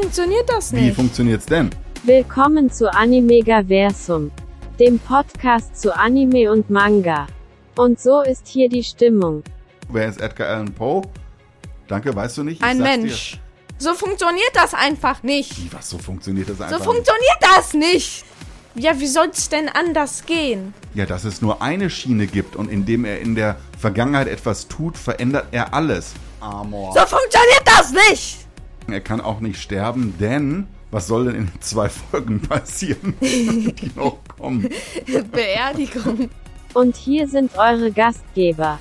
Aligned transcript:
funktioniert 0.00 0.48
das 0.48 0.72
Wie 0.72 0.80
nicht. 0.82 0.96
funktioniert's 0.96 1.46
denn? 1.46 1.70
Willkommen 2.02 2.70
zu 2.70 2.92
Animegaversum, 2.92 4.30
dem 4.78 4.98
Podcast 4.98 5.80
zu 5.80 5.96
Anime 5.96 6.52
und 6.52 6.68
Manga. 6.68 7.26
Und 7.76 7.98
so 7.98 8.20
ist 8.20 8.46
hier 8.46 8.68
die 8.68 8.84
Stimmung. 8.84 9.42
Wer 9.88 10.08
ist 10.08 10.20
Edgar 10.20 10.48
Allan 10.48 10.70
Poe? 10.74 11.00
Danke, 11.88 12.14
weißt 12.14 12.36
du 12.36 12.42
nicht? 12.44 12.58
Ich 12.58 12.62
Ein 12.62 12.76
sag's 12.78 12.90
Mensch. 12.90 13.40
So 13.78 13.94
funktioniert 13.94 14.50
das 14.52 14.74
einfach 14.74 15.22
nicht. 15.22 15.56
Dir. 15.56 15.64
Wie, 15.64 15.72
was, 15.72 15.88
so 15.88 15.96
funktioniert 15.98 16.50
das 16.50 16.58
So 16.58 16.64
einfach 16.64 16.76
nicht? 16.78 16.84
funktioniert 16.84 17.38
das 17.40 17.72
nicht. 17.72 18.24
Ja, 18.74 19.00
wie 19.00 19.06
soll's 19.06 19.48
denn 19.48 19.70
anders 19.70 20.26
gehen? 20.26 20.74
Ja, 20.92 21.06
dass 21.06 21.24
es 21.24 21.40
nur 21.40 21.62
eine 21.62 21.88
Schiene 21.88 22.26
gibt 22.26 22.54
und 22.54 22.70
indem 22.70 23.06
er 23.06 23.20
in 23.20 23.34
der 23.34 23.56
Vergangenheit 23.78 24.28
etwas 24.28 24.68
tut, 24.68 24.98
verändert 24.98 25.46
er 25.52 25.72
alles. 25.72 26.12
Amor. 26.40 26.92
So 26.92 27.00
funktioniert 27.00 27.62
das 27.64 27.92
nicht. 28.10 28.45
Er 28.88 29.00
kann 29.00 29.20
auch 29.20 29.40
nicht 29.40 29.60
sterben, 29.60 30.14
denn 30.20 30.68
was 30.92 31.08
soll 31.08 31.24
denn 31.24 31.34
in 31.34 31.48
zwei 31.60 31.88
Folgen 31.88 32.40
passieren, 32.40 33.14
die 33.20 33.90
noch 33.96 34.18
kommen? 34.38 34.68
Beerdigung. 35.32 36.30
Und 36.72 36.94
hier 36.96 37.26
sind 37.26 37.56
eure 37.58 37.90
Gastgeber. 37.90 38.78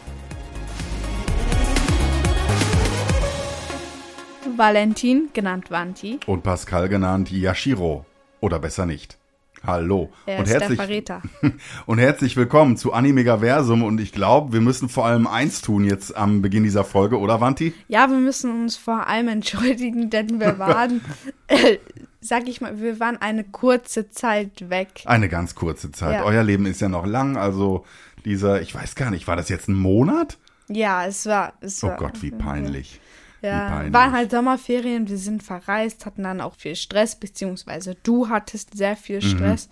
Valentin, 4.56 5.30
genannt 5.34 5.72
Vanti. 5.72 6.20
Und 6.28 6.44
Pascal 6.44 6.88
genannt 6.88 7.32
Yashiro. 7.32 8.06
Oder 8.42 8.60
besser 8.60 8.86
nicht. 8.86 9.18
Hallo. 9.66 10.12
Er 10.26 10.40
und 10.40 10.48
herzlich, 10.48 10.78
Verräter. 10.78 11.22
und 11.86 11.98
herzlich 11.98 12.38
willkommen 12.38 12.78
zu 12.78 12.94
Animegaversum. 12.94 13.84
Und 13.84 14.00
ich 14.00 14.12
glaube, 14.12 14.54
wir 14.54 14.62
müssen 14.62 14.90
vor 14.90 15.06
allem 15.06 15.26
eins 15.26 15.62
tun 15.62 15.86
jetzt 15.86 16.16
am 16.16 16.42
Beginn 16.42 16.64
dieser 16.64 16.84
Folge, 16.84 17.18
oder 17.20 17.42
Vanti? 17.42 17.74
Ja, 17.88 18.10
wir 18.10 18.18
müssen 18.18 18.52
uns 18.52 18.78
vor 18.78 19.08
allem 19.08 19.28
entschuldigen, 19.28 20.10
denn 20.10 20.40
wir 20.40 20.60
waren, 20.60 21.02
äh, 21.48 21.78
sag 22.22 22.48
ich 22.48 22.62
mal, 22.62 22.80
wir 22.80 23.00
waren 23.00 23.18
eine 23.18 23.44
kurze 23.44 24.10
Zeit 24.10 24.70
weg. 24.70 25.02
Eine 25.06 25.30
ganz 25.30 25.56
kurze 25.56 25.92
Zeit. 25.92 26.16
Ja. 26.16 26.26
Euer 26.26 26.44
Leben 26.44 26.68
ist 26.68 26.82
ja 26.82 26.90
noch 26.90 27.08
lang. 27.08 27.36
Also 27.38 27.86
dieser, 28.24 28.62
ich 28.62 28.76
weiß 28.76 28.96
gar 28.96 29.10
nicht, 29.10 29.28
war 29.28 29.36
das 29.36 29.50
jetzt 29.50 29.68
ein 29.68 29.76
Monat? 29.76 30.38
Ja, 30.68 31.06
es 31.06 31.26
war. 31.26 31.54
Es 31.62 31.84
Oh 31.84 31.88
war, 31.88 31.98
Gott, 31.98 32.22
wie 32.22 32.32
peinlich. 32.32 33.00
Ja, 33.46 33.94
waren 33.94 34.12
halt 34.12 34.32
Sommerferien, 34.32 35.08
wir 35.08 35.18
sind 35.18 35.44
verreist, 35.44 36.06
hatten 36.06 36.24
dann 36.24 36.42
auch 36.42 36.56
viel 36.56 36.76
Stress, 36.76 37.16
beziehungsweise 37.20 37.96
du 38.04 38.30
hattest 38.30 38.76
sehr 38.78 38.96
viel 38.96 39.22
Stress. 39.22 39.70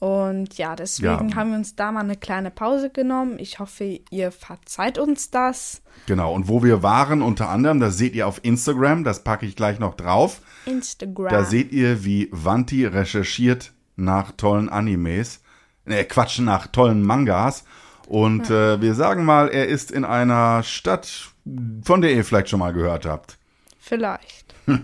Und 0.00 0.58
ja, 0.58 0.76
deswegen 0.76 1.26
Mhm. 1.26 1.28
Ja. 1.30 1.36
haben 1.36 1.50
wir 1.50 1.56
uns 1.58 1.76
da 1.76 1.90
mal 1.92 2.00
eine 2.00 2.16
kleine 2.16 2.50
Pause 2.50 2.90
genommen. 2.90 3.38
Ich 3.38 3.58
hoffe, 3.58 4.00
ihr 4.10 4.32
verzeiht 4.32 4.98
uns 4.98 5.30
das. 5.30 5.82
Genau. 6.06 6.34
Und 6.34 6.48
wo 6.48 6.62
wir 6.62 6.82
waren, 6.82 7.22
unter 7.22 7.48
anderem, 7.48 7.80
das 7.80 7.96
seht 7.96 8.14
ihr 8.14 8.26
auf 8.26 8.40
Instagram, 8.44 9.04
das 9.04 9.24
packe 9.24 9.46
ich 9.46 9.56
gleich 9.56 9.78
noch 9.78 9.94
drauf. 9.94 10.42
Instagram. 10.66 11.28
Da 11.30 11.44
seht 11.44 11.72
ihr, 11.72 12.04
wie 12.04 12.28
Vanti 12.32 12.84
recherchiert 12.84 13.72
nach 13.96 14.32
tollen 14.32 14.68
Animes. 14.68 15.40
Ne, 15.86 16.04
Quatsch, 16.04 16.38
nach 16.40 16.66
tollen 16.66 17.02
Mangas. 17.02 17.64
Und 18.06 18.50
äh, 18.50 18.80
wir 18.80 18.94
sagen 18.94 19.24
mal, 19.24 19.48
er 19.48 19.66
ist 19.66 19.90
in 19.90 20.04
einer 20.04 20.62
Stadt, 20.62 21.32
von 21.82 22.00
der 22.00 22.12
ihr 22.12 22.24
vielleicht 22.24 22.48
schon 22.48 22.60
mal 22.60 22.72
gehört 22.72 23.06
habt. 23.06 23.38
Vielleicht. 23.78 24.54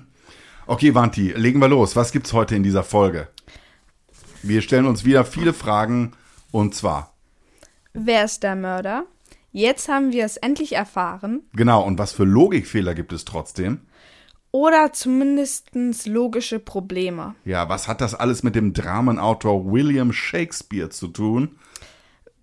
Okay, 0.66 0.94
Vanti, 0.94 1.32
legen 1.32 1.58
wir 1.58 1.66
los. 1.66 1.96
Was 1.96 2.12
gibt's 2.12 2.32
heute 2.32 2.54
in 2.54 2.62
dieser 2.62 2.84
Folge? 2.84 3.26
Wir 4.44 4.62
stellen 4.62 4.86
uns 4.86 5.04
wieder 5.04 5.24
viele 5.24 5.52
Fragen. 5.52 6.12
Und 6.52 6.76
zwar, 6.76 7.12
Wer 7.92 8.24
ist 8.24 8.44
der 8.44 8.54
Mörder? 8.54 9.02
Jetzt 9.50 9.88
haben 9.88 10.12
wir 10.12 10.24
es 10.24 10.36
endlich 10.36 10.74
erfahren. 10.76 11.42
genau, 11.54 11.82
und 11.84 11.98
was 11.98 12.12
für 12.12 12.22
Logikfehler 12.22 12.94
gibt 12.94 13.12
es 13.12 13.24
trotzdem? 13.24 13.80
Oder 14.52 14.92
zumindest 14.92 15.70
logische 16.06 16.60
Probleme. 16.60 17.34
Ja, 17.44 17.68
was 17.68 17.88
hat 17.88 18.00
das 18.00 18.14
alles 18.14 18.44
mit 18.44 18.54
dem 18.54 18.72
Dramenautor 18.72 19.72
William 19.72 20.12
Shakespeare 20.12 20.90
zu 20.90 21.08
tun? 21.08 21.58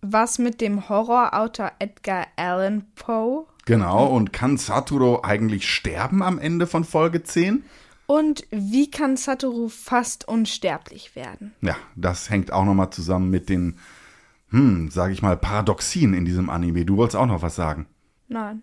Was 0.01 0.39
mit 0.39 0.61
dem 0.61 0.89
Horrorautor 0.89 1.71
Edgar 1.79 2.27
Allan 2.35 2.85
Poe? 2.95 3.45
Genau, 3.65 4.07
und 4.07 4.31
kann 4.31 4.57
Satoru 4.57 5.19
eigentlich 5.23 5.69
sterben 5.69 6.23
am 6.23 6.39
Ende 6.39 6.67
von 6.67 6.83
Folge 6.83 7.23
10? 7.23 7.63
Und 8.05 8.47
wie 8.51 8.89
kann 8.89 9.17
Satoru 9.17 9.67
fast 9.67 10.27
unsterblich 10.27 11.15
werden? 11.15 11.53
Ja, 11.61 11.75
das 11.95 12.29
hängt 12.29 12.53
auch 12.53 12.63
nochmal 12.63 12.89
zusammen 12.91 13.29
mit 13.29 13.49
den, 13.49 13.77
hm, 14.49 14.89
sag 14.89 15.11
ich 15.11 15.21
mal, 15.21 15.35
Paradoxien 15.35 16.13
in 16.13 16.23
diesem 16.23 16.49
Anime. 16.49 16.85
Du 16.85 16.95
wolltest 16.95 17.17
auch 17.17 17.25
noch 17.25 17.41
was 17.41 17.55
sagen. 17.55 17.85
Nein. 18.29 18.61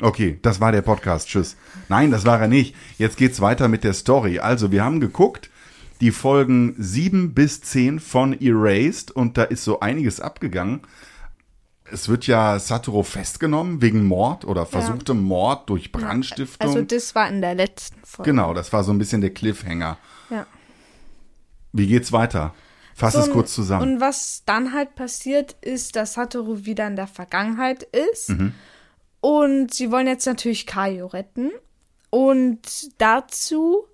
Okay, 0.00 0.38
das 0.42 0.60
war 0.60 0.70
der 0.70 0.82
Podcast. 0.82 1.28
Tschüss. 1.28 1.56
Nein, 1.88 2.10
das 2.10 2.24
war 2.24 2.40
er 2.40 2.48
nicht. 2.48 2.74
Jetzt 2.98 3.16
geht's 3.16 3.40
weiter 3.40 3.68
mit 3.68 3.84
der 3.84 3.92
Story. 3.94 4.38
Also, 4.38 4.70
wir 4.70 4.84
haben 4.84 5.00
geguckt, 5.00 5.50
die 6.00 6.10
Folgen 6.10 6.74
7 6.78 7.34
bis 7.34 7.60
10 7.62 8.00
von 8.00 8.38
Erased 8.40 9.10
und 9.10 9.38
da 9.38 9.44
ist 9.44 9.64
so 9.64 9.80
einiges 9.80 10.20
abgegangen. 10.20 10.82
Es 11.90 12.08
wird 12.08 12.26
ja 12.26 12.58
Satoru 12.58 13.02
festgenommen 13.02 13.82
wegen 13.82 14.04
Mord 14.04 14.44
oder 14.44 14.66
versuchtem 14.66 15.22
Mord 15.22 15.68
durch 15.68 15.92
Brandstiftung. 15.92 16.68
Also 16.68 16.82
das 16.82 17.14
war 17.14 17.28
in 17.28 17.40
der 17.40 17.54
letzten 17.54 18.00
Folge. 18.04 18.30
genau, 18.30 18.54
das 18.54 18.72
war 18.72 18.82
so 18.84 18.92
ein 18.92 18.98
bisschen 18.98 19.20
der 19.20 19.30
Cliffhanger. 19.30 19.98
Ja. 20.30 20.46
Wie 21.72 21.86
geht's 21.86 22.10
weiter? 22.10 22.54
Fass 22.94 23.14
So, 23.14 23.20
es 23.20 23.30
kurz 23.30 23.54
zusammen. 23.54 23.94
Und 23.94 24.00
was 24.00 24.44
dann 24.46 24.72
halt 24.72 24.94
passiert, 24.94 25.56
ist, 25.60 25.96
dass 25.96 26.14
Satoru 26.14 26.64
wieder 26.64 26.86
in 26.86 26.96
der 26.96 27.08
Vergangenheit 27.08 27.82
ist. 27.82 28.30
Mhm. 28.30 28.54
Und 29.20 29.74
sie 29.74 29.90
wollen 29.90 30.06
jetzt 30.06 30.26
natürlich 30.26 30.66
Kaio 30.66 31.06
retten. 31.06 31.50
Und 32.10 32.60
dazu 32.98 33.84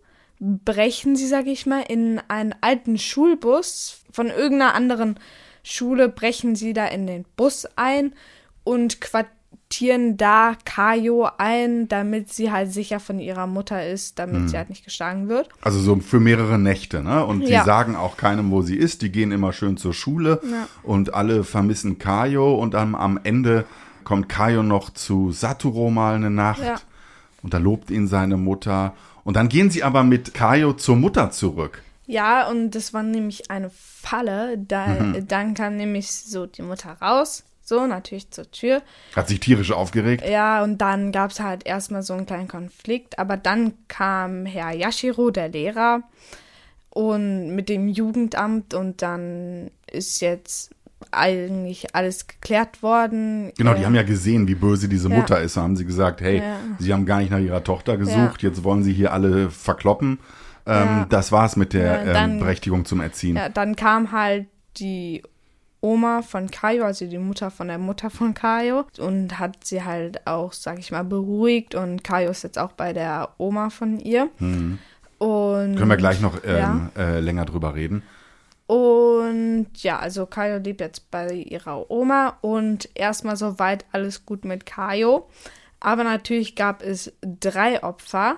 brechen 0.40 1.16
sie, 1.16 1.26
sag 1.26 1.46
ich 1.46 1.66
mal, 1.66 1.82
in 1.82 2.20
einen 2.28 2.54
alten 2.62 2.98
Schulbus 2.98 4.00
von 4.10 4.28
irgendeiner 4.28 4.74
anderen 4.74 5.18
Schule, 5.62 6.08
brechen 6.08 6.56
sie 6.56 6.72
da 6.72 6.86
in 6.86 7.06
den 7.06 7.24
Bus 7.36 7.66
ein 7.76 8.14
und 8.64 9.00
quartieren 9.02 10.16
da 10.16 10.56
Kaio 10.64 11.28
ein, 11.36 11.88
damit 11.88 12.32
sie 12.32 12.50
halt 12.50 12.72
sicher 12.72 12.98
von 13.00 13.18
ihrer 13.20 13.46
Mutter 13.46 13.86
ist, 13.86 14.18
damit 14.18 14.42
Mhm. 14.42 14.48
sie 14.48 14.56
halt 14.56 14.70
nicht 14.70 14.84
geschlagen 14.84 15.28
wird. 15.28 15.50
Also 15.60 15.78
so 15.78 15.96
für 15.96 16.20
mehrere 16.20 16.58
Nächte, 16.58 17.02
ne? 17.02 17.24
Und 17.26 17.46
sie 17.46 17.52
Ja. 17.52 17.64
sagen 17.64 17.94
auch 17.94 18.16
keinem, 18.16 18.50
wo 18.50 18.62
sie 18.62 18.76
ist. 18.76 19.02
Die 19.02 19.12
gehen 19.12 19.32
immer 19.32 19.52
schön 19.52 19.76
zur 19.76 19.92
Schule 19.92 20.40
und 20.82 21.12
alle 21.14 21.44
vermissen 21.44 21.98
Kaio 21.98 22.54
und 22.54 22.72
dann 22.74 22.94
am 22.94 23.20
Ende 23.22 23.66
kommt 24.04 24.28
Kaio 24.30 24.62
noch 24.62 24.88
zu 24.90 25.30
Satoru 25.32 25.90
mal 25.90 26.14
eine 26.14 26.30
Nacht 26.30 26.62
Ja. 26.62 26.76
und 27.42 27.52
da 27.52 27.58
lobt 27.58 27.90
ihn 27.90 28.08
seine 28.08 28.38
Mutter. 28.38 28.94
Und 29.30 29.34
dann 29.34 29.48
gehen 29.48 29.70
sie 29.70 29.84
aber 29.84 30.02
mit 30.02 30.34
Kaio 30.34 30.72
zur 30.72 30.96
Mutter 30.96 31.30
zurück. 31.30 31.84
Ja, 32.08 32.48
und 32.48 32.72
das 32.72 32.92
war 32.92 33.04
nämlich 33.04 33.48
eine 33.48 33.70
Falle. 33.70 34.58
Da, 34.58 34.88
Mhm. 34.88 35.28
Dann 35.28 35.54
kam 35.54 35.76
nämlich 35.76 36.10
so 36.10 36.46
die 36.46 36.62
Mutter 36.62 36.96
raus, 37.00 37.44
so 37.62 37.86
natürlich 37.86 38.28
zur 38.32 38.50
Tür. 38.50 38.82
Hat 39.14 39.28
sich 39.28 39.38
tierisch 39.38 39.70
aufgeregt. 39.70 40.28
Ja, 40.28 40.64
und 40.64 40.78
dann 40.78 41.12
gab 41.12 41.30
es 41.30 41.38
halt 41.38 41.64
erstmal 41.64 42.02
so 42.02 42.14
einen 42.14 42.26
kleinen 42.26 42.48
Konflikt. 42.48 43.20
Aber 43.20 43.36
dann 43.36 43.74
kam 43.86 44.46
Herr 44.46 44.72
Yashiro, 44.72 45.30
der 45.30 45.48
Lehrer, 45.50 46.02
und 46.88 47.54
mit 47.54 47.68
dem 47.68 47.86
Jugendamt 47.86 48.74
und 48.74 49.00
dann 49.00 49.70
ist 49.86 50.20
jetzt 50.22 50.70
eigentlich 51.12 51.94
alles 51.94 52.26
geklärt 52.26 52.82
worden. 52.82 53.52
Genau, 53.56 53.74
die 53.74 53.82
Äh, 53.82 53.86
haben 53.86 53.94
ja 53.94 54.02
gesehen, 54.02 54.46
wie 54.48 54.54
böse 54.54 54.88
diese 54.88 55.08
Ja. 55.08 55.16
Mutter 55.16 55.40
ist. 55.40 55.56
Da 55.56 55.62
haben 55.62 55.76
sie 55.76 55.84
gesagt, 55.84 56.20
hey, 56.20 56.38
Ja. 56.38 56.56
sie 56.78 56.92
haben 56.92 57.06
gar 57.06 57.18
nicht 57.20 57.30
nach 57.30 57.38
ihrer 57.38 57.64
Tochter 57.64 57.96
gesucht, 57.96 58.42
jetzt 58.42 58.62
wollen 58.64 58.82
sie 58.82 58.92
hier 58.92 59.12
alle 59.12 59.50
verkloppen. 59.50 60.18
Ähm, 60.66 60.74
Ja. 60.86 61.06
Das 61.08 61.32
war's 61.32 61.56
mit 61.56 61.72
der 61.72 62.04
Ja, 62.06 62.12
dann- 62.12 62.30
ähm, 62.32 62.38
Berechtigung 62.40 62.84
zum 62.84 63.00
Erziehen. 63.00 63.36
Ja, 63.36 63.48
dann 63.48 63.76
kam 63.76 64.12
halt 64.12 64.46
die 64.76 65.22
Oma 65.82 66.20
von 66.20 66.50
Kaio, 66.50 66.84
also 66.84 67.06
die 67.06 67.16
Mutter 67.18 67.50
von 67.50 67.68
der 67.68 67.78
Mutter 67.78 68.10
von 68.10 68.34
Kaio 68.34 68.84
und 68.98 69.38
hat 69.38 69.64
sie 69.64 69.82
halt 69.82 70.26
auch, 70.26 70.52
sag 70.52 70.78
ich 70.78 70.92
mal, 70.92 71.04
beruhigt 71.04 71.74
und 71.74 72.04
Kaio 72.04 72.30
ist 72.30 72.44
jetzt 72.44 72.58
auch 72.58 72.72
bei 72.72 72.92
der 72.92 73.30
Oma 73.38 73.70
von 73.70 73.98
ihr. 73.98 74.28
Und 74.38 75.72
Mhm. 75.72 75.76
Können 75.76 75.88
wir 75.88 75.96
gleich 75.96 76.20
noch 76.20 76.44
ja. 76.44 76.72
ähm, 76.72 76.90
äh, 76.98 77.20
länger 77.20 77.46
drüber 77.46 77.74
reden. 77.74 78.02
Und 78.66 78.76
ja, 79.76 79.98
also 79.98 80.26
Kaio 80.26 80.58
lebt 80.58 80.80
jetzt 80.80 81.10
bei 81.10 81.32
ihrer 81.32 81.90
Oma 81.90 82.38
und 82.40 82.88
erstmal 82.94 83.36
soweit 83.36 83.84
alles 83.92 84.26
gut 84.26 84.44
mit 84.44 84.66
Kaio. 84.66 85.28
Aber 85.80 86.04
natürlich 86.04 86.56
gab 86.56 86.82
es 86.82 87.12
drei 87.22 87.82
Opfer. 87.82 88.36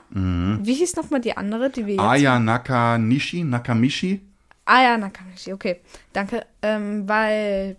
Wie 0.63 0.75
hieß 0.75 0.95
nochmal 0.95 1.21
die 1.21 1.37
andere, 1.37 1.71
die 1.71 1.87
wir 1.87 1.95
jetzt 1.95 2.05
Aya 2.05 2.39
Nakanishi, 2.39 3.43
Nakamishi. 3.43 4.21
Ja, 4.69 4.97
Nakamichi, 4.97 5.53
okay. 5.53 5.81
Danke. 6.13 6.47
Ähm, 6.63 7.09
weil 7.09 7.77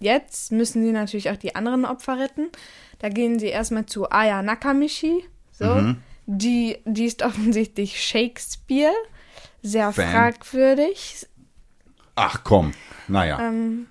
jetzt 0.00 0.50
müssen 0.50 0.84
sie 0.84 0.90
natürlich 0.90 1.30
auch 1.30 1.36
die 1.36 1.54
anderen 1.54 1.84
Opfer 1.84 2.18
retten. 2.18 2.48
Da 2.98 3.08
gehen 3.08 3.38
sie 3.38 3.46
erstmal 3.46 3.86
zu 3.86 4.10
Aya 4.10 4.42
Nakamichi. 4.42 5.24
So. 5.52 5.94
Die, 6.26 6.78
die 6.84 7.04
ist 7.04 7.22
offensichtlich 7.24 8.02
Shakespeare. 8.02 8.92
Sehr 9.62 9.92
Fan. 9.92 10.10
fragwürdig. 10.10 11.26
Ach 12.22 12.40
komm, 12.44 12.72
naja. 13.08 13.38
Ähm, 13.40 13.86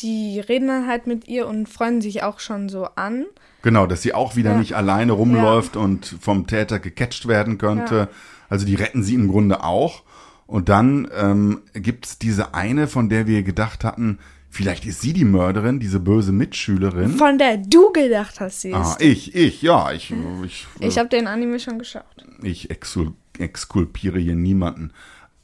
die 0.00 0.38
reden 0.40 0.68
dann 0.68 0.86
halt 0.86 1.06
mit 1.06 1.26
ihr 1.28 1.46
und 1.48 1.68
freuen 1.68 2.00
sich 2.00 2.22
auch 2.22 2.38
schon 2.40 2.68
so 2.68 2.84
an. 2.94 3.26
Genau, 3.62 3.86
dass 3.86 4.02
sie 4.02 4.14
auch 4.14 4.36
wieder 4.36 4.52
Ja. 4.52 4.58
nicht 4.58 4.74
alleine 4.76 5.12
rumläuft 5.12 5.76
und 5.76 6.06
vom 6.20 6.46
Täter 6.46 6.78
gecatcht 6.78 7.26
werden 7.26 7.58
könnte. 7.58 7.94
Ja. 7.96 8.08
Also 8.48 8.64
die 8.66 8.76
retten 8.76 9.02
sie 9.02 9.14
im 9.14 9.28
Grunde 9.28 9.62
auch. 9.64 10.02
Und 10.46 10.68
dann 10.68 11.08
ähm, 11.14 11.62
gibt's 11.74 12.18
diese 12.18 12.54
eine, 12.54 12.86
von 12.86 13.08
der 13.08 13.26
wir 13.26 13.42
gedacht 13.42 13.84
hatten, 13.84 14.18
vielleicht 14.48 14.86
ist 14.86 15.02
sie 15.02 15.12
die 15.12 15.24
Mörderin, 15.26 15.78
diese 15.80 16.00
böse 16.00 16.32
Mitschülerin. 16.32 17.10
Von 17.16 17.36
der 17.36 17.58
du 17.58 17.92
gedacht 17.92 18.40
hast, 18.40 18.62
sie 18.62 18.72
Ah, 18.72 18.82
ist. 18.92 19.02
ich, 19.02 19.34
ich, 19.34 19.60
ja, 19.62 19.92
ich, 19.92 20.14
ich, 20.44 20.66
Ich 20.80 20.96
habe 20.98 21.08
den 21.08 21.26
Anime 21.26 21.60
schon 21.60 21.78
geschaut. 21.78 22.04
ich 22.42 22.70
exul 22.70 23.12
exkulpiere 23.38 24.18
hier 24.18 24.34
niemanden. 24.34 24.90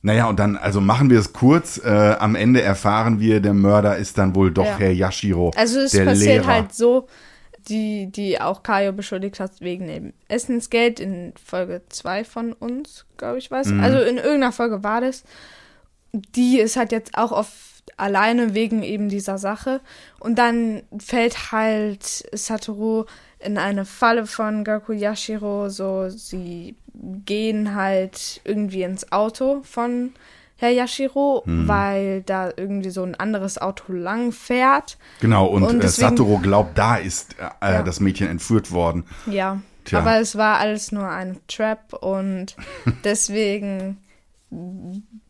Naja, 0.05 0.27
und 0.27 0.39
dann, 0.39 0.59
also 0.59 0.83
machen 0.83 1.09
wir 1.09 1.19
es 1.19 1.33
kurz. 1.33 1.79
Äh, 1.83 1.89
am 2.19 2.35
Ende 2.35 2.61
erfahren 2.61 3.21
wir, 3.21 3.41
der 3.41 3.55
Mörder 3.55 3.97
ist 3.97 4.19
dann 4.19 4.35
wohl 4.35 4.51
doch 4.51 4.67
Ja. 4.67 4.77
Herr 4.79 4.93
Yashiro, 4.93 5.51
Also 5.57 5.81
es 5.81 5.93
passiert 5.93 6.19
Lehrer. 6.45 6.47
halt 6.47 6.75
so, 6.75 7.09
die, 7.69 8.13
die 8.13 8.39
auch 8.39 8.63
Kaio 8.63 8.93
beschuldigt 8.93 9.41
hat 9.41 9.53
wegen 9.61 9.87
dem 9.87 10.13
Essensgeld 10.29 11.01
in 11.01 11.33
Folge 11.43 11.81
2 11.89 12.25
von 12.25 12.53
uns, 12.53 13.07
glaube 13.17 13.39
ich, 13.39 13.51
was. 13.51 13.69
Mhm. 13.69 13.81
Also 13.81 13.99
in 14.01 14.17
irgendeiner 14.19 14.53
Folge 14.53 14.85
war 14.85 15.01
das. 15.01 15.25
Die 16.13 16.59
ist 16.61 16.77
halt 16.77 16.93
jetzt 16.93 17.17
auch 17.17 17.33
oft 17.33 17.55
alleine 17.97 18.53
wegen 18.53 18.83
eben 18.83 19.09
dieser 19.09 19.39
Sache. 19.39 19.81
Und 20.21 20.39
dann 20.39 20.83
fällt 20.99 21.51
halt 21.51 22.05
Satoru 22.33 23.07
in 23.39 23.57
eine 23.57 23.87
Falle 23.87 24.27
von 24.27 24.65
Gaku 24.65 24.93
Yashiro. 24.93 25.71
So, 25.71 26.11
sie 26.11 26.77
gehen 27.27 27.75
halt 27.75 28.41
irgendwie 28.45 28.83
ins 28.83 29.11
Auto 29.13 29.63
von 29.63 30.13
Herr 30.57 30.71
Yashiro, 30.71 31.43
Mhm. 31.47 31.69
weil 31.69 32.23
da 32.23 32.51
irgendwie 32.57 32.91
so 32.91 33.03
ein 33.03 33.15
anderes 33.17 33.59
Auto 33.61 33.93
lang 33.93 34.31
fährt. 34.33 34.97
Genau, 35.21 35.47
und, 35.47 35.65
Und 35.65 35.79
äh, 35.79 35.81
deswegen- 35.81 36.11
Satoru 36.11 36.39
glaubt, 36.39 36.79
da 36.79 36.97
ist 36.97 37.37
äh, 37.61 37.73
Ja. 37.73 37.83
das 37.83 38.01
Mädchen 38.01 38.29
entführt 38.29 38.71
worden. 38.71 39.05
Ja, 39.27 39.61
Tja. 39.85 39.99
aber 39.99 40.21
es 40.21 40.37
war 40.37 40.59
alles 40.59 40.93
nur 40.93 41.09
ein 41.09 41.39
Trap 41.49 41.93
und 41.95 42.57
deswegen 43.05 43.99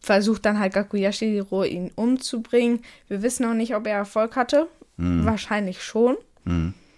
versucht 0.00 0.44
dann 0.44 0.58
halt 0.58 0.74
Gaku 0.74 0.96
Yashiro 0.98 1.64
ihn 1.64 1.90
umzubringen. 1.94 2.80
Wir 3.08 3.22
wissen 3.22 3.46
noch 3.46 3.54
nicht, 3.54 3.74
ob 3.74 3.86
er 3.86 3.96
Erfolg 3.96 4.36
hatte. 4.36 4.68
Mhm. 4.98 5.24
Wahrscheinlich 5.24 5.82
schon. 5.82 6.16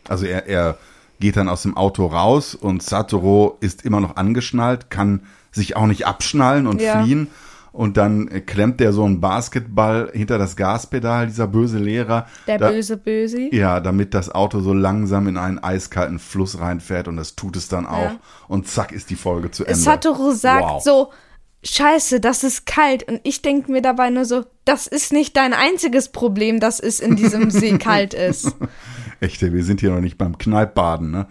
Also 0.08 0.26
er, 0.26 0.46
er 0.46 0.76
geht 1.20 1.36
dann 1.36 1.48
aus 1.48 1.62
dem 1.62 1.76
Auto 1.76 2.06
raus 2.06 2.54
und 2.54 2.82
Satoru 2.82 3.52
ist 3.60 3.84
immer 3.84 4.00
noch 4.00 4.16
angeschnallt, 4.16 4.90
kann 4.90 5.22
sich 5.52 5.76
auch 5.76 5.86
nicht 5.86 6.06
abschnallen 6.06 6.66
und 6.66 6.80
Ja. 6.80 7.02
fliehen. 7.02 7.28
Und 7.72 7.98
dann 7.98 8.46
klemmt 8.46 8.80
er 8.80 8.94
so 8.94 9.04
einen 9.04 9.20
Basketball 9.20 10.10
hinter 10.14 10.38
das 10.38 10.56
Gaspedal, 10.56 11.26
dieser 11.26 11.46
böse 11.46 11.78
Lehrer. 11.78 12.26
Der 12.46 12.56
da, 12.56 12.70
böse 12.70 12.96
Bösi. 12.96 13.50
Ja, 13.52 13.80
damit 13.80 14.14
das 14.14 14.30
Auto 14.34 14.60
so 14.60 14.72
langsam 14.72 15.28
in 15.28 15.36
einen 15.36 15.58
eiskalten 15.58 16.18
Fluss 16.18 16.58
reinfährt 16.58 17.06
und 17.06 17.18
das 17.18 17.36
tut 17.36 17.54
es 17.54 17.68
dann 17.68 17.84
auch. 17.84 18.00
Ja. 18.12 18.16
Und 18.48 18.66
zack 18.66 18.92
ist 18.92 19.10
die 19.10 19.14
Folge 19.14 19.50
zu 19.50 19.64
Ende. 19.66 19.78
Satoru 19.78 20.30
sagt 20.32 20.62
Wow. 20.64 20.82
so, 20.82 21.10
scheiße, 21.64 22.20
das 22.20 22.44
ist 22.44 22.64
kalt. 22.64 23.06
Und 23.08 23.20
ich 23.24 23.42
denke 23.42 23.70
mir 23.70 23.82
dabei 23.82 24.08
nur 24.08 24.24
so, 24.24 24.44
das 24.64 24.86
ist 24.86 25.12
nicht 25.12 25.36
dein 25.36 25.52
einziges 25.52 26.08
Problem, 26.08 26.60
dass 26.60 26.80
es 26.80 26.98
in 26.98 27.14
diesem 27.14 27.50
See 27.50 27.76
kalt 27.76 28.14
ist. 28.14 28.54
Echt, 29.20 29.40
wir 29.40 29.64
sind 29.64 29.80
hier 29.80 29.90
noch 29.90 30.00
nicht 30.00 30.18
beim 30.18 30.38
Kneippbaden, 30.38 31.10
ne? 31.10 31.26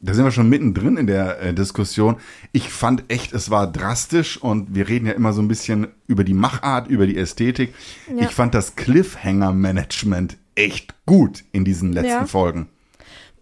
Da 0.00 0.14
sind 0.14 0.24
wir 0.24 0.30
schon 0.30 0.48
mittendrin 0.48 0.96
in 0.96 1.08
der 1.08 1.40
äh, 1.40 1.52
Diskussion. 1.52 2.18
Ich 2.52 2.68
fand 2.70 3.02
echt, 3.08 3.32
es 3.32 3.50
war 3.50 3.66
drastisch 3.70 4.36
und 4.40 4.72
wir 4.76 4.88
reden 4.88 5.06
ja 5.06 5.12
immer 5.12 5.32
so 5.32 5.42
ein 5.42 5.48
bisschen 5.48 5.88
über 6.06 6.22
die 6.22 6.34
Machart, 6.34 6.86
über 6.86 7.04
die 7.04 7.16
Ästhetik. 7.16 7.74
Ja. 8.16 8.22
Ich 8.26 8.30
fand 8.30 8.54
das 8.54 8.76
Cliffhanger-Management 8.76 10.36
echt 10.54 10.94
gut 11.06 11.44
in 11.52 11.64
diesen 11.64 11.92
letzten 11.92 12.10
Ja. 12.10 12.26
Folgen. 12.26 12.68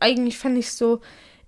eigentlich 0.00 0.38
fand 0.38 0.56
ich 0.58 0.72
so 0.72 1.00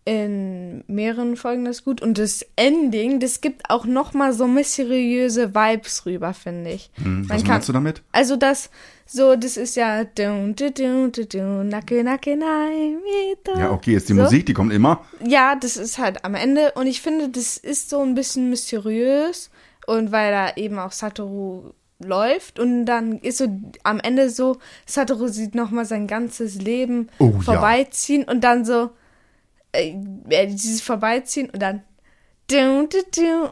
in 0.08 0.84
mehreren 0.86 1.36
Folgen 1.36 1.66
das 1.66 1.84
gut 1.84 2.00
und 2.00 2.16
das 2.16 2.44
Ending, 2.56 3.20
das 3.20 3.42
gibt 3.42 3.68
auch 3.68 3.84
noch 3.84 4.14
mal 4.14 4.32
so 4.32 4.46
mysteriöse 4.46 5.54
Vibes 5.54 6.06
rüber, 6.06 6.32
finde 6.32 6.70
ich. 6.70 6.90
Hm, 7.02 7.28
was 7.28 7.42
kann- 7.42 7.52
meinst 7.56 7.68
du 7.68 7.72
damit? 7.74 8.02
Also 8.12 8.36
das 8.36 8.70
so, 9.04 9.36
das 9.36 9.56
ist 9.56 9.76
ja. 9.76 10.04
Ja, 13.56 13.70
okay, 13.70 13.94
ist 13.94 14.08
die 14.08 14.14
so. 14.14 14.22
Musik, 14.22 14.46
die 14.46 14.54
kommt 14.54 14.72
immer. 14.72 15.04
Ja, 15.26 15.54
das 15.56 15.76
ist 15.76 15.98
halt 15.98 16.24
am 16.24 16.34
Ende 16.34 16.72
und 16.74 16.86
ich 16.86 17.00
finde, 17.02 17.28
das 17.28 17.56
ist 17.56 17.90
so 17.90 18.00
ein 18.00 18.14
bisschen 18.14 18.48
mysteriös 18.50 19.50
und 19.86 20.12
weil 20.12 20.30
da 20.32 20.52
eben 20.56 20.78
auch 20.78 20.92
Satoru 20.92 21.72
läuft 22.04 22.58
und 22.60 22.84
dann 22.86 23.18
ist 23.18 23.38
so 23.38 23.46
am 23.82 23.98
Ende 24.00 24.30
so, 24.30 24.58
Satoru 24.86 25.28
sieht 25.28 25.54
noch 25.54 25.70
mal 25.70 25.84
sein 25.84 26.06
ganzes 26.06 26.56
Leben 26.60 27.08
Oh, 27.18 27.32
ja. 27.34 27.40
vorbeiziehen 27.40 28.24
und 28.24 28.42
dann 28.44 28.64
so 28.64 28.90
äh, 29.72 29.94
äh, 30.28 30.46
dieses 30.46 30.80
vorbeiziehen 30.80 31.50
und 31.50 31.60
dann 31.60 31.82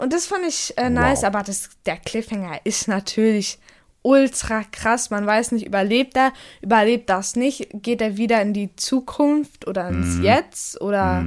und 0.01 0.13
das 0.13 0.27
fand 0.27 0.47
ich 0.49 0.73
äh, 0.79 0.89
nice, 0.89 1.19
Wow. 1.21 1.27
aber 1.27 1.43
das 1.43 1.69
der 1.85 1.99
Cliffhanger 1.99 2.61
ist 2.65 2.89
natürlich 2.89 3.59
ultra 4.01 4.63
krass. 4.65 5.11
Man 5.11 5.27
weiß 5.27 5.53
nicht, 5.53 5.67
überlebt 5.67 6.17
er, 6.17 6.33
überlebt 6.63 7.11
das 7.11 7.37
nicht, 7.37 7.69
geht 7.75 8.01
er 8.01 8.17
wieder 8.17 8.41
in 8.41 8.55
die 8.55 8.75
Zukunft 8.77 9.67
oder 9.69 9.89
ins 9.89 10.19
Jetzt 10.23 10.81
oder 10.81 11.27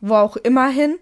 wo 0.00 0.14
auch 0.14 0.36
immer 0.36 0.68
hin. 0.68 0.96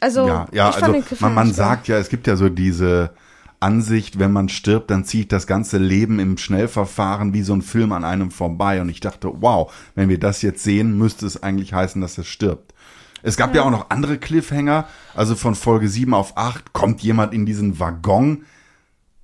Also, 0.00 0.28
Ja, 0.28 0.46
ja, 0.52 0.68
ich 0.68 0.76
fand 0.76 0.82
also 0.84 0.92
den 0.92 0.92
man, 1.00 1.04
Cliffhanger 1.08 1.34
man 1.34 1.46
super. 1.48 1.56
sagt 1.56 1.88
ja, 1.88 1.98
es 1.98 2.08
gibt 2.08 2.26
ja 2.28 2.36
so 2.36 2.48
diese 2.48 3.10
Ansicht, 3.60 4.18
wenn 4.18 4.32
man 4.32 4.48
stirbt, 4.48 4.90
dann 4.90 5.04
zieht 5.04 5.32
das 5.32 5.46
ganze 5.46 5.78
Leben 5.78 6.18
im 6.18 6.38
Schnellverfahren 6.38 7.32
wie 7.34 7.42
so 7.42 7.54
ein 7.54 7.62
Film 7.62 7.92
an 7.92 8.04
einem 8.04 8.30
vorbei. 8.30 8.80
Und 8.80 8.88
ich 8.88 9.00
dachte, 9.00 9.30
wow, 9.40 9.72
wenn 9.94 10.08
wir 10.08 10.18
das 10.18 10.42
jetzt 10.42 10.62
sehen, 10.62 10.96
müsste 10.96 11.26
es 11.26 11.42
eigentlich 11.42 11.72
heißen, 11.72 12.00
dass 12.00 12.18
er 12.18 12.24
stirbt. 12.24 12.74
Es 13.22 13.36
gab 13.36 13.54
ja. 13.54 13.62
auch 13.64 13.70
noch 13.70 13.90
andere 13.90 14.16
Cliffhanger, 14.18 14.86
also 15.14 15.34
von 15.34 15.54
Folge 15.56 15.88
7 15.88 16.14
auf 16.14 16.36
8 16.36 16.72
kommt 16.72 17.00
jemand 17.02 17.34
in 17.34 17.46
diesen 17.46 17.80
Waggon 17.80 18.44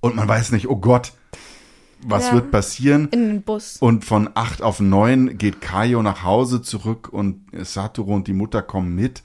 und 0.01 0.15
man 0.15 0.27
weiß 0.27 0.51
nicht, 0.51 0.67
oh 0.69 0.75
Gott, 0.75 1.13
was 2.05 2.27
Ja. 2.27 2.33
wird 2.33 2.51
passieren? 2.51 3.07
in 3.11 3.27
den 3.27 3.41
Bus. 3.41 3.77
Und 3.79 4.03
von 4.03 4.29
8 4.33 4.61
auf 4.61 4.79
9 4.81 5.37
geht 5.37 5.61
Kaio 5.61 6.03
nach 6.03 6.23
Hause 6.23 6.61
zurück 6.61 7.09
und 7.11 7.45
Satoru 7.53 8.13
und 8.13 8.27
die 8.27 8.33
Mutter 8.33 8.61
kommen 8.61 8.93
mit. 8.95 9.23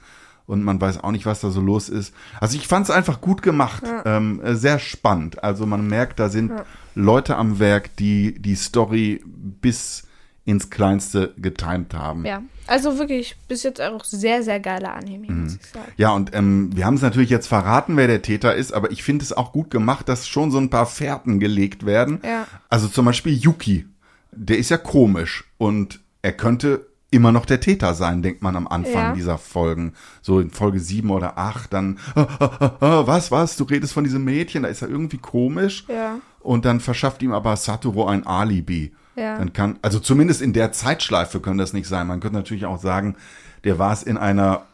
Und 0.51 0.63
man 0.63 0.81
weiß 0.81 1.01
auch 1.01 1.11
nicht, 1.11 1.25
was 1.25 1.39
da 1.39 1.49
so 1.49 1.61
los 1.61 1.87
ist. 1.87 2.13
Also 2.41 2.57
ich 2.57 2.67
fand 2.67 2.83
es 2.85 2.91
einfach 2.91 3.21
gut 3.21 3.41
gemacht. 3.41 3.83
Ähm, 4.03 4.41
äh, 4.43 4.53
sehr 4.55 4.79
spannend. 4.79 5.41
Also 5.45 5.65
man 5.65 5.87
merkt, 5.87 6.19
da 6.19 6.27
sind 6.27 6.51
Leute 6.93 7.37
am 7.37 7.57
Werk, 7.59 7.95
die 7.95 8.35
die 8.37 8.55
Story 8.55 9.23
bis 9.25 10.03
ins 10.43 10.69
Kleinste 10.69 11.33
getimt 11.37 11.93
haben. 11.93 12.25
Ja, 12.25 12.41
also 12.67 12.99
wirklich 12.99 13.37
bis 13.47 13.63
jetzt 13.63 13.79
auch 13.79 14.03
sehr, 14.03 14.43
sehr 14.43 14.59
geiler 14.59 14.93
Anime, 14.95 15.31
Mhm. 15.31 15.43
muss 15.43 15.55
ich 15.55 15.65
sagen. 15.67 15.91
Ja, 15.95 16.11
und 16.11 16.35
ähm, 16.35 16.75
wir 16.75 16.85
haben 16.85 16.95
es 16.95 17.01
natürlich 17.01 17.29
jetzt 17.29 17.47
verraten, 17.47 17.95
wer 17.95 18.07
der 18.07 18.21
Täter 18.21 18.53
ist, 18.53 18.73
aber 18.73 18.91
ich 18.91 19.03
finde 19.03 19.23
es 19.23 19.31
auch 19.31 19.53
gut 19.53 19.71
gemacht, 19.71 20.09
dass 20.09 20.27
schon 20.27 20.51
so 20.51 20.57
ein 20.57 20.69
paar 20.69 20.87
Fährten 20.87 21.39
gelegt 21.39 21.85
werden. 21.85 22.19
Ja. 22.25 22.45
Also 22.69 22.89
zum 22.89 23.05
Beispiel 23.05 23.33
Yuki, 23.37 23.85
der 24.33 24.57
ist 24.57 24.69
ja 24.69 24.77
komisch 24.77 25.45
und 25.57 26.01
er 26.23 26.33
könnte 26.33 26.87
immer 27.11 27.31
noch 27.31 27.45
der 27.45 27.59
Täter 27.59 27.93
sein, 27.93 28.21
denkt 28.21 28.41
man 28.41 28.55
am 28.55 28.67
Anfang 28.67 28.93
Ja. 28.93 29.13
dieser 29.13 29.37
Folgen. 29.37 29.93
So 30.21 30.39
in 30.39 30.49
Folge 30.49 30.79
sieben 30.79 31.11
oder 31.11 31.37
acht, 31.37 31.73
dann, 31.73 31.99
ah, 32.15 32.27
ah, 32.39 32.71
ah, 32.79 33.03
was, 33.05 33.31
was, 33.31 33.57
du 33.57 33.65
redest 33.65 33.93
von 33.93 34.05
diesem 34.05 34.23
Mädchen, 34.23 34.63
da 34.63 34.69
ist 34.69 34.81
er 34.81 34.89
irgendwie 34.89 35.17
komisch. 35.17 35.85
Ja. 35.89 36.15
Und 36.39 36.65
dann 36.65 36.79
verschafft 36.79 37.21
ihm 37.21 37.33
aber 37.33 37.55
Satoru 37.57 38.05
ein 38.05 38.25
Alibi. 38.25 38.93
Ja. 39.15 39.37
Dann 39.37 39.51
kann, 39.51 39.77
also 39.81 39.99
zumindest 39.99 40.41
in 40.41 40.53
der 40.53 40.71
Zeitschleife 40.71 41.41
können 41.41 41.57
das 41.57 41.73
nicht 41.73 41.87
sein. 41.87 42.07
Man 42.07 42.21
könnte 42.21 42.37
natürlich 42.37 42.65
auch 42.65 42.79
sagen, 42.81 43.17
der 43.65 43.77
war 43.77 43.91
es 43.91 44.03
in 44.03 44.17
einer 44.17 44.65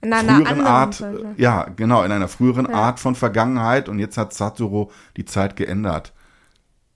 In 0.00 0.12
einer 0.12 0.36
früheren 0.36 0.60
Art, 0.66 0.94
Folge. 0.94 1.34
ja, 1.36 1.64
genau, 1.74 2.04
in 2.04 2.12
einer 2.12 2.28
früheren 2.28 2.68
Art 2.68 3.00
von 3.00 3.16
Vergangenheit 3.16 3.88
und 3.88 3.98
jetzt 3.98 4.16
hat 4.16 4.32
Satoru 4.32 4.90
die 5.16 5.24
Zeit 5.24 5.56
geändert. 5.56 6.12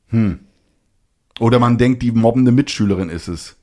Hm. 0.09 0.39
Oder 1.41 1.59
man 1.59 1.79
denkt, 1.79 2.03
die 2.03 2.13
mobbende 2.13 2.53
Mitschülerin 2.53 3.09
ist 3.11 3.27
es. 3.27 3.57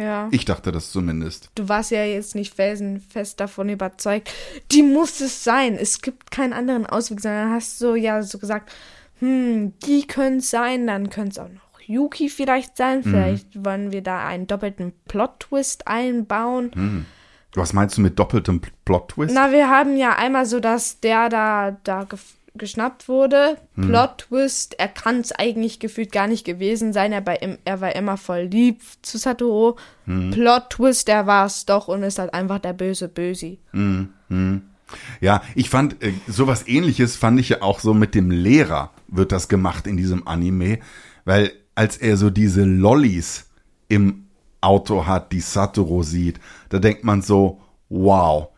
Ja. 0.00 0.28
Ich 0.30 0.46
dachte 0.46 0.72
das 0.72 0.90
zumindest. 0.90 1.50
Du 1.54 1.68
warst 1.68 1.90
ja 1.90 2.04
jetzt 2.04 2.34
nicht 2.34 2.54
felsenfest 2.54 3.38
davon 3.38 3.68
überzeugt. 3.68 4.32
Die 4.72 4.82
muss 4.82 5.20
es 5.20 5.44
sein. 5.44 5.76
Es 5.76 6.00
gibt 6.00 6.30
keinen 6.30 6.54
anderen 6.54 6.86
Ausweg, 6.86 7.20
sondern 7.20 7.50
hast 7.52 7.80
du 7.82 7.94
ja 7.94 8.22
so 8.22 8.38
gesagt, 8.38 8.72
hm, 9.18 9.74
die 9.84 10.06
können 10.06 10.38
es 10.38 10.50
sein, 10.50 10.86
dann 10.86 11.10
könnte 11.10 11.30
es 11.30 11.38
auch 11.38 11.48
noch 11.48 11.80
Yuki 11.86 12.30
vielleicht 12.30 12.76
sein. 12.76 13.00
Mhm. 13.00 13.02
Vielleicht 13.02 13.64
wollen 13.64 13.92
wir 13.92 14.02
da 14.02 14.26
einen 14.26 14.46
doppelten 14.46 14.92
Plot-Twist 15.06 15.86
einbauen. 15.86 16.70
Mhm. 16.74 17.06
Was 17.54 17.72
meinst 17.72 17.98
du 17.98 18.00
mit 18.00 18.18
doppeltem 18.18 18.62
Plot-Twist? 18.84 19.34
Na, 19.34 19.52
wir 19.52 19.68
haben 19.68 19.96
ja 19.96 20.16
einmal 20.16 20.46
so, 20.46 20.60
dass 20.60 21.00
der 21.00 21.28
da, 21.28 21.76
da 21.82 22.06
geschnappt 22.60 23.08
wurde. 23.08 23.56
Mhm. 23.74 23.88
Plot-Twist, 23.88 24.78
er 24.78 24.86
kann 24.86 25.18
es 25.18 25.32
eigentlich 25.32 25.80
gefühlt 25.80 26.12
gar 26.12 26.28
nicht 26.28 26.44
gewesen 26.44 26.92
sein. 26.92 27.10
Er, 27.10 27.20
bei, 27.20 27.58
er 27.64 27.80
war 27.80 27.96
immer 27.96 28.16
voll 28.16 28.42
lieb 28.42 28.82
zu 29.02 29.18
Satoru. 29.18 29.74
Mhm. 30.06 30.30
Plot-Twist, 30.30 31.08
er 31.08 31.26
war 31.26 31.46
es 31.46 31.66
doch 31.66 31.88
und 31.88 32.04
ist 32.04 32.20
halt 32.20 32.32
einfach 32.32 32.60
der 32.60 32.74
böse 32.74 33.08
Bösi. 33.08 33.58
Ja, 35.20 35.42
ich 35.54 35.70
fand 35.70 36.02
äh, 36.02 36.12
sowas 36.28 36.66
ähnliches 36.68 37.16
fand 37.16 37.40
ich 37.40 37.48
ja 37.48 37.62
auch 37.62 37.80
so 37.80 37.94
mit 37.94 38.14
dem 38.14 38.30
Lehrer 38.30 38.90
wird 39.08 39.32
das 39.32 39.48
gemacht 39.48 39.86
in 39.86 39.96
diesem 39.96 40.26
Anime, 40.26 40.78
weil 41.24 41.52
als 41.74 41.96
er 41.96 42.16
so 42.16 42.30
diese 42.30 42.64
Lollis 42.64 43.50
im 43.88 44.26
Auto 44.60 45.06
hat, 45.06 45.32
die 45.32 45.40
Satoru 45.40 46.02
sieht, 46.02 46.40
da 46.68 46.78
denkt 46.78 47.04
man 47.04 47.22
so, 47.22 47.60
wow, 47.88 48.48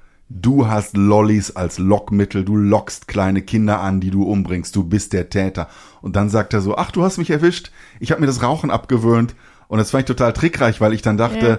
du 0.40 0.66
hast 0.66 0.96
Lollis 0.96 1.54
als 1.56 1.78
Lockmittel, 1.78 2.44
du 2.44 2.56
lockst 2.56 3.08
kleine 3.08 3.42
Kinder 3.42 3.80
an, 3.80 4.00
die 4.00 4.10
du 4.10 4.22
umbringst, 4.24 4.74
du 4.76 4.84
bist 4.84 5.12
der 5.12 5.28
Täter. 5.30 5.68
Und 6.00 6.16
dann 6.16 6.28
sagt 6.30 6.54
er 6.54 6.60
so, 6.60 6.76
ach, 6.76 6.90
du 6.90 7.02
hast 7.02 7.18
mich 7.18 7.30
erwischt, 7.30 7.70
ich 8.00 8.10
habe 8.10 8.20
mir 8.20 8.26
das 8.26 8.42
Rauchen 8.42 8.70
abgewöhnt. 8.70 9.34
Und 9.68 9.78
das 9.78 9.90
fand 9.90 10.02
ich 10.02 10.06
total 10.16 10.32
trickreich, 10.32 10.80
weil 10.80 10.92
ich 10.92 11.02
dann 11.02 11.16
dachte, 11.16 11.48
Ja. 11.48 11.58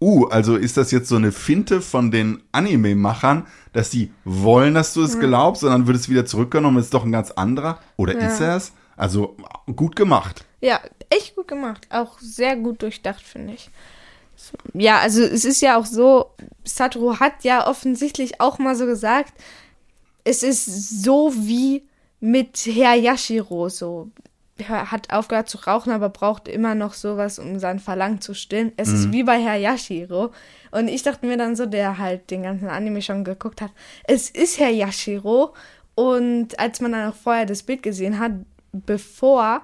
uh, 0.00 0.26
also 0.26 0.56
ist 0.56 0.76
das 0.76 0.90
jetzt 0.90 1.08
so 1.08 1.16
eine 1.16 1.32
Finte 1.32 1.80
von 1.80 2.10
den 2.10 2.42
Anime-Machern, 2.52 3.46
dass 3.72 3.90
sie 3.90 4.12
wollen, 4.24 4.74
dass 4.74 4.92
du 4.94 5.02
es 5.02 5.18
glaubst, 5.18 5.64
und 5.64 5.70
dann 5.70 5.86
wird 5.86 5.96
es 5.96 6.08
wieder 6.08 6.26
zurückgenommen, 6.26 6.78
ist 6.78 6.92
doch 6.94 7.04
ein 7.04 7.12
ganz 7.12 7.30
anderer? 7.30 7.78
Oder 7.96 8.14
Ja. 8.14 8.26
ist 8.26 8.40
er 8.40 8.56
es? 8.56 8.72
Also 8.96 9.36
gut 9.74 9.94
gemacht. 9.96 10.44
Ja, 10.60 10.80
echt 11.10 11.36
gut 11.36 11.48
gemacht. 11.48 11.86
Auch 11.90 12.18
sehr 12.18 12.56
gut 12.56 12.82
durchdacht, 12.82 13.22
finde 13.22 13.54
ich. 13.54 13.70
Ja, 14.74 14.98
also 14.98 15.22
es 15.22 15.44
ist 15.44 15.62
ja 15.62 15.78
auch 15.78 15.86
so, 15.86 16.30
Satoru 16.64 17.18
hat 17.18 17.44
ja 17.44 17.66
offensichtlich 17.66 18.40
auch 18.40 18.58
mal 18.58 18.76
so 18.76 18.86
gesagt, 18.86 19.32
es 20.24 20.42
ist 20.42 21.04
so 21.04 21.32
wie 21.34 21.84
mit 22.20 22.66
Herr 22.66 22.94
Yashiro 22.94 23.68
so. 23.68 24.10
Er 24.58 24.90
hat 24.90 25.12
aufgehört 25.12 25.50
zu 25.50 25.58
rauchen, 25.58 25.92
aber 25.92 26.08
braucht 26.08 26.48
immer 26.48 26.74
noch 26.74 26.94
sowas, 26.94 27.38
um 27.38 27.58
sein 27.58 27.78
Verlangen 27.78 28.22
zu 28.22 28.32
stillen. 28.32 28.72
Es 28.78 28.88
ist 28.88 29.12
wie 29.12 29.22
bei 29.22 29.38
Herr 29.38 29.56
Yashiro. 29.56 30.32
Und 30.70 30.88
ich 30.88 31.02
dachte 31.02 31.26
mir 31.26 31.36
dann 31.36 31.56
so, 31.56 31.66
der 31.66 31.98
halt 31.98 32.30
den 32.30 32.42
ganzen 32.42 32.68
Anime 32.68 33.02
schon 33.02 33.22
geguckt 33.22 33.60
hat, 33.60 33.70
es 34.04 34.30
ist 34.30 34.58
Herr 34.58 34.70
Yashiro. 34.70 35.52
Und 35.94 36.58
als 36.58 36.80
man 36.80 36.92
dann 36.92 37.10
auch 37.10 37.14
vorher 37.14 37.44
das 37.44 37.62
Bild 37.62 37.82
gesehen 37.82 38.18
hat, 38.18 38.32
bevor 38.72 39.60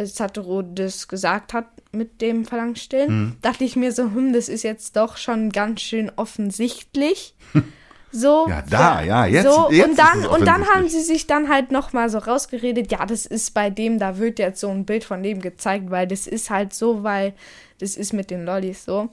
Satoru 0.00 0.62
das 0.62 1.08
gesagt 1.08 1.52
hat 1.52 1.66
mit 1.92 2.20
dem 2.20 2.44
Verlangstillen, 2.44 3.36
dachte 3.42 3.64
ich 3.64 3.76
mir 3.76 3.92
so, 3.92 4.04
hm, 4.04 4.32
das 4.32 4.48
ist 4.48 4.62
jetzt 4.62 4.96
doch 4.96 5.16
schon 5.16 5.50
ganz 5.50 5.80
schön 5.82 6.10
offensichtlich. 6.16 7.34
So, 8.14 8.46
Ja, 8.46 8.62
da, 8.68 9.00
ja, 9.02 9.24
jetzt- 9.24 9.44
so, 9.50 9.70
jetzt 9.70 9.88
und 9.88 9.98
dann 9.98 10.26
und 10.26 10.44
dann 10.46 10.66
haben 10.68 10.86
sie 10.86 11.00
sich 11.00 11.26
dann 11.26 11.48
halt 11.48 11.72
noch 11.72 11.94
mal 11.94 12.10
so 12.10 12.18
rausgeredet, 12.18 12.92
ja, 12.92 13.06
das 13.06 13.24
ist 13.24 13.54
bei 13.54 13.70
dem, 13.70 13.98
da 13.98 14.18
wird 14.18 14.38
jetzt 14.38 14.60
so 14.60 14.68
ein 14.68 14.84
Bild 14.84 15.02
von 15.04 15.22
dem 15.22 15.40
gezeigt, 15.40 15.90
weil 15.90 16.06
das 16.06 16.26
ist 16.26 16.50
halt 16.50 16.74
so, 16.74 17.02
weil 17.04 17.32
das 17.78 17.96
ist 17.96 18.12
mit 18.12 18.30
den 18.30 18.44
Lollis 18.44 18.84
so. 18.84 19.08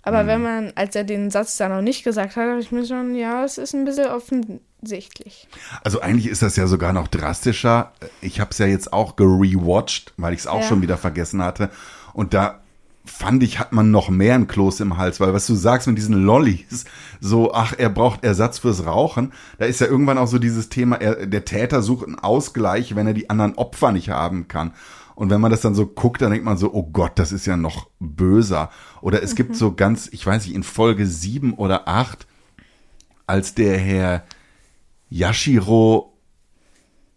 Aber 0.00 0.22
Mhm. 0.22 0.26
wenn 0.28 0.42
man, 0.42 0.72
als 0.76 0.96
er 0.96 1.04
den 1.04 1.30
Satz 1.30 1.58
dann 1.58 1.72
noch 1.72 1.82
nicht 1.82 2.04
gesagt 2.04 2.36
hat, 2.36 2.46
dachte 2.46 2.60
ich 2.60 2.72
mir 2.72 2.86
schon, 2.86 3.14
ja, 3.14 3.44
es 3.44 3.58
ist 3.58 3.74
ein 3.74 3.84
bisschen 3.84 4.06
offensichtlich. 4.06 5.46
Also 5.84 6.00
eigentlich 6.00 6.28
ist 6.28 6.40
das 6.40 6.56
ja 6.56 6.66
sogar 6.66 6.94
noch 6.94 7.08
drastischer. 7.08 7.92
Ich 8.22 8.40
habe 8.40 8.50
es 8.52 8.58
ja 8.58 8.66
jetzt 8.66 8.94
auch 8.94 9.16
gerewatcht, 9.16 10.14
weil 10.16 10.32
ich 10.32 10.40
es 10.40 10.46
auch 10.46 10.60
Ja. 10.62 10.66
schon 10.66 10.80
wieder 10.80 10.96
vergessen 10.96 11.42
hatte. 11.42 11.68
Und 12.18 12.34
da 12.34 12.62
fand 13.04 13.44
ich, 13.44 13.60
hat 13.60 13.70
man 13.70 13.92
noch 13.92 14.08
mehr 14.08 14.34
ein 14.34 14.48
Kloß 14.48 14.80
im 14.80 14.96
Hals, 14.96 15.20
weil 15.20 15.34
was 15.34 15.46
du 15.46 15.54
sagst 15.54 15.86
mit 15.86 15.96
diesen 15.96 16.20
Lollis, 16.20 16.84
so, 17.20 17.54
ach, 17.54 17.74
er 17.78 17.90
braucht 17.90 18.24
Ersatz 18.24 18.58
fürs 18.58 18.86
Rauchen, 18.86 19.32
da 19.58 19.66
ist 19.66 19.80
ja 19.80 19.86
irgendwann 19.86 20.18
auch 20.18 20.26
so 20.26 20.40
dieses 20.40 20.68
Thema, 20.68 20.96
er, 20.96 21.28
der 21.28 21.44
Täter 21.44 21.80
sucht 21.80 22.08
einen 22.08 22.18
Ausgleich, 22.18 22.96
wenn 22.96 23.06
er 23.06 23.14
die 23.14 23.30
anderen 23.30 23.54
Opfer 23.54 23.92
nicht 23.92 24.08
haben 24.08 24.48
kann. 24.48 24.72
Und 25.14 25.30
wenn 25.30 25.40
man 25.40 25.52
das 25.52 25.60
dann 25.60 25.76
so 25.76 25.86
guckt, 25.86 26.20
dann 26.20 26.32
denkt 26.32 26.44
man 26.44 26.56
so, 26.56 26.74
oh 26.74 26.90
Gott, 26.92 27.12
das 27.20 27.30
ist 27.30 27.46
ja 27.46 27.56
noch 27.56 27.88
böser. 28.00 28.70
Oder 29.00 29.22
es 29.22 29.36
gibt 29.36 29.54
so 29.54 29.76
ganz, 29.76 30.08
ich 30.10 30.26
weiß 30.26 30.44
nicht, 30.44 30.56
in 30.56 30.64
Folge 30.64 31.06
sieben 31.06 31.54
oder 31.54 31.86
acht, 31.86 32.26
als 33.28 33.54
der 33.54 33.78
Herr 33.78 34.24
Yashiro 35.08 36.18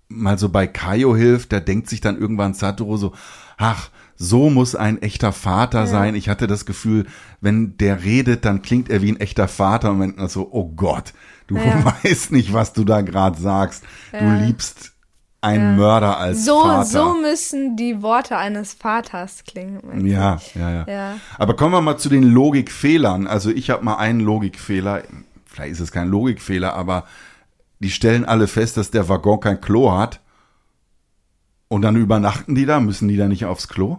mal 0.10 0.38
so 0.38 0.50
bei 0.50 0.68
Kaio 0.68 1.16
hilft, 1.16 1.54
da 1.54 1.60
denkt 1.60 1.90
sich 1.90 2.02
dann 2.02 2.20
irgendwann 2.20 2.54
Satoru 2.54 2.98
so, 2.98 3.14
ach, 3.58 3.90
so 4.22 4.52
muss 4.52 4.76
ein 4.76 5.02
echter 5.02 5.34
Vater 5.34 5.88
sein. 5.88 6.14
Ich 6.14 6.30
hatte 6.30 6.46
das 6.46 6.66
Gefühl, 6.68 7.08
wenn 7.42 7.76
der 7.78 8.04
redet, 8.04 8.46
dann 8.46 8.62
klingt 8.62 8.90
er 8.90 9.02
wie 9.02 9.12
ein 9.12 9.20
echter 9.20 9.48
Vater 9.48 9.90
und 9.92 9.98
man 10.16 10.30
so, 10.30 10.48
oh 10.52 10.70
Gott, 10.76 11.14
du 11.48 11.58
Ja. 11.58 11.84
weißt 12.04 12.32
nicht, 12.32 12.54
was 12.54 12.74
du 12.74 12.84
da 12.84 13.02
gerade 13.02 13.42
sagst. 13.42 13.84
Ja. 14.14 14.20
Du 14.20 14.46
liebst 14.46 14.92
einen 15.42 15.76
Mörder 15.76 16.20
als 16.20 16.46
So, 16.46 16.62
Vater. 16.62 16.86
so 16.86 17.14
müssen 17.16 17.76
die 17.76 18.04
Worte 18.04 18.38
eines 18.38 18.76
Vaters 18.76 19.44
klingen. 19.44 20.06
Ja, 20.06 20.40
ja, 20.54 20.72
ja, 20.72 20.86
Ja. 20.88 21.14
Aber 21.40 21.56
kommen 21.56 21.74
wir 21.74 21.82
mal 21.82 21.98
zu 21.98 22.10
den 22.10 22.22
Logikfehlern. 22.24 23.26
Also 23.26 23.50
ich 23.50 23.72
habe 23.72 23.84
mal 23.84 23.96
einen 23.96 24.20
Logikfehler. 24.20 25.02
Vielleicht 25.48 25.72
ist 25.72 25.80
es 25.80 25.92
kein 25.92 26.10
Logikfehler, 26.10 26.74
aber 26.76 27.06
die 27.80 27.90
stellen 27.90 28.24
alle 28.24 28.46
fest, 28.46 28.78
dass 28.78 28.92
der 28.92 29.10
Waggon 29.10 29.40
kein 29.40 29.60
Klo 29.60 29.92
hat. 29.98 30.20
Und 31.70 31.82
dann 31.82 31.96
übernachten 31.96 32.54
die 32.54 32.68
da, 32.68 32.80
müssen 32.80 33.08
die 33.08 33.18
da 33.18 33.28
nicht 33.28 33.46
aufs 33.46 33.68
Klo? 33.68 33.98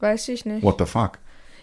Weiß 0.00 0.28
ich 0.28 0.44
nicht. 0.44 0.62
What 0.62 0.78
the 0.78 0.86
fuck? 0.86 1.18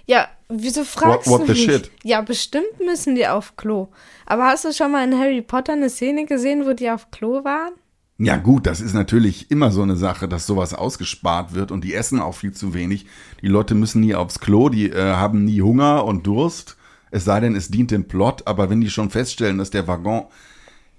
Ja, 0.06 0.28
wieso 0.50 0.84
fragst 0.84 1.30
what 1.30 1.42
du 1.42 1.46
the 1.48 1.52
mich? 1.54 1.64
shit? 1.64 1.92
Ja, 2.04 2.22
bestimmt 2.22 2.80
müssen 2.86 3.16
die 3.16 3.28
auf 3.28 3.56
Klo. 3.56 3.88
Aber 4.26 4.46
hast 4.46 4.66
du 4.66 4.72
schon 4.74 4.92
mal 4.92 5.04
in 5.04 5.18
Harry 5.18 5.42
Potter 5.42 5.74
eine 5.74 5.90
Szene 5.90 6.26
gesehen, 6.26 6.66
wo 6.66 6.74
die 6.74 6.90
auf 6.90 7.10
Klo 7.12 7.44
waren? 7.44 7.74
Ja 8.18 8.38
gut, 8.38 8.66
das 8.66 8.80
ist 8.80 8.94
natürlich 8.94 9.52
immer 9.52 9.72
so 9.72 9.82
eine 9.82 9.98
Sache, 9.98 10.30
dass 10.30 10.48
sowas 10.48 10.74
ausgespart 10.74 11.54
wird 11.54 11.72
und 11.72 11.84
die 11.84 11.94
essen 11.94 12.22
auch 12.22 12.34
viel 12.36 12.54
zu 12.54 12.74
wenig. 12.74 13.08
Die 13.42 13.48
Leute 13.48 13.76
müssen 13.76 14.00
nie 14.00 14.16
aufs 14.16 14.40
Klo, 14.40 14.70
die 14.70 14.90
äh, 14.90 15.14
haben 15.16 15.44
nie 15.44 15.62
Hunger 15.62 16.06
und 16.06 16.26
Durst. 16.26 16.78
Es 17.12 17.26
sei 17.26 17.40
denn, 17.42 17.56
es 17.56 17.70
dient 17.70 17.92
dem 17.92 18.08
Plot, 18.08 18.44
aber 18.48 18.70
wenn 18.70 18.80
die 18.80 18.90
schon 18.90 19.10
feststellen, 19.10 19.58
dass 19.58 19.70
der 19.70 19.88
Waggon 19.88 20.26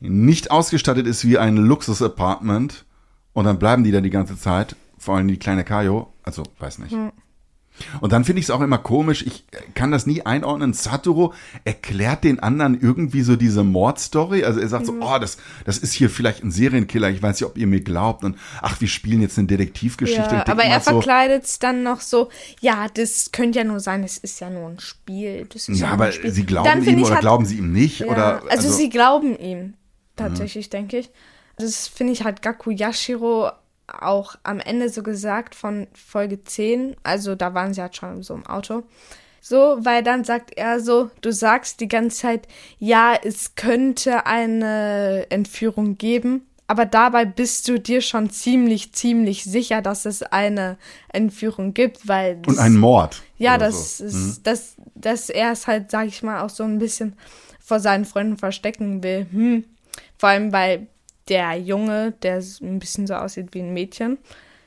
nicht 0.00 0.50
ausgestattet 0.50 1.06
ist 1.06 1.24
wie 1.24 1.38
ein 1.38 1.56
Luxus-Apartment 1.56 2.84
und 3.32 3.44
dann 3.44 3.58
bleiben 3.58 3.82
die 3.84 3.92
da 3.92 4.00
die 4.02 4.10
ganze 4.10 4.38
Zeit, 4.38 4.76
vor 4.98 5.16
allem 5.16 5.28
die 5.28 5.38
kleine 5.38 5.64
Kayo, 5.64 6.12
also 6.22 6.42
weiß 6.58 6.80
nicht. 6.80 6.94
Und 8.00 8.12
dann 8.12 8.24
finde 8.24 8.40
ich 8.40 8.46
es 8.46 8.50
auch 8.50 8.60
immer 8.60 8.78
komisch, 8.78 9.24
ich 9.26 9.44
kann 9.74 9.90
das 9.90 10.06
nie 10.06 10.22
einordnen. 10.22 10.72
Satoru 10.72 11.32
erklärt 11.64 12.24
den 12.24 12.40
anderen 12.40 12.80
irgendwie 12.80 13.22
so 13.22 13.36
diese 13.36 13.64
Mordstory. 13.64 14.44
Also 14.44 14.60
er 14.60 14.68
sagt 14.68 14.86
so, 14.86 14.94
oh, 15.00 15.18
das, 15.18 15.38
das 15.64 15.78
ist 15.78 15.92
hier 15.92 16.10
vielleicht 16.10 16.42
ein 16.42 16.50
Serienkiller, 16.50 17.10
ich 17.10 17.22
weiß 17.22 17.40
nicht, 17.40 17.48
ob 17.48 17.58
ihr 17.58 17.66
mir 17.66 17.80
glaubt. 17.80 18.24
Und 18.24 18.36
ach, 18.62 18.80
wir 18.80 18.88
spielen 18.88 19.20
jetzt 19.20 19.38
eine 19.38 19.46
Detektivgeschichte. 19.46 20.34
Ja, 20.34 20.46
aber 20.46 20.64
er 20.64 20.80
so, 20.80 20.92
verkleidet 20.92 21.44
es 21.44 21.58
dann 21.58 21.82
noch 21.82 22.00
so, 22.00 22.28
ja, 22.60 22.86
das 22.92 23.32
könnte 23.32 23.58
ja 23.58 23.64
nur 23.64 23.80
sein, 23.80 24.02
es 24.04 24.18
ist 24.18 24.40
ja 24.40 24.50
nur 24.50 24.68
ein 24.70 24.80
Spiel. 24.80 25.46
Ja, 25.54 25.74
ja, 25.74 25.88
aber 25.88 26.12
Spiel. 26.12 26.30
sie 26.30 26.46
glauben 26.46 26.82
ihm 26.82 27.02
oder 27.02 27.14
hat- 27.14 27.20
glauben 27.20 27.44
sie 27.46 27.56
ihm 27.56 27.72
nicht? 27.72 28.00
Ja, 28.00 28.06
oder, 28.06 28.42
also, 28.48 28.70
sie 28.70 28.88
glauben 28.88 29.38
ihm 29.38 29.74
tatsächlich, 30.16 30.70
denke 30.70 30.98
ich. 30.98 31.10
Das 31.58 31.88
finde 31.88 32.12
ich 32.12 32.24
hat 32.24 32.42
Gaku 32.42 32.70
Yashiro 32.70 33.50
auch 33.88 34.36
am 34.42 34.58
Ende 34.60 34.88
so 34.88 35.02
gesagt 35.02 35.54
von 35.54 35.86
Folge 35.94 36.42
10. 36.42 36.96
Also 37.02 37.34
da 37.34 37.54
waren 37.54 37.72
sie 37.74 37.82
halt 37.82 37.96
schon 37.96 38.22
so 38.22 38.34
im 38.34 38.46
Auto. 38.46 38.82
So, 39.40 39.78
weil 39.80 40.02
dann 40.02 40.24
sagt 40.24 40.56
er 40.56 40.80
so, 40.80 41.10
du 41.20 41.32
sagst 41.32 41.80
die 41.80 41.86
ganze 41.88 42.16
Zeit, 42.18 42.48
ja, 42.80 43.14
es 43.22 43.54
könnte 43.54 44.26
eine 44.26 45.26
Entführung 45.30 45.96
geben, 45.98 46.46
aber 46.66 46.84
dabei 46.84 47.24
bist 47.26 47.68
du 47.68 47.78
dir 47.78 48.00
schon 48.00 48.28
ziemlich, 48.30 48.92
ziemlich 48.92 49.44
sicher, 49.44 49.82
dass 49.82 50.04
es 50.04 50.24
eine 50.24 50.78
Entführung 51.12 51.74
gibt, 51.74 52.08
weil 52.08 52.38
und 52.38 52.48
das- 52.48 52.58
ein 52.58 52.74
Mord. 52.76 53.22
ja, 53.38 53.56
das 53.56 53.98
so. 53.98 54.04
ist, 54.06 54.42
dass, 54.48 54.74
dass 54.96 55.30
er 55.30 55.52
es 55.52 55.68
halt, 55.68 55.92
sag 55.92 56.08
ich 56.08 56.24
mal, 56.24 56.40
auch 56.42 56.50
so 56.50 56.64
ein 56.64 56.80
bisschen 56.80 57.16
vor 57.60 57.78
seinen 57.78 58.04
Freunden 58.04 58.38
verstecken 58.38 59.04
will. 59.04 59.26
Hm. 59.30 59.64
Vor 60.18 60.28
allem, 60.30 60.52
weil 60.52 60.88
der 61.28 61.54
Junge, 61.58 62.12
der 62.22 62.42
ein 62.62 62.78
bisschen 62.78 63.06
so 63.06 63.14
aussieht 63.14 63.48
wie 63.52 63.60
ein 63.60 63.72
Mädchen, 63.72 64.18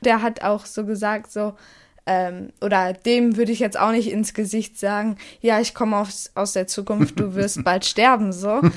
der 0.02 0.22
hat 0.22 0.42
auch 0.42 0.66
so 0.66 0.84
gesagt, 0.84 1.30
so, 1.30 1.54
ähm, 2.06 2.50
oder 2.60 2.92
dem 2.92 3.36
würde 3.36 3.52
ich 3.52 3.58
jetzt 3.60 3.78
auch 3.78 3.92
nicht 3.92 4.10
ins 4.10 4.34
Gesicht 4.34 4.78
sagen, 4.78 5.16
ja, 5.40 5.60
ich 5.60 5.74
komme 5.74 5.98
aus, 5.98 6.30
aus 6.34 6.52
der 6.52 6.66
Zukunft, 6.66 7.20
du 7.20 7.34
wirst 7.34 7.62
bald 7.64 7.84
sterben, 7.84 8.32
so. 8.32 8.60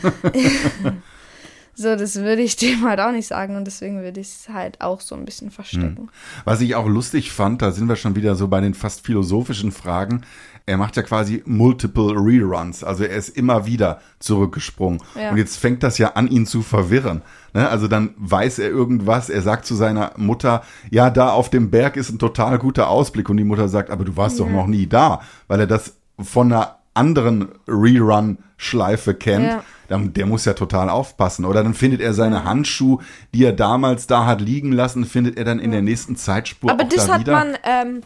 so, 1.76 1.96
das 1.96 2.16
würde 2.16 2.42
ich 2.42 2.56
dem 2.58 2.84
halt 2.84 3.00
auch 3.00 3.12
nicht 3.12 3.28
sagen 3.28 3.56
und 3.56 3.66
deswegen 3.66 4.02
würde 4.02 4.20
ich 4.20 4.28
es 4.28 4.50
halt 4.50 4.82
auch 4.82 5.02
so 5.02 5.16
ein 5.16 5.26
bisschen 5.26 5.52
verstecken. 5.52 6.10
Was 6.46 6.62
ich 6.62 6.76
auch 6.76 6.88
lustig 6.88 7.32
fand, 7.32 7.62
da 7.62 7.72
sind 7.72 7.88
wir 7.88 7.96
schon 7.96 8.16
wieder 8.16 8.36
so 8.36 8.48
bei 8.48 8.62
den 8.62 8.74
fast 8.74 9.06
philosophischen 9.06 9.72
Fragen. 9.72 10.22
Er 10.66 10.78
macht 10.78 10.96
ja 10.96 11.04
quasi 11.04 11.44
multiple 11.46 12.14
Reruns, 12.16 12.84
also 12.84 13.04
er 13.04 13.18
ist 13.18 13.30
immer 13.30 13.66
wieder 13.66 14.00
zurückgesprungen. 14.20 15.02
Ja. 15.16 15.32
Und 15.32 15.38
jetzt 15.38 15.58
fängt 15.58 15.84
das 15.84 15.98
ja 15.98 16.14
an, 16.14 16.30
ihn 16.30 16.46
zu 16.46 16.62
verwirren. 16.62 17.22
Ne? 17.54 17.68
Also 17.68 17.88
dann 17.88 18.14
weiß 18.18 18.60
er 18.60 18.70
irgendwas, 18.70 19.30
er 19.30 19.42
sagt 19.42 19.66
zu 19.66 19.76
seiner 19.76 20.14
Mutter, 20.16 20.64
ja, 20.90 21.10
da 21.10 21.32
auf 21.32 21.50
dem 21.50 21.70
Berg 21.70 21.98
ist 21.98 22.12
ein 22.12 22.20
total 22.20 22.60
guter 22.60 22.88
Ausblick. 22.88 23.30
Und 23.30 23.38
die 23.38 23.44
Mutter 23.44 23.68
sagt, 23.68 23.90
aber 23.90 24.06
du 24.06 24.16
warst 24.16 24.40
doch 24.40 24.50
noch 24.50 24.68
nie 24.68 24.88
da, 24.88 25.22
weil 25.48 25.60
er 25.60 25.68
das 25.68 25.98
von 26.20 26.52
einer 26.52 26.78
anderen 26.94 27.50
Rerun-Schleife 27.68 29.14
kennt. 29.14 29.48
Ja. 29.48 29.64
Dann, 29.90 30.14
der 30.14 30.26
muss 30.26 30.46
ja 30.46 30.54
total 30.54 30.90
aufpassen. 30.90 31.46
Oder 31.46 31.64
dann 31.64 31.74
findet 31.74 32.02
er 32.02 32.14
seine 32.14 32.46
Handschuhe, 32.46 33.00
die 33.34 33.44
er 33.44 33.54
damals 33.54 34.08
da 34.08 34.26
hat 34.26 34.42
liegen 34.42 34.72
lassen, 34.72 35.06
findet 35.06 35.38
er 35.38 35.44
dann 35.44 35.60
in 35.60 35.72
der 35.72 35.82
nächsten 35.82 36.16
Zeitspur 36.16 36.72
Aber 36.72 36.84
das 36.86 37.08
da 37.08 37.14
hat 37.14 37.22
wieder. 37.22 37.34
man 37.34 37.58
ähm, 37.64 38.02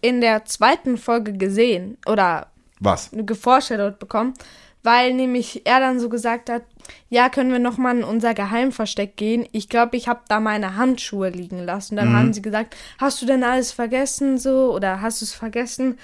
in 0.00 0.20
der 0.20 0.44
zweiten 0.44 0.98
Folge 0.98 1.32
gesehen 1.32 1.98
oder 2.06 2.48
Was? 2.80 3.10
gevorstellt 3.12 3.98
bekommen, 3.98 4.34
weil 4.82 5.14
nämlich 5.14 5.62
er 5.66 5.80
dann 5.80 6.00
so 6.00 6.08
gesagt 6.08 6.50
hat, 6.50 6.62
ja, 7.08 7.28
können 7.28 7.52
wir 7.52 7.58
noch 7.58 7.78
mal 7.78 7.96
in 7.96 8.04
unser 8.04 8.34
Geheimversteck 8.34 9.16
gehen? 9.16 9.46
Ich 9.52 9.68
glaube, 9.68 9.96
ich 9.96 10.08
habe 10.08 10.20
da 10.28 10.40
meine 10.40 10.76
Handschuhe 10.76 11.28
liegen 11.28 11.60
lassen. 11.60 11.96
Dann 11.96 12.12
haben 12.12 12.32
sie 12.32 12.42
gesagt, 12.42 12.74
hast 12.98 13.22
du 13.22 13.26
denn 13.26 13.44
alles 13.44 13.70
vergessen 13.70 14.38
so 14.38 14.74
oder 14.74 15.00
hast 15.00 15.20
du 15.20 15.24
es 15.26 15.32
vergessen? 15.32 15.98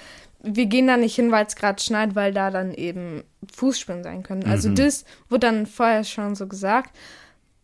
Wir 0.47 0.65
gehen 0.65 0.87
da 0.87 0.97
nicht 0.97 1.15
hin, 1.15 1.31
weil 1.31 1.45
es 1.45 1.55
gerade 1.55 1.81
schneit, 1.81 2.15
weil 2.15 2.33
da 2.33 2.51
dann 2.51 2.73
eben 2.73 3.23
Fußspuren 3.53 4.03
sein 4.03 4.23
können. 4.23 4.45
Also 4.45 4.69
das 4.69 5.05
wurde 5.29 5.47
dann 5.47 5.65
vorher 5.65 6.03
schon 6.03 6.35
so 6.35 6.47
gesagt. 6.47 6.95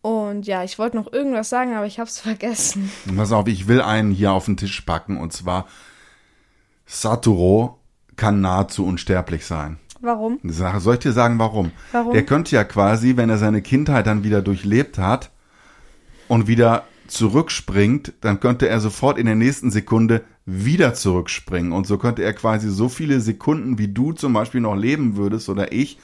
Und 0.02 0.46
ja, 0.46 0.62
ich 0.64 0.78
wollte 0.78 0.96
noch 0.98 1.10
irgendwas 1.12 1.48
sagen, 1.48 1.74
aber 1.74 1.86
ich 1.86 1.98
habe 1.98 2.08
es 2.08 2.18
vergessen. 2.20 2.90
Pass 3.16 3.32
auf, 3.32 3.46
ich 3.48 3.68
will 3.68 3.80
einen 3.80 4.10
hier 4.10 4.32
auf 4.32 4.44
den 4.44 4.56
Tisch 4.56 4.80
packen 4.82 5.16
und 5.16 5.32
zwar 5.32 5.66
Satoru 6.86 7.76
kann 8.16 8.40
nahezu 8.40 8.84
unsterblich 8.84 9.46
sein. 9.46 9.78
Warum? 10.00 10.38
Soll 10.42 10.94
ich 10.94 11.00
dir 11.00 11.12
sagen, 11.12 11.38
warum? 11.38 11.72
Warum? 11.92 12.12
Der 12.12 12.26
könnte 12.26 12.54
ja 12.54 12.64
quasi, 12.64 13.16
wenn 13.16 13.30
er 13.30 13.38
seine 13.38 13.62
Kindheit 13.62 14.06
dann 14.06 14.22
wieder 14.22 14.42
durchlebt 14.42 14.98
hat 14.98 15.30
und 16.28 16.46
wieder 16.46 16.84
zurückspringt, 17.06 18.12
dann 18.20 18.40
könnte 18.40 18.68
er 18.68 18.80
sofort 18.80 19.18
in 19.18 19.26
der 19.26 19.34
nächsten 19.34 19.70
Sekunde 19.70 20.22
wieder 20.46 20.94
zurückspringen. 20.94 21.72
Und 21.72 21.86
so 21.86 21.98
könnte 21.98 22.22
er 22.22 22.34
quasi 22.34 22.70
so 22.70 22.88
viele 22.88 23.20
Sekunden, 23.20 23.78
wie 23.78 23.88
du 23.88 24.12
zum 24.12 24.32
Beispiel 24.32 24.60
noch 24.60 24.74
leben 24.76 25.16
würdest 25.16 25.48
oder 25.48 25.72
ich, 25.72 25.98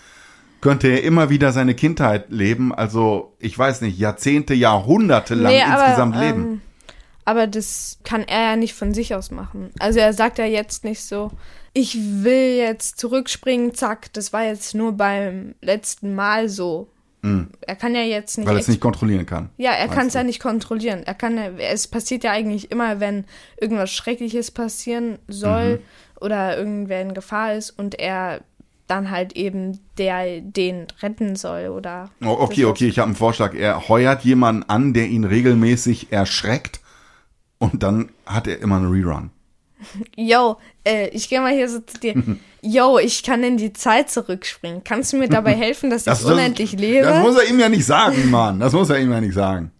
könnte 0.60 0.88
er 0.88 1.02
immer 1.04 1.30
wieder 1.30 1.52
seine 1.52 1.74
Kindheit 1.74 2.30
leben. 2.30 2.74
Also, 2.74 3.34
ich 3.38 3.58
weiß 3.58 3.80
nicht, 3.82 3.98
Jahrzehnte, 3.98 4.54
Jahrhunderte 4.54 5.34
lang 5.34 5.52
Nee, 5.52 5.62
aber, 5.62 5.84
insgesamt 5.84 6.16
leben. 6.16 6.42
ähm, 6.42 6.60
aber 7.24 7.46
das 7.46 7.98
kann 8.04 8.22
er 8.22 8.42
ja 8.50 8.56
nicht 8.56 8.74
von 8.74 8.92
sich 8.92 9.14
aus 9.14 9.30
machen. 9.30 9.70
Also 9.78 10.00
er 10.00 10.12
sagt 10.12 10.38
ja 10.38 10.46
jetzt 10.46 10.84
nicht 10.84 11.02
so, 11.02 11.30
ich 11.72 11.96
will 11.96 12.56
jetzt 12.56 12.98
zurückspringen, 12.98 13.74
zack, 13.74 14.12
das 14.12 14.32
war 14.32 14.44
jetzt 14.44 14.74
nur 14.74 14.92
beim 14.92 15.54
letzten 15.60 16.14
Mal 16.14 16.48
so. 16.48 16.88
Er 17.22 17.76
kann 17.76 17.94
ja 17.94 18.00
jetzt 18.02 18.38
nicht. 18.38 18.46
Weil 18.48 18.56
er 18.56 18.60
es 18.60 18.68
nicht 18.68 18.80
kontrollieren 18.80 19.26
kann. 19.26 19.50
ja, 19.58 19.72
er 19.72 19.88
kann 19.88 20.06
es 20.06 20.14
ja 20.14 20.22
nicht 20.22 20.40
kontrollieren. 20.40 21.02
Er 21.04 21.14
kann, 21.14 21.36
ja- 21.36 21.50
es 21.58 21.86
passiert 21.86 22.24
ja 22.24 22.32
eigentlich 22.32 22.70
immer, 22.70 22.98
wenn 23.00 23.24
irgendwas 23.60 23.90
Schreckliches 23.92 24.50
passieren 24.50 25.18
soll 25.28 25.76
Mhm. 25.76 25.80
oder 26.22 26.56
irgendwer 26.56 27.02
in 27.02 27.12
Gefahr 27.14 27.54
ist 27.54 27.70
und 27.78 27.98
er 27.98 28.40
dann 28.86 29.10
halt 29.10 29.34
eben 29.34 29.78
der 29.98 30.40
den 30.40 30.86
retten 31.02 31.36
soll 31.36 31.68
oder. 31.68 32.10
Oh, 32.24 32.36
okay, 32.40 32.64
okay, 32.64 32.88
ich 32.88 32.98
habe 32.98 33.06
einen 33.06 33.14
Vorschlag. 33.16 33.54
Er 33.54 33.88
heuert 33.88 34.22
jemanden 34.24 34.64
an, 34.68 34.94
der 34.94 35.06
ihn 35.08 35.24
regelmäßig 35.24 36.10
erschreckt 36.12 36.80
und 37.58 37.82
dann 37.82 38.10
hat 38.26 38.46
er 38.48 38.60
immer 38.60 38.76
einen 38.78 38.90
Rerun. 38.90 39.30
Yo, 40.16 40.56
äh, 40.84 41.08
ich 41.08 41.28
gehe 41.28 41.40
mal 41.40 41.52
hier 41.52 41.68
so 41.68 41.80
zu 41.80 41.98
dir. 41.98 42.14
Yo, 42.62 42.98
ich 42.98 43.22
kann 43.22 43.42
in 43.42 43.56
die 43.56 43.72
Zeit 43.72 44.10
zurückspringen. 44.10 44.84
Kannst 44.84 45.12
du 45.12 45.16
mir 45.16 45.28
dabei 45.28 45.54
helfen, 45.56 45.90
dass 45.90 46.06
ich 46.06 46.24
unendlich 46.24 46.72
lebe? 46.72 47.06
Das 47.06 47.22
muss 47.22 47.36
er 47.36 47.48
ihm 47.48 47.58
ja 47.58 47.68
nicht 47.68 47.86
sagen, 47.86 48.30
Mann. 48.30 48.60
Das 48.60 48.72
muss 48.72 48.90
er 48.90 48.98
ihm 48.98 49.10
ja 49.10 49.20
nicht 49.20 49.34
sagen. 49.34 49.70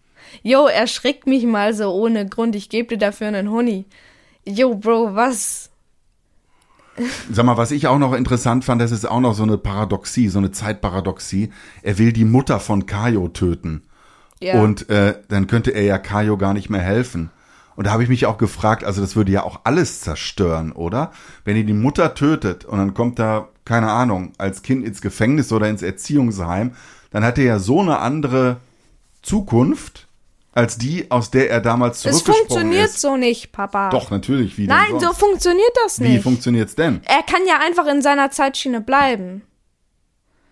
Yo, 0.43 0.67
erschreckt 0.67 1.27
mich 1.27 1.45
mal 1.45 1.75
so 1.75 1.93
ohne 1.93 2.27
Grund. 2.27 2.57
Ich 2.57 2.69
gebe 2.69 2.89
dir 2.89 2.99
dafür 2.99 3.29
einen 3.29 3.51
Honig. 3.51 3.87
Yo, 4.45 4.75
Bro, 4.75 5.15
was? 5.15 5.71
Sag 7.31 7.45
mal, 7.45 7.57
was 7.57 7.71
ich 7.71 7.87
auch 7.87 7.99
noch 7.99 8.15
interessant 8.15 8.65
fand, 8.65 8.81
das 8.81 8.91
ist 8.91 9.09
auch 9.09 9.21
noch 9.21 9.35
so 9.35 9.43
eine 9.43 9.59
Paradoxie, 9.59 10.29
so 10.29 10.39
eine 10.39 10.51
Zeitparadoxie. 10.51 11.51
Er 11.83 11.99
will 11.99 12.13
die 12.13 12.25
Mutter 12.25 12.61
von 12.61 12.87
Kaio 12.87 13.29
töten. 13.29 13.83
Ja. 14.41 14.63
Und 14.63 14.89
äh, 14.89 15.15
dann 15.29 15.47
könnte 15.47 15.71
er 15.71 15.83
ja 15.83 15.99
Kaio 15.99 16.39
gar 16.39 16.55
nicht 16.55 16.71
mehr 16.71 16.81
helfen. 16.81 17.31
Und 17.81 17.87
da 17.87 17.93
habe 17.93 18.03
ich 18.03 18.11
mich 18.11 18.27
auch 18.27 18.37
gefragt, 18.37 18.85
also 18.85 19.01
das 19.01 19.17
würde 19.17 19.33
ja 19.33 19.43
auch 19.43 19.61
alles 19.65 20.03
zerstören, 20.03 20.71
oder? 20.71 21.13
Wenn 21.47 21.57
ihr 21.57 21.65
die 21.65 21.73
Mutter 21.73 22.13
tötet 22.13 22.67
und 22.67 22.77
dann 22.77 22.93
kommt 22.93 23.19
da, 23.19 23.49
keine 23.65 23.91
Ahnung, 23.91 24.35
als 24.37 24.61
Kind 24.61 24.85
ins 24.85 25.01
Gefängnis 25.01 25.51
oder 25.51 25.67
ins 25.67 25.81
Erziehungsheim, 25.81 26.75
dann 27.11 27.25
hat 27.25 27.39
er 27.39 27.45
ja 27.45 27.59
so 27.59 27.81
eine 27.81 28.01
andere 28.01 28.59
Zukunft 29.23 30.09
als 30.53 30.77
die, 30.77 31.11
aus 31.11 31.31
der 31.31 31.49
er 31.49 31.63
damals 31.63 31.97
Es 31.97 32.03
zurückgesprungen 32.03 32.39
funktioniert 32.49 32.91
ist. 32.91 33.01
so 33.01 33.17
nicht, 33.17 33.51
Papa. 33.51 33.89
Doch, 33.89 34.11
natürlich. 34.11 34.59
Wie 34.59 34.67
Nein, 34.67 35.01
so 35.01 35.15
funktioniert 35.15 35.73
das 35.83 36.01
Wie 36.01 36.09
nicht. 36.09 36.23
funktioniert's 36.23 36.75
denn? 36.75 37.01
er 37.07 37.23
kann 37.23 37.47
ja 37.49 37.61
einfach 37.67 37.87
in 37.87 38.03
seiner 38.03 38.31
Zeitschiene 38.31 38.83
bleiben. 38.83 39.41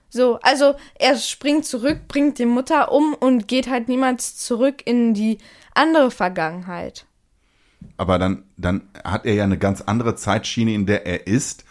So, 0.09 0.39
also 0.41 0.77
er 0.95 1.19
springt 1.19 1.67
zurück, 1.67 2.09
bringt 2.09 2.39
die 2.39 2.47
Mutter 2.47 2.91
um 2.91 3.13
und 3.13 3.49
geht 3.49 3.69
halt 3.69 3.87
niemals 3.87 4.39
zurück 4.39 4.81
in 4.87 5.13
die 5.13 5.37
andere 5.75 6.11
Vergangenheit. 6.11 7.05
Aber 7.97 8.19
dann, 8.19 8.45
dann 8.57 8.83
hat 9.05 9.27
er 9.27 9.35
ja 9.35 9.45
eine 9.45 9.59
ganz 9.59 9.81
andere 9.83 10.15
Zeitschiene, 10.15 10.73
in 10.75 10.87
der 10.87 11.07
er 11.07 11.27
ist, 11.27 11.65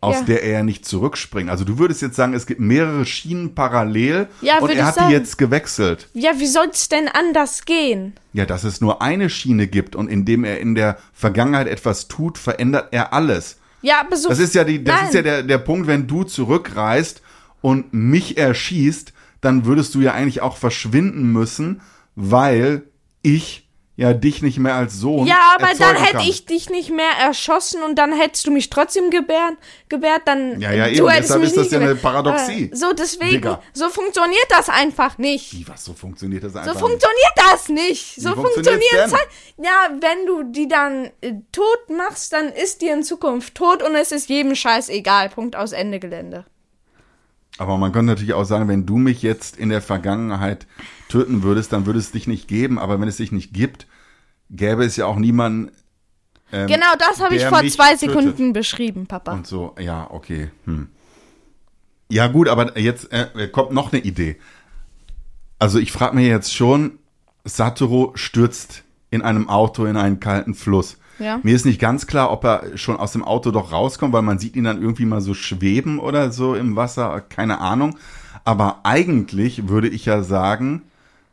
aus 0.00 0.14
Ja. 0.16 0.22
der 0.22 0.44
er 0.44 0.52
ja 0.52 0.62
nicht 0.62 0.84
zurückspringt. 0.86 1.50
Also 1.50 1.64
du 1.64 1.78
würdest 1.78 2.02
jetzt 2.02 2.14
sagen, 2.14 2.32
es 2.32 2.46
gibt 2.46 2.60
mehrere 2.60 3.04
Schienen 3.04 3.56
parallel 3.56 4.28
Ja, 4.40 4.58
und 4.60 4.70
er 4.70 4.86
hat 4.86 4.94
sagen. 4.94 5.08
die 5.08 5.14
jetzt 5.14 5.38
gewechselt. 5.38 6.08
Ja, 6.14 6.32
wie 6.38 6.46
soll's 6.46 6.88
denn 6.88 7.08
anders 7.08 7.64
gehen? 7.64 8.12
Ja, 8.32 8.46
dass 8.46 8.62
es 8.62 8.80
nur 8.80 9.02
eine 9.02 9.28
Schiene 9.28 9.66
gibt 9.66 9.96
und 9.96 10.08
indem 10.08 10.44
er 10.44 10.60
in 10.60 10.76
der 10.76 10.98
Vergangenheit 11.12 11.66
etwas 11.66 12.06
tut, 12.06 12.38
verändert 12.38 12.88
er 12.92 13.12
alles. 13.12 13.58
Ja, 13.82 14.00
aber 14.00 14.16
so. 14.16 14.28
Das 14.28 14.38
ist 14.38 14.54
ja 14.54 14.62
die, 14.64 14.82
das 14.84 14.96
Nein. 14.96 15.08
ist 15.08 15.14
ja 15.14 15.22
der, 15.22 15.42
der 15.42 15.58
Punkt, 15.58 15.88
wenn 15.88 16.06
du 16.06 16.22
zurückreist 16.24 17.22
und 17.60 17.92
mich 17.92 18.38
erschießt, 18.38 19.12
dann 19.40 19.64
würdest 19.66 19.94
du 19.96 20.00
ja 20.00 20.14
eigentlich 20.14 20.42
auch 20.42 20.56
verschwinden 20.56 21.32
müssen, 21.32 21.80
weil 22.14 22.82
ich 23.22 23.67
ja 23.98 24.14
dich 24.14 24.42
nicht 24.42 24.58
mehr 24.58 24.76
als 24.76 24.94
Sohn 24.94 25.26
Ja, 25.26 25.56
aber 25.56 25.74
dann 25.76 25.96
hätte 25.96 26.22
ich 26.22 26.46
dich 26.46 26.70
nicht 26.70 26.88
mehr 26.90 27.10
erschossen 27.20 27.82
und 27.82 27.96
dann 27.96 28.12
hättest 28.12 28.46
du 28.46 28.52
mich 28.52 28.70
trotzdem 28.70 29.10
gebärt, 29.10 29.54
gebärt 29.88 30.22
dann. 30.24 30.60
Ja, 30.60 30.70
ja, 30.72 30.86
eben, 30.86 31.04
deshalb 31.06 31.40
mich 31.40 31.48
ist 31.50 31.56
das 31.56 31.64
nicht 31.64 31.72
ja 31.72 31.80
eine. 31.80 31.96
Paradoxie. 31.96 32.70
Äh, 32.72 32.76
So, 32.76 32.92
deswegen, 32.92 33.32
Digga. 33.32 33.60
so 33.72 33.90
funktioniert 33.90 34.46
das 34.50 34.68
einfach 34.68 35.18
nicht. 35.18 35.52
Wie, 35.52 35.66
was, 35.66 35.84
so 35.84 35.94
funktioniert 35.94 36.44
das 36.44 36.52
So 36.52 36.58
einfach 36.60 36.72
nicht? 36.74 36.80
funktioniert 36.80 37.32
das 37.36 37.68
nicht. 37.68 38.14
So 38.22 38.34
funktioniert 38.34 38.92
denn? 38.94 39.10
Zeit. 39.10 39.28
Ja, 39.56 39.90
wenn 40.00 40.26
du 40.26 40.44
die 40.44 40.68
dann 40.68 41.10
äh, 41.20 41.32
tot 41.50 41.90
machst, 41.90 42.32
dann 42.32 42.50
ist 42.50 42.80
die 42.82 42.88
in 42.88 43.02
Zukunft 43.02 43.56
tot 43.56 43.82
und 43.82 43.96
es 43.96 44.12
ist 44.12 44.28
jedem 44.28 44.54
Scheiß 44.54 44.90
egal. 44.90 45.28
Punkt 45.28 45.56
aus 45.56 45.72
Ende 45.72 45.98
Gelände. 45.98 46.46
Aber 47.58 47.76
man 47.76 47.92
könnte 47.92 48.12
natürlich 48.12 48.34
auch 48.34 48.44
sagen, 48.44 48.68
wenn 48.68 48.86
du 48.86 48.96
mich 48.96 49.22
jetzt 49.22 49.56
in 49.56 49.68
der 49.68 49.82
Vergangenheit 49.82 50.66
töten 51.08 51.42
würdest, 51.42 51.72
dann 51.72 51.86
würde 51.86 51.98
es 51.98 52.12
dich 52.12 52.26
nicht 52.26 52.48
geben. 52.48 52.78
Aber 52.78 53.00
wenn 53.00 53.08
es 53.08 53.16
dich 53.16 53.32
nicht 53.32 53.52
gibt, 53.52 53.86
gäbe 54.50 54.84
es 54.84 54.96
ja 54.96 55.06
auch 55.06 55.16
niemanden. 55.16 55.72
Ähm, 56.52 56.68
Genau 56.68 56.94
das 56.98 57.20
habe 57.20 57.34
ich 57.34 57.44
vor 57.44 57.66
zwei 57.66 57.94
tötet. 57.94 58.00
Sekunden 58.00 58.52
beschrieben, 58.52 59.06
Papa. 59.06 59.32
Und 59.32 59.46
so, 59.46 59.74
ja, 59.78 60.08
okay. 60.10 60.50
Hm. 60.64 60.88
Ja, 62.10 62.28
gut, 62.28 62.48
aber 62.48 62.78
jetzt 62.78 63.12
äh, 63.12 63.48
kommt 63.48 63.72
noch 63.72 63.92
eine 63.92 64.02
Idee. 64.02 64.36
Also 65.58 65.78
ich 65.78 65.92
frage 65.92 66.14
mir 66.14 66.26
jetzt 66.26 66.54
schon, 66.54 66.98
Satoru 67.44 68.12
stürzt 68.14 68.84
in 69.10 69.22
einem 69.22 69.48
Auto 69.48 69.84
in 69.84 69.96
einen 69.96 70.20
kalten 70.20 70.54
Fluss. 70.54 70.98
Ja. 71.18 71.40
Mir 71.42 71.54
ist 71.54 71.64
nicht 71.66 71.80
ganz 71.80 72.06
klar, 72.06 72.30
ob 72.30 72.44
er 72.44 72.76
schon 72.76 72.96
aus 72.96 73.12
dem 73.12 73.24
Auto 73.24 73.50
doch 73.50 73.72
rauskommt, 73.72 74.12
weil 74.12 74.22
man 74.22 74.38
sieht 74.38 74.56
ihn 74.56 74.64
dann 74.64 74.80
irgendwie 74.80 75.04
mal 75.04 75.20
so 75.20 75.34
schweben 75.34 75.98
oder 75.98 76.30
so 76.32 76.54
im 76.54 76.76
Wasser, 76.76 77.20
keine 77.28 77.60
Ahnung. 77.60 77.98
Aber 78.44 78.80
eigentlich 78.84 79.68
würde 79.68 79.88
ich 79.88 80.04
ja 80.04 80.22
sagen, 80.22 80.82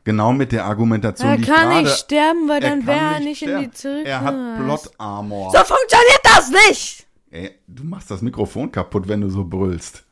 genau 0.03 0.33
mit 0.33 0.51
der 0.51 0.65
Argumentation, 0.65 1.29
Er 1.29 1.37
die 1.37 1.43
ich 1.43 1.49
kann 1.49 1.69
gerade, 1.69 1.83
nicht 1.83 1.97
sterben, 1.97 2.47
weil 2.47 2.63
er 2.63 2.69
dann 2.69 2.79
kann 2.79 2.87
wäre 2.87 3.13
er 3.15 3.19
nicht 3.19 3.41
in 3.41 3.47
sterben. 3.49 3.63
die 3.65 3.71
Zurück. 3.71 4.05
Er 4.05 4.21
hat 4.21 4.35
Plot 4.57 4.91
Armor. 4.97 5.51
So 5.51 5.57
funktioniert 5.59 6.21
das 6.23 6.51
nicht! 6.69 7.07
Ey, 7.31 7.51
du 7.67 7.83
machst 7.83 8.09
das 8.09 8.21
Mikrofon 8.21 8.71
kaputt, 8.71 9.07
wenn 9.09 9.19
du 9.21 9.29
so 9.29 9.43
brüllst. 9.43 10.04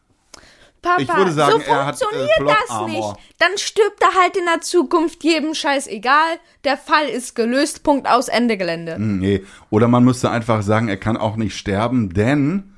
Papa, 0.83 1.31
sagen, 1.31 1.61
so 1.65 1.71
er 1.71 1.85
hat, 1.87 1.95
äh, 1.95 2.05
funktioniert 2.05 2.55
das 2.69 2.87
nicht. 2.87 3.13
Dann 3.39 3.57
stirbt 3.57 4.01
er 4.01 4.13
halt 4.21 4.37
in 4.37 4.45
der 4.45 4.61
Zukunft 4.61 5.23
jedem 5.23 5.55
Scheiß 5.55 5.87
egal. 5.87 6.37
Der 6.63 6.77
Fall 6.77 7.07
ist 7.07 7.35
gelöst. 7.35 7.83
Punkt 7.83 8.07
aus 8.07 8.27
Ende 8.27 8.57
Gelände. 8.57 8.95
Hm, 8.95 9.19
Nee. 9.19 9.43
Oder 9.71 9.87
man 9.87 10.03
müsste 10.03 10.29
einfach 10.29 10.61
sagen, 10.61 10.87
er 10.89 10.97
kann 10.97 11.17
auch 11.17 11.35
nicht 11.37 11.55
sterben, 11.57 12.13
denn 12.13 12.69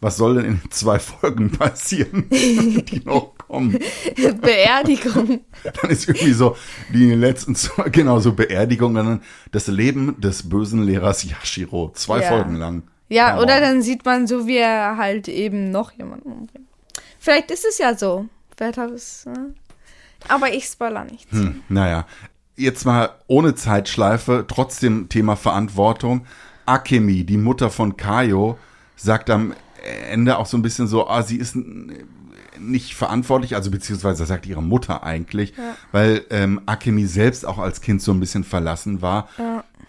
was 0.00 0.16
soll 0.16 0.36
denn 0.36 0.44
in 0.46 0.60
zwei 0.70 0.98
Folgen 0.98 1.50
passieren, 1.50 2.26
die 2.30 3.02
noch 3.04 3.32
kommen? 3.36 3.78
Beerdigung. 4.40 5.40
Dann 5.82 5.90
ist 5.90 6.08
irgendwie 6.08 6.32
so 6.32 6.56
die 6.92 7.12
letzten 7.14 7.54
zwei, 7.54 7.88
genau 7.90 8.18
so 8.20 8.32
Beerdigung, 8.32 8.94
dann 8.94 9.22
das 9.52 9.66
Leben 9.66 10.18
des 10.20 10.48
bösen 10.48 10.82
Lehrers 10.82 11.24
Yashiro, 11.24 11.90
zwei 11.94 12.20
Ja. 12.22 12.28
Folgen 12.28 12.54
lang. 12.54 12.82
Ja, 13.08 13.30
Come 13.32 13.42
oder 13.42 13.60
dann 13.60 13.82
sieht 13.82 14.04
man 14.04 14.26
so, 14.28 14.46
wie 14.46 14.58
er 14.58 14.96
halt 14.96 15.26
eben 15.28 15.70
noch 15.70 15.90
jemanden 15.92 16.30
umbringt. 16.30 16.68
Vielleicht 17.20 17.50
ist 17.50 17.66
es 17.66 17.78
ja 17.78 17.94
so. 17.94 18.26
Vielleicht 18.56 18.78
hat 18.78 18.90
es, 18.90 19.26
ne? 19.26 19.54
Aber 20.28 20.52
ich 20.52 20.64
spoiler 20.64 21.04
nichts. 21.04 21.30
Hm, 21.32 21.62
naja, 21.68 22.06
jetzt 22.56 22.84
mal 22.84 23.10
ohne 23.26 23.54
Zeitschleife, 23.54 24.44
trotzdem 24.48 25.08
Thema 25.08 25.36
Verantwortung. 25.36 26.26
Akemi, 26.66 27.24
die 27.24 27.36
Mutter 27.36 27.70
von 27.70 27.96
Kaio, 27.96 28.58
sagt 28.96 29.30
am 29.30 29.54
Ende 30.10 30.38
auch 30.38 30.46
so 30.46 30.56
ein 30.56 30.62
bisschen 30.62 30.86
so, 30.86 31.08
ah, 31.08 31.22
sie 31.22 31.36
ist 31.36 31.56
nicht 32.58 32.94
verantwortlich, 32.94 33.54
also 33.54 33.70
beziehungsweise 33.70 34.26
sagt 34.26 34.46
ihre 34.46 34.62
Mutter 34.62 35.02
eigentlich, 35.02 35.54
weil 35.92 36.24
ähm, 36.30 36.60
Akemi 36.66 37.06
selbst 37.06 37.46
auch 37.46 37.58
als 37.58 37.80
Kind 37.80 38.02
so 38.02 38.12
ein 38.12 38.20
bisschen 38.20 38.44
verlassen 38.44 39.02
war. 39.02 39.28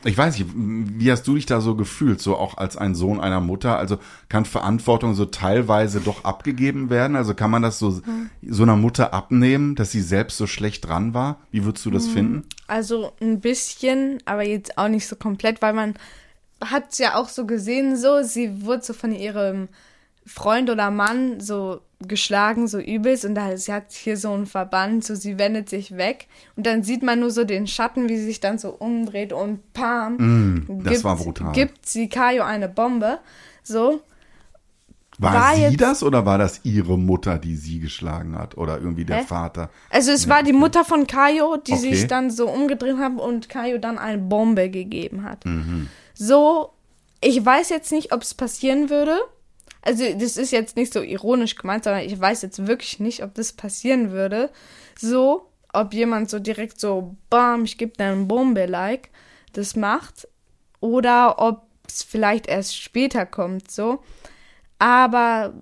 Ich 0.04 0.18
weiß 0.18 0.38
nicht, 0.38 0.50
wie 0.56 1.12
hast 1.12 1.28
du 1.28 1.36
dich 1.36 1.46
da 1.46 1.62
so 1.62 1.76
gefühlt, 1.76 2.22
so 2.22 2.36
auch 2.36 2.58
als 2.58 2.76
ein 2.76 2.96
Sohn 2.96 3.20
einer 3.20 3.40
Mutter? 3.40 3.78
Also 3.78 3.98
kann 4.30 4.46
Verantwortung 4.46 5.14
so 5.14 5.26
teilweise 5.26 6.02
doch 6.02 6.24
abgegeben 6.24 6.90
werden? 6.90 7.16
Also 7.16 7.36
kann 7.36 7.52
man 7.52 7.62
das 7.62 7.78
so, 7.78 7.92
mhm. 7.92 8.30
so 8.48 8.64
einer 8.64 8.76
Mutter 8.76 9.14
abnehmen, 9.14 9.76
dass 9.76 9.92
sie 9.92 10.02
selbst 10.02 10.38
so 10.38 10.48
schlecht 10.48 10.88
dran 10.88 11.14
war? 11.14 11.40
Wie 11.52 11.66
würdest 11.66 11.86
du 11.86 11.92
das 11.92 12.08
mhm. 12.08 12.12
finden? 12.12 12.44
Also 12.68 13.14
ein 13.22 13.42
bisschen, 13.42 14.18
aber 14.26 14.44
jetzt 14.44 14.78
auch 14.78 14.88
nicht 14.88 15.08
so 15.08 15.16
komplett, 15.16 15.62
weil 15.62 15.74
man 15.74 15.94
hat 16.64 16.92
es 16.92 16.98
ja 16.98 17.16
auch 17.16 17.30
so 17.30 17.46
gesehen, 17.46 17.96
so, 17.96 18.24
sie 18.24 18.66
wurde 18.66 18.84
so 18.84 18.94
von 18.94 19.14
ihrem 19.14 19.68
Freund 20.26 20.70
oder 20.70 20.92
Mann 20.92 21.40
so 21.40 21.82
geschlagen, 22.08 22.68
so 22.68 22.80
übelst 22.80 23.26
und 23.26 23.36
da 23.36 23.56
sie 23.58 23.74
hat 23.74 23.92
hier 23.92 24.18
so 24.18 24.32
einen 24.32 24.46
Verband, 24.46 25.04
so 25.04 25.16
sie 25.16 25.38
wendet 25.38 25.70
sich 25.70 25.98
weg 25.98 26.28
und 26.56 26.66
dann 26.66 26.84
sieht 26.84 27.04
man 27.04 27.20
nur 27.20 27.32
so 27.32 27.44
den 27.44 27.68
Schatten, 27.68 28.10
wie 28.10 28.18
sie 28.18 28.26
sich 28.26 28.40
dann 28.40 28.58
so 28.58 28.70
umdreht 28.70 29.34
und 29.34 29.74
pam, 29.74 30.16
mm, 30.16 30.84
das 30.84 30.94
gibt, 30.94 31.04
war 31.04 31.16
brutal. 31.18 31.52
gibt 31.54 31.86
sie 31.86 32.10
Kayo 32.10 32.44
eine 32.44 32.70
Bombe, 32.70 33.20
so. 33.64 34.02
War, 35.18 35.34
war 35.34 35.56
sie 35.56 35.62
jetzt, 35.62 35.82
das 35.82 36.02
oder 36.02 36.26
war 36.26 36.40
das 36.40 36.62
ihre 36.64 36.98
Mutter, 36.98 37.38
die 37.38 37.56
sie 37.56 37.80
geschlagen 37.80 38.38
hat 38.38 38.58
oder 38.58 38.80
irgendwie 38.80 39.06
der 39.06 39.18
hä? 39.18 39.26
Vater? 39.26 39.70
Also 39.92 40.12
es 40.12 40.26
ja, 40.26 40.30
war 40.32 40.44
die 40.44 40.54
Mutter 40.54 40.84
von 40.84 41.06
Kayo, 41.06 41.58
die 41.58 41.74
okay. 41.74 41.82
sich 41.82 42.08
dann 42.08 42.32
so 42.32 42.50
umgedreht 42.50 42.98
hat 42.98 43.20
und 43.20 43.48
Kayo 43.48 43.78
dann 43.78 44.00
eine 44.00 44.18
Bombe 44.18 44.72
gegeben 44.72 45.24
hat. 45.24 45.46
Mhm. 45.46 45.90
So, 46.16 46.72
ich 47.22 47.46
weiß 47.46 47.70
jetzt 47.70 47.92
nicht, 47.92 48.14
ob 48.14 48.24
es 48.24 48.34
passieren 48.34 48.90
würde, 48.90 49.20
also 49.82 50.04
das 50.14 50.38
ist 50.38 50.52
jetzt 50.52 50.76
nicht 50.76 50.94
so 50.94 51.02
ironisch 51.02 51.56
gemeint, 51.56 51.84
sondern 51.84 52.04
ich 52.04 52.20
weiß 52.20 52.42
jetzt 52.44 52.68
wirklich 52.68 53.00
nicht, 53.00 53.24
ob 53.24 53.34
das 53.34 53.54
passieren 53.54 54.12
würde. 54.12 54.52
So, 54.98 55.50
ob 55.74 55.94
jemand 55.94 56.30
so 56.30 56.40
direkt 56.40 56.80
so, 56.80 57.16
bam, 57.30 57.64
ich 57.64 57.78
gebe 57.78 57.94
dir 57.94 58.06
eine 58.06 58.26
Bombe-like, 58.26 59.10
das 59.54 59.76
macht. 59.76 60.28
Oder 60.80 61.40
ob 61.40 61.64
es 61.88 62.04
vielleicht 62.04 62.48
erst 62.48 62.78
später 62.78 63.26
kommt, 63.26 63.72
so. 63.72 64.04
Aber 64.80 65.54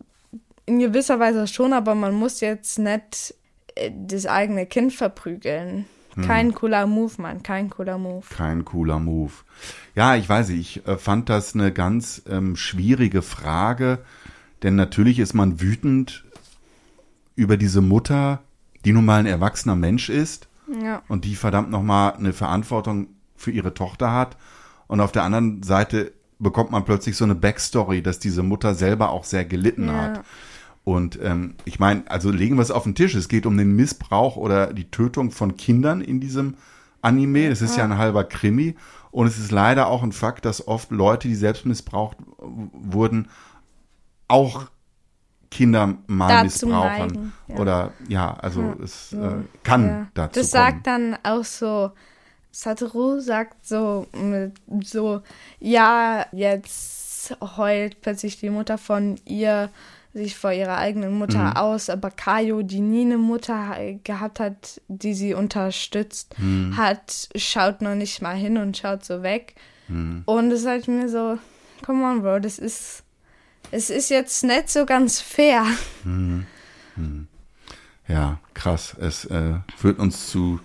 in 0.66 0.80
gewisser 0.80 1.20
Weise 1.20 1.48
schon, 1.48 1.74
aber 1.74 1.96
man 1.96 2.14
muss 2.14 2.42
jetzt 2.42 2.78
nicht 2.80 3.34
äh, 3.76 3.92
das 3.94 4.26
eigene 4.26 4.66
Kind 4.66 4.94
verprügeln. 4.94 5.88
Hm. 6.20 6.28
Kein 6.28 6.54
cooler 6.54 6.86
Move, 6.86 7.14
Mann, 7.18 7.44
kein 7.44 7.70
cooler 7.70 7.98
Move. 7.98 8.26
Kein 8.30 8.66
cooler 8.66 9.00
Move. 9.00 9.32
Ja, 9.96 10.16
ich 10.16 10.28
weiß 10.28 10.50
nicht, 10.50 10.78
ich 10.78 10.88
äh, 10.88 10.98
fand 10.98 11.30
das 11.30 11.56
eine 11.56 11.72
ganz 11.72 12.22
ähm, 12.30 12.56
schwierige 12.56 13.22
Frage, 13.22 14.00
denn 14.64 14.76
natürlich 14.76 15.20
ist 15.20 15.34
man 15.34 15.62
wütend 15.62 16.26
über 17.36 17.58
diese 17.58 17.82
Mutter, 17.82 18.42
die 18.86 18.92
nun 18.92 19.06
mal 19.06 19.20
ein 19.20 19.26
erwachsener 19.26 19.76
Mensch 19.76 20.10
ist 20.10 20.48
ja. 20.82 21.02
und 21.08 21.26
die 21.26 21.36
verdammt 21.36 21.70
nochmal 21.70 22.14
eine 22.14 22.34
Verantwortung 22.34 23.08
für 23.36 23.52
ihre 23.52 23.74
Tochter 23.74 24.12
hat. 24.12 24.38
Und 24.88 25.02
auf 25.02 25.12
der 25.12 25.24
anderen 25.24 25.64
Seite 25.64 26.12
bekommt 26.40 26.72
man 26.72 26.86
plötzlich 26.86 27.16
so 27.16 27.24
eine 27.24 27.36
Backstory, 27.36 28.02
dass 28.02 28.20
diese 28.20 28.44
Mutter 28.44 28.74
selber 28.74 29.10
auch 29.12 29.24
sehr 29.24 29.46
gelitten 29.46 29.88
ja. 29.88 29.94
hat. 29.94 30.26
Und 30.90 31.20
ähm, 31.22 31.54
ich 31.66 31.80
meine, 31.80 32.10
also 32.10 32.32
legen 32.32 32.56
wir 32.56 32.64
es 32.64 32.72
auf 32.72 32.84
den 32.84 32.96
Tisch. 32.96 33.14
Es 33.14 33.30
geht 33.30 33.46
um 33.46 33.58
den 33.58 33.76
Missbrauch 33.76 34.38
oder 34.38 34.74
die 34.74 34.90
Tötung 34.90 35.30
von 35.30 35.56
Kindern 35.56 36.02
in 36.02 36.20
diesem 36.20 36.56
Anime. 37.04 37.48
Das 37.50 37.62
ist 37.62 37.78
ja 37.78 37.84
ein 37.84 38.00
halber 38.00 38.24
Krimi. 38.24 38.76
Und 39.12 39.28
es 39.28 39.38
ist 39.38 39.52
leider 39.52 39.88
auch 39.88 40.02
ein 40.02 40.12
Fakt, 40.12 40.46
dass 40.46 40.68
oft 40.68 40.90
Leute, 40.90 41.28
die 41.28 41.36
selbst 41.36 41.68
missbraucht 41.68 42.18
wurden, 42.40 43.28
auch 44.28 44.66
Kinder 45.52 45.96
mal 46.08 46.44
dazu 46.44 46.66
missbrauchen. 46.66 47.08
Neigen, 47.08 47.34
ja. 47.50 47.56
Oder 47.58 47.94
ja, 48.08 48.34
also 48.34 48.62
ja. 48.62 48.84
es 48.84 49.14
äh, 49.14 49.36
kann 49.62 49.88
ja. 49.88 50.08
dazu 50.16 50.40
Das 50.40 50.50
sagt 50.50 50.88
dann 50.88 51.18
auch 51.22 51.44
so, 51.44 51.92
Satoru 52.52 53.20
sagt 53.20 53.64
so, 53.64 54.08
so, 54.82 55.22
ja, 55.60 56.26
jetzt 56.32 57.36
heult 57.58 58.02
plötzlich 58.02 58.40
die 58.40 58.50
Mutter 58.50 58.80
von 58.80 59.20
ihr 59.26 59.70
sich 60.14 60.36
vor 60.36 60.52
ihrer 60.52 60.78
eigenen 60.78 61.18
Mutter 61.18 61.52
mhm. 61.52 61.58
aus, 61.58 61.90
aber 61.90 62.10
Kayo, 62.10 62.64
die 62.64 62.82
nie 62.82 63.02
eine 63.02 63.18
Mutter 63.18 63.76
gehabt 64.04 64.40
hat, 64.40 64.82
die 64.88 65.14
sie 65.14 65.34
unterstützt 65.34 66.36
mhm. 66.40 66.78
hat, 66.78 67.30
schaut 67.36 67.82
noch 67.82 67.96
nicht 67.96 68.22
mal 68.22 68.36
hin 68.36 68.58
und 68.58 68.78
schaut 68.78 69.06
so 69.06 69.22
weg. 69.22 69.56
Mhm. 69.88 70.24
Und 70.26 70.52
es 70.52 70.66
halt 70.66 70.88
mir 70.88 71.10
so, 71.10 71.38
come 71.86 72.04
on, 72.04 72.22
Bro, 72.22 72.40
das 72.40 72.58
ist, 72.58 73.04
es 73.72 73.90
ist 73.90 74.10
jetzt 74.10 74.44
nicht 74.44 74.70
so 74.70 74.86
ganz 74.86 75.22
fair. 75.22 75.64
Mhm. 76.04 76.46
Mhm. 76.96 77.28
Ja, 78.08 78.40
krass. 78.56 78.96
Es 79.00 79.26
äh, 79.26 79.54
führt 79.78 80.00
uns 80.00 80.28
zu 80.28 80.60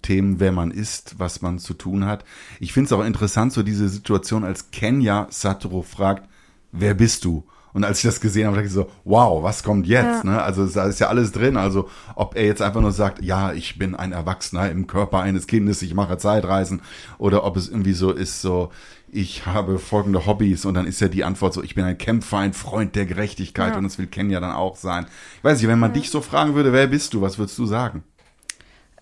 Themen, 0.00 0.40
wer 0.40 0.52
man 0.52 0.70
ist, 0.70 1.18
was 1.18 1.42
man 1.42 1.58
zu 1.58 1.74
tun 1.74 2.06
hat. 2.06 2.24
Ich 2.60 2.72
finde 2.72 2.86
es 2.86 2.92
auch 2.92 3.04
interessant, 3.04 3.52
so 3.52 3.62
diese 3.62 3.88
Situation, 3.88 4.44
als 4.44 4.70
Kenya 4.70 5.26
Satoru 5.30 5.82
fragt, 5.82 6.28
wer 6.72 6.94
bist 6.94 7.24
du? 7.24 7.44
Und 7.76 7.84
als 7.84 7.98
ich 7.98 8.04
das 8.04 8.22
gesehen 8.22 8.46
habe, 8.46 8.56
dachte 8.56 8.68
ich 8.68 8.72
so, 8.72 8.88
wow, 9.04 9.42
was 9.42 9.62
kommt 9.62 9.86
jetzt? 9.86 10.24
Ja. 10.24 10.30
Ne? 10.30 10.42
Also 10.42 10.64
da 10.64 10.86
ist 10.86 10.98
ja 10.98 11.08
alles 11.08 11.32
drin. 11.32 11.58
Also 11.58 11.90
ob 12.14 12.34
er 12.34 12.46
jetzt 12.46 12.62
einfach 12.62 12.80
nur 12.80 12.90
sagt, 12.90 13.22
ja, 13.22 13.52
ich 13.52 13.78
bin 13.78 13.94
ein 13.94 14.12
Erwachsener 14.12 14.70
im 14.70 14.86
Körper 14.86 15.20
eines 15.20 15.46
Kindes, 15.46 15.82
ich 15.82 15.92
mache 15.92 16.16
Zeitreisen, 16.16 16.80
oder 17.18 17.44
ob 17.44 17.58
es 17.58 17.68
irgendwie 17.68 17.92
so 17.92 18.12
ist, 18.12 18.40
so, 18.40 18.70
ich 19.12 19.44
habe 19.44 19.78
folgende 19.78 20.24
Hobbys 20.24 20.64
und 20.64 20.72
dann 20.72 20.86
ist 20.86 21.02
ja 21.02 21.08
die 21.08 21.22
Antwort 21.22 21.52
so, 21.52 21.62
ich 21.62 21.74
bin 21.74 21.84
ein 21.84 21.98
Kämpfer, 21.98 22.38
ein 22.38 22.54
Freund 22.54 22.96
der 22.96 23.04
Gerechtigkeit 23.04 23.72
ja. 23.72 23.76
und 23.76 23.84
das 23.84 23.98
will 23.98 24.06
Ken 24.06 24.30
ja 24.30 24.40
dann 24.40 24.52
auch 24.52 24.76
sein. 24.76 25.04
Ich 25.36 25.44
weiß 25.44 25.58
nicht, 25.58 25.68
wenn 25.68 25.78
man 25.78 25.90
ja. 25.90 26.00
dich 26.00 26.08
so 26.08 26.22
fragen 26.22 26.54
würde, 26.54 26.72
wer 26.72 26.86
bist 26.86 27.12
du, 27.12 27.20
was 27.20 27.36
würdest 27.36 27.58
du 27.58 27.66
sagen? 27.66 28.04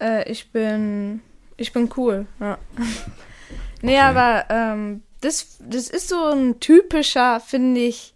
Äh, 0.00 0.28
ich 0.28 0.50
bin, 0.50 1.20
ich 1.56 1.72
bin 1.72 1.88
cool, 1.96 2.26
ja. 2.40 2.58
nee, 3.82 3.98
okay. 3.98 4.00
aber 4.00 4.46
ähm, 4.50 5.02
das, 5.20 5.58
das 5.60 5.88
ist 5.88 6.08
so 6.08 6.32
ein 6.32 6.58
typischer, 6.58 7.38
finde 7.38 7.82
ich, 7.82 8.13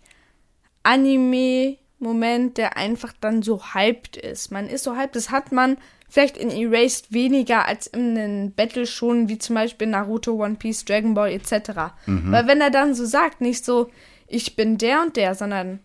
Anime-Moment, 0.82 2.58
der 2.58 2.76
einfach 2.76 3.12
dann 3.20 3.42
so 3.42 3.74
hyped 3.74 4.16
ist. 4.16 4.50
Man 4.50 4.68
ist 4.68 4.84
so 4.84 4.96
hyped, 4.96 5.16
das 5.16 5.30
hat 5.30 5.52
man 5.52 5.76
vielleicht 6.08 6.36
in 6.36 6.50
Erased 6.50 7.12
weniger 7.12 7.66
als 7.66 7.86
in 7.86 8.14
den 8.14 8.52
Battle 8.52 8.86
schon, 8.86 9.28
wie 9.28 9.38
zum 9.38 9.54
Beispiel 9.54 9.86
Naruto, 9.86 10.32
One 10.32 10.54
Piece, 10.54 10.84
Dragon 10.84 11.14
Ball 11.14 11.32
etc. 11.32 11.92
Mhm. 12.06 12.32
Weil 12.32 12.46
wenn 12.46 12.60
er 12.60 12.70
dann 12.70 12.94
so 12.94 13.04
sagt, 13.04 13.40
nicht 13.40 13.64
so, 13.64 13.90
ich 14.26 14.56
bin 14.56 14.78
der 14.78 15.02
und 15.02 15.16
der, 15.16 15.34
sondern 15.34 15.80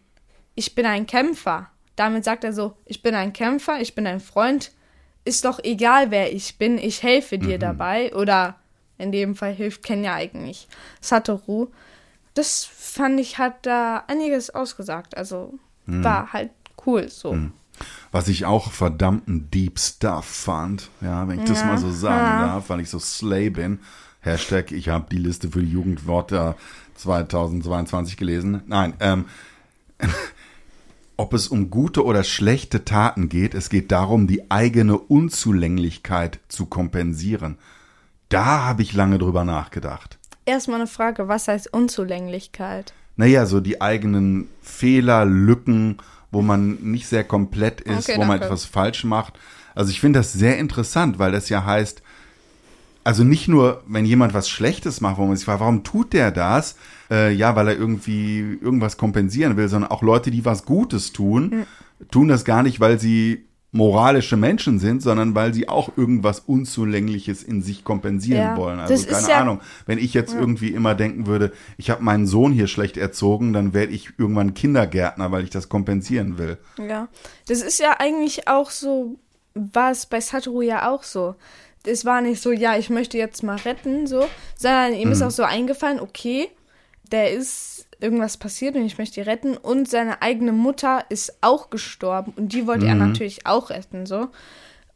ich 0.56 0.76
bin 0.76 0.86
ein 0.86 1.06
Kämpfer. 1.06 1.70
Damit 1.96 2.24
sagt 2.24 2.44
er 2.44 2.54
so, 2.54 2.74
ich 2.86 3.04
bin 3.04 3.16
ein 3.16 3.34
Kämpfer, 3.34 3.80
ich 3.82 3.96
bin 3.96 4.08
ein 4.08 4.20
Freund, 4.20 4.72
ist 5.26 5.46
doch 5.46 5.60
egal, 5.64 6.12
wer 6.12 6.34
ich 6.34 6.58
bin, 6.58 6.78
ich 6.78 7.04
helfe 7.04 7.38
dir 7.38 7.58
mhm. 7.58 7.62
dabei. 7.62 8.16
Oder 8.16 8.56
in 8.98 9.12
dem 9.12 9.36
Fall 9.36 9.54
hilft 9.54 9.84
Kenya 9.84 10.16
eigentlich 10.16 10.68
Satoru 11.02 11.68
das 12.34 12.66
fand 12.66 13.20
ich, 13.20 13.38
hat 13.38 13.66
da 13.66 14.04
einiges 14.08 14.50
ausgesagt. 14.50 15.18
Also 15.18 15.54
hm. 15.86 16.04
war 16.04 16.34
halt 16.34 16.52
cool 16.86 17.10
so. 17.10 17.32
Hm. 17.32 17.54
Was 18.12 18.28
ich 18.28 18.46
auch 18.46 18.72
verdammten 18.72 19.50
Deep 19.50 19.80
Stuff 19.80 20.26
fand, 20.26 20.90
ja, 21.02 21.28
wenn 21.28 21.42
ich 21.42 21.48
ja. 21.48 21.54
das 21.54 21.66
mal 21.66 21.78
so 21.78 21.92
sagen 21.92 22.24
ja. 22.24 22.48
darf, 22.48 22.70
weil 22.70 22.82
ich 22.82 22.90
so 22.90 23.00
slay 23.00 23.50
bin. 23.50 23.80
Hashtag, 24.22 24.72
ich 24.72 24.90
habe 24.90 25.08
die 25.12 25.18
Liste 25.18 25.50
für 25.50 25.62
die 25.62 25.72
Jugendwörter 25.72 26.56
2022 26.96 28.16
gelesen. 28.16 28.62
Nein, 28.68 28.94
ähm, 29.00 29.26
ob 31.18 31.34
es 31.34 31.48
um 31.48 31.70
gute 31.70 32.06
oder 32.06 32.24
schlechte 32.24 32.86
Taten 32.86 33.28
geht, 33.28 33.54
es 33.54 33.70
geht 33.70 33.92
darum, 33.92 34.28
die 34.28 34.50
eigene 34.50 34.98
Unzulänglichkeit 34.98 36.40
zu 36.48 36.68
kompensieren. 36.68 37.58
Da 38.30 38.64
habe 38.64 38.84
ich 38.84 38.94
lange 38.94 39.18
drüber 39.18 39.44
nachgedacht 39.44 40.20
erstmal 40.46 40.80
eine 40.80 40.88
Frage, 40.88 41.28
was 41.28 41.48
heißt 41.48 41.74
Unzulänglichkeit? 41.74 42.94
Naja, 43.16 43.46
so 43.46 43.60
die 43.60 43.82
eigenen 43.82 44.48
Fehler, 44.62 45.26
Lücken, 45.26 45.98
wo 46.32 46.42
man 46.42 46.76
nicht 46.82 47.08
sehr 47.08 47.24
komplett 47.24 47.82
ist, 47.82 48.10
okay, 48.10 48.20
wo 48.20 48.26
man 48.26 48.42
etwas 48.42 48.66
falsch 48.66 49.04
macht. 49.04 49.34
Also 49.76 49.92
ich 49.92 50.00
finde 50.00 50.20
das 50.20 50.34
sehr 50.34 50.58
interessant, 50.58 51.20
weil 51.20 51.32
das 51.32 51.50
ja 51.50 51.64
heißt, 51.64 52.02
also 53.04 53.24
nicht 53.24 53.48
nur, 53.48 53.84
wenn 53.88 54.06
jemand 54.06 54.34
was 54.34 54.50
Schlechtes 54.50 55.02
macht, 55.02 55.18
wo 55.18 55.26
man 55.26 55.36
sich 55.36 55.46
fragt, 55.46 55.60
warum 55.60 55.84
tut 55.84 56.14
der 56.14 56.32
das? 56.32 56.76
Äh, 57.12 57.34
ja, 57.34 57.56
weil 57.56 57.68
er 57.68 57.78
irgendwie 57.78 58.58
irgendwas 58.62 58.98
kompensieren 58.98 59.58
will, 59.58 59.68
sondern 59.68 59.92
auch 59.92 60.02
Leute, 60.02 60.32
die 60.32 60.46
was 60.46 60.66
Gutes 60.66 61.12
tun, 61.12 61.50
mhm. 61.50 61.66
tun 62.10 62.28
das 62.30 62.46
gar 62.46 62.64
nicht, 62.64 62.80
weil 62.80 63.00
sie 63.00 63.46
moralische 63.74 64.38
Menschen 64.38 64.78
sind, 64.78 65.02
sondern 65.02 65.34
weil 65.34 65.52
sie 65.52 65.68
auch 65.68 65.98
irgendwas 65.98 66.40
Unzulängliches 66.42 67.42
in 67.42 67.64
sich 67.64 67.84
kompensieren 67.84 68.52
ja, 68.52 68.58
wollen. 68.58 68.80
Also 68.80 69.08
keine 69.08 69.28
ja, 69.28 69.38
Ahnung. 69.40 69.62
Wenn 69.88 69.98
ich 69.98 70.14
jetzt 70.14 70.34
ja. 70.34 70.40
irgendwie 70.40 70.70
immer 70.70 70.94
denken 70.94 71.26
würde, 71.26 71.52
ich 71.78 71.90
habe 71.90 72.04
meinen 72.04 72.28
Sohn 72.28 72.54
hier 72.54 72.68
schlecht 72.68 72.98
erzogen, 72.98 73.52
dann 73.52 73.74
werde 73.74 73.92
ich 73.92 74.12
irgendwann 74.20 74.54
Kindergärtner, 74.54 75.32
weil 75.32 75.44
ich 75.44 75.50
das 75.50 75.70
kompensieren 75.70 76.38
will. 76.38 76.60
Ja, 76.78 77.08
das 77.48 77.62
ist 77.62 77.80
ja 77.80 77.96
eigentlich 77.98 78.48
auch 78.48 78.70
so, 78.70 79.18
war 79.56 79.90
es 79.90 80.06
bei 80.06 80.22
Satoru 80.22 80.62
ja 80.62 80.92
auch 80.92 81.02
so. 81.02 81.34
Es 81.84 82.06
war 82.06 82.22
nicht 82.22 82.44
so, 82.44 82.52
ja, 82.52 82.78
ich 82.78 82.92
möchte 82.92 83.18
jetzt 83.18 83.42
mal 83.42 83.58
retten, 83.58 84.06
so, 84.06 84.30
sondern 84.56 84.94
ihm 84.94 85.08
mhm. 85.08 85.14
ist 85.14 85.24
auch 85.24 85.32
so 85.32 85.44
eingefallen, 85.44 86.00
okay, 86.00 86.48
der 87.12 87.32
ist 87.32 87.88
irgendwas 88.04 88.38
passiert 88.38 88.76
und 88.76 88.86
ich 88.86 88.98
möchte 88.98 89.22
ihn 89.22 89.28
retten. 89.28 89.58
Und 89.58 89.90
seine 89.90 90.22
eigene 90.22 90.52
Mutter 90.52 91.06
ist 91.10 91.38
auch 91.42 91.70
gestorben 91.70 92.34
und 92.36 92.54
die 92.54 92.68
wollte 92.68 92.84
mhm. 92.84 92.90
er 92.90 92.96
natürlich 92.96 93.46
auch 93.46 93.70
retten, 93.70 94.06
so. 94.06 94.30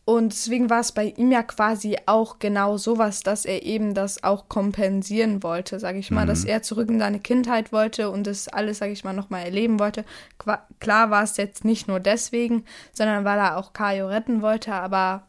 Und 0.05 0.31
deswegen 0.31 0.69
war 0.69 0.79
es 0.79 0.93
bei 0.93 1.13
ihm 1.17 1.33
ja 1.33 1.43
quasi 1.43 1.97
auch 2.05 2.39
genau 2.39 2.77
sowas, 2.77 3.23
dass 3.23 3.43
er 3.43 3.63
eben 3.63 3.93
das 3.93 4.23
auch 4.23 4.47
kompensieren 4.47 5.43
wollte, 5.43 5.81
sage 5.81 5.99
ich 5.99 6.11
mal, 6.11 6.25
dass 6.25 6.45
er 6.45 6.61
zurück 6.61 6.87
in 6.89 6.99
seine 6.99 7.19
Kindheit 7.19 7.73
wollte 7.73 8.09
und 8.09 8.25
das 8.25 8.47
alles, 8.47 8.77
sage 8.77 8.93
ich 8.93 9.03
mal, 9.03 9.11
nochmal 9.11 9.43
erleben 9.43 9.79
wollte. 9.79 10.05
Qua 10.37 10.65
klar 10.79 11.09
war 11.09 11.23
es 11.23 11.35
jetzt 11.35 11.65
nicht 11.65 11.89
nur 11.89 11.99
deswegen, 11.99 12.63
sondern 12.93 13.25
weil 13.25 13.37
er 13.37 13.57
auch 13.57 13.73
Kaio 13.73 14.07
retten 14.07 14.41
wollte, 14.41 14.71
aber 14.71 15.23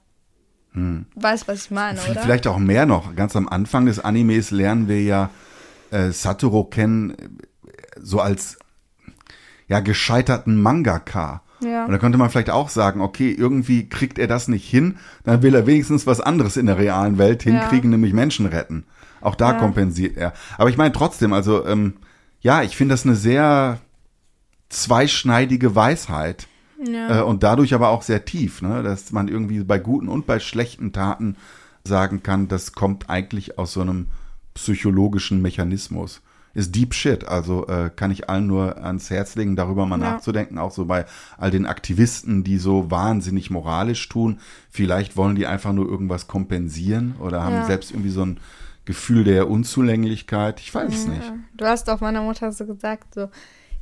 weißt, 1.15 1.49
was 1.49 1.65
ich 1.65 1.71
meine, 1.71 1.99
oder? 2.09 2.21
Vielleicht 2.21 2.47
auch 2.47 2.59
mehr 2.59 2.87
noch. 2.87 3.17
Ganz 3.17 3.35
am 3.37 3.49
Anfang 3.49 3.87
des 3.87 3.99
Animes 3.99 4.51
lernen 4.51 4.87
wir 4.87 5.03
ja 5.03 5.31
äh, 5.91 6.11
Satoru 6.11 6.65
kennen, 6.65 7.39
so 8.03 8.21
als 8.21 8.59
ja 9.67 9.81
gescheiterten 9.81 10.61
Mangaka. 10.61 11.43
Ja. 11.63 11.85
Und 11.87 11.91
da 11.93 11.99
könnte 11.99 12.19
man 12.19 12.31
vielleicht 12.31 12.51
auch 12.51 12.69
sagen, 12.69 13.01
okay, 13.01 13.31
irgendwie 13.33 13.89
kriegt 13.89 14.19
er 14.19 14.29
das 14.29 14.47
nicht 14.49 14.69
hin, 14.69 14.97
dann 15.25 15.43
will 15.43 15.55
er 15.55 15.67
wenigstens 15.67 16.07
was 16.07 16.21
anderes 16.21 16.57
in 16.57 16.67
der 16.67 16.79
realen 16.79 17.19
Welt 17.19 17.43
hinkriegen, 17.43 17.91
nämlich 17.91 18.13
Menschen 18.13 18.47
retten. 18.47 18.85
Auch 19.21 19.35
da 19.35 19.53
Ja. 19.53 19.59
kompensiert 19.59 20.17
er. 20.17 20.33
Aber 20.57 20.71
ich 20.71 20.77
meine 20.77 20.93
trotzdem, 20.93 21.33
also 21.33 21.67
ähm, 21.67 21.95
ja, 22.41 22.63
ich 22.63 22.77
finde 22.77 22.93
das 22.93 23.05
eine 23.05 23.17
sehr 23.17 23.81
zweischneidige 24.69 25.75
Weisheit. 25.75 26.47
Ja. 26.87 27.21
Äh, 27.21 27.23
und 27.23 27.43
dadurch 27.43 27.75
aber 27.75 27.89
auch 27.89 28.03
sehr 28.03 28.25
tief, 28.25 28.63
ne? 28.63 28.83
dass 28.85 29.11
man 29.11 29.27
irgendwie 29.27 29.65
bei 29.65 29.79
guten 29.79 30.09
und 30.09 30.27
bei 30.27 30.39
schlechten 30.39 30.93
Taten 30.93 31.37
sagen 31.83 32.23
kann, 32.23 32.47
das 32.47 32.73
kommt 32.73 33.11
eigentlich 33.11 33.59
aus 33.59 33.73
so 33.73 33.81
einem 33.81 34.07
psychologischen 34.55 35.43
Mechanismus. 35.43 36.21
Ist 36.55 36.75
Deep 36.75 36.95
Shit, 36.95 37.27
also 37.29 37.67
äh, 37.69 37.91
kann 37.95 38.11
ich 38.11 38.29
allen 38.29 38.47
nur 38.47 38.83
ans 38.83 39.11
Herz 39.11 39.37
legen, 39.37 39.55
darüber 39.55 39.87
mal 39.87 40.01
Ja. 40.01 40.13
nachzudenken, 40.13 40.59
auch 40.59 40.73
so 40.73 40.87
bei 40.87 41.05
all 41.37 41.51
den 41.51 41.67
Aktivisten, 41.67 42.43
die 42.43 42.59
so 42.59 42.91
wahnsinnig 42.91 43.51
moralisch 43.51 44.09
tun. 44.09 44.41
Vielleicht 44.71 45.17
wollen 45.17 45.37
die 45.37 45.47
einfach 45.47 45.73
nur 45.73 45.89
irgendwas 45.89 46.27
kompensieren 46.27 47.15
oder 47.21 47.43
haben 47.45 47.55
Ja. 47.57 47.67
selbst 47.67 47.91
irgendwie 47.93 48.11
so 48.11 48.23
ein 48.25 48.41
Gefühl 48.87 49.23
der 49.25 49.49
Unzulänglichkeit. 49.51 50.61
Ich 50.61 50.75
weiß 50.75 50.93
es 50.93 51.07
nicht. 51.07 51.23
Ja. 51.25 51.35
Du 51.57 51.65
hast 51.67 51.89
auch 51.91 52.01
meiner 52.01 52.23
Mutter 52.23 52.51
so 52.53 52.65
gesagt, 52.67 53.15
so, 53.15 53.29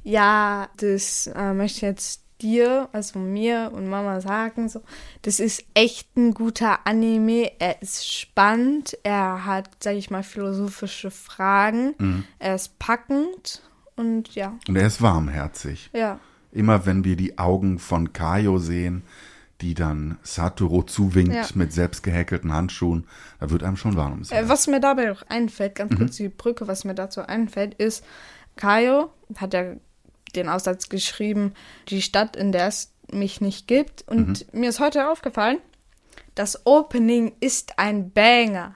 ja, 0.02 0.68
das 0.76 1.28
äh, 1.28 1.52
möchte 1.54 1.76
ich 1.76 1.82
jetzt 1.82 2.22
dir, 2.42 2.88
also 2.92 3.18
mir 3.18 3.70
und 3.74 3.88
Mama 3.88 4.20
sagen, 4.20 4.68
so, 4.68 4.82
das 5.22 5.40
ist 5.40 5.64
echt 5.74 6.16
ein 6.16 6.34
guter 6.34 6.86
Anime, 6.86 7.50
er 7.58 7.80
ist 7.82 8.10
spannend, 8.10 8.96
er 9.02 9.44
hat, 9.46 9.70
sag 9.82 9.94
ich 9.96 10.10
mal, 10.10 10.22
philosophische 10.22 11.10
Fragen, 11.10 11.94
Mhm. 11.98 12.24
er 12.38 12.54
ist 12.54 12.78
packend 12.78 13.62
und 13.96 14.34
ja, 14.34 14.58
Und 14.68 14.76
er 14.76 14.86
ist 14.86 15.00
warmherzig. 15.02 15.90
ja. 15.92 16.20
Immer 16.52 16.86
wenn 16.86 17.04
wir 17.04 17.16
die 17.16 17.36
Augen 17.38 17.78
von 17.78 18.12
Kaio 18.14 18.56
sehen, 18.58 19.02
die 19.60 19.74
dann 19.74 20.18
Satoru 20.22 20.82
zuwinkt 20.82 21.34
Ja. 21.34 21.46
mit 21.54 21.72
selbst 21.72 22.02
gehäkelten 22.02 22.52
Handschuhen, 22.52 23.06
da 23.40 23.50
wird 23.50 23.62
einem 23.62 23.76
schon 23.76 23.96
warm 23.96 24.12
ums 24.12 24.30
Äh, 24.30 24.36
Herz. 24.36 24.48
was 24.48 24.66
mir 24.66 24.80
dabei 24.80 25.12
auch 25.12 25.22
einfällt, 25.28 25.74
ganz 25.74 25.92
Mhm. 25.92 25.96
kurz 25.98 26.16
die 26.16 26.28
Brücke, 26.28 26.66
was 26.68 26.84
mir 26.84 26.94
dazu 26.94 27.22
einfällt, 27.22 27.74
ist, 27.74 28.04
Kaio 28.56 29.10
hat 29.36 29.52
ja 29.54 29.74
den 30.36 30.48
Aussatz 30.48 30.88
geschrieben, 30.88 31.54
die 31.88 32.02
Stadt, 32.02 32.36
in 32.36 32.52
der 32.52 32.68
es 32.68 32.92
mich 33.10 33.40
nicht 33.40 33.66
gibt. 33.66 34.04
Und 34.08 34.46
Mhm. 34.52 34.60
mir 34.60 34.68
ist 34.68 34.80
heute 34.80 35.10
aufgefallen, 35.10 35.58
das 36.34 36.66
Opening 36.66 37.32
ist 37.40 37.78
ein 37.78 38.10
Banger. 38.10 38.74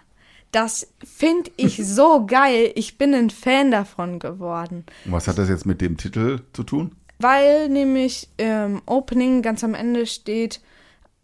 Das 0.52 0.88
finde 1.04 1.50
ich 1.56 1.76
so 1.86 2.26
geil. 2.26 2.72
Ich 2.74 2.98
bin 2.98 3.14
ein 3.14 3.30
Fan 3.30 3.70
davon 3.70 4.18
geworden. 4.18 4.84
Und 5.04 5.12
was 5.12 5.28
hat 5.28 5.38
das 5.38 5.48
jetzt 5.48 5.66
mit 5.66 5.80
dem 5.80 5.96
Titel 5.96 6.40
zu 6.52 6.62
tun? 6.64 6.96
Weil 7.18 7.68
nämlich 7.68 8.28
im 8.38 8.80
Opening 8.86 9.42
ganz 9.42 9.62
am 9.62 9.74
Ende 9.74 10.06
steht 10.06 10.60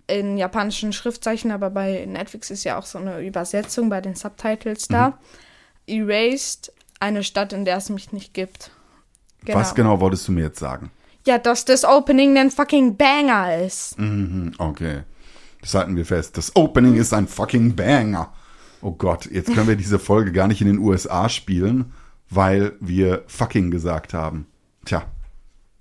in 0.08 0.36
japanischen 0.36 0.92
Schriftzeichen, 0.92 1.50
aber 1.50 1.70
bei 1.70 2.04
Netflix 2.06 2.50
ist 2.50 2.62
ja 2.64 2.78
auch 2.78 2.84
so 2.86 2.98
eine 2.98 3.20
Übersetzung 3.26 3.88
bei 3.88 4.00
den 4.00 4.14
Subtitles 4.14 4.86
da. 4.88 5.18
Erased, 5.86 6.72
eine 7.00 7.24
Stadt, 7.24 7.52
in 7.52 7.64
der 7.64 7.78
es 7.78 7.88
mich 7.88 8.12
nicht 8.12 8.34
gibt. 8.34 8.70
Was 9.54 9.74
genau 9.74 10.00
wolltest 10.00 10.26
du 10.28 10.32
mir 10.32 10.44
jetzt 10.44 10.58
sagen? 10.58 10.90
Ja, 11.26 11.38
dass 11.38 11.64
das 11.64 11.84
Opening 11.84 12.36
ein 12.38 12.50
fucking 12.50 12.96
Banger 12.96 13.56
ist. 13.56 13.98
Mhm, 13.98 14.52
okay. 14.58 15.02
Das 15.60 15.74
halten 15.74 15.96
wir 15.96 16.06
fest. 16.06 16.36
Das 16.36 16.54
Opening 16.54 16.94
ist 16.94 17.12
ein 17.12 17.26
fucking 17.26 17.74
Banger. 17.74 18.32
Oh 18.80 18.92
Gott, 18.92 19.26
jetzt 19.26 19.52
können 19.52 19.66
wir 19.66 19.76
diese 19.76 19.98
Folge 19.98 20.30
gar 20.30 20.46
nicht 20.46 20.60
in 20.60 20.68
den 20.68 20.78
USA 20.78 21.28
spielen, 21.28 21.92
weil 22.30 22.74
wir 22.80 23.24
fucking 23.26 23.70
gesagt 23.70 24.14
haben. 24.14 24.46
Tja, 24.84 25.02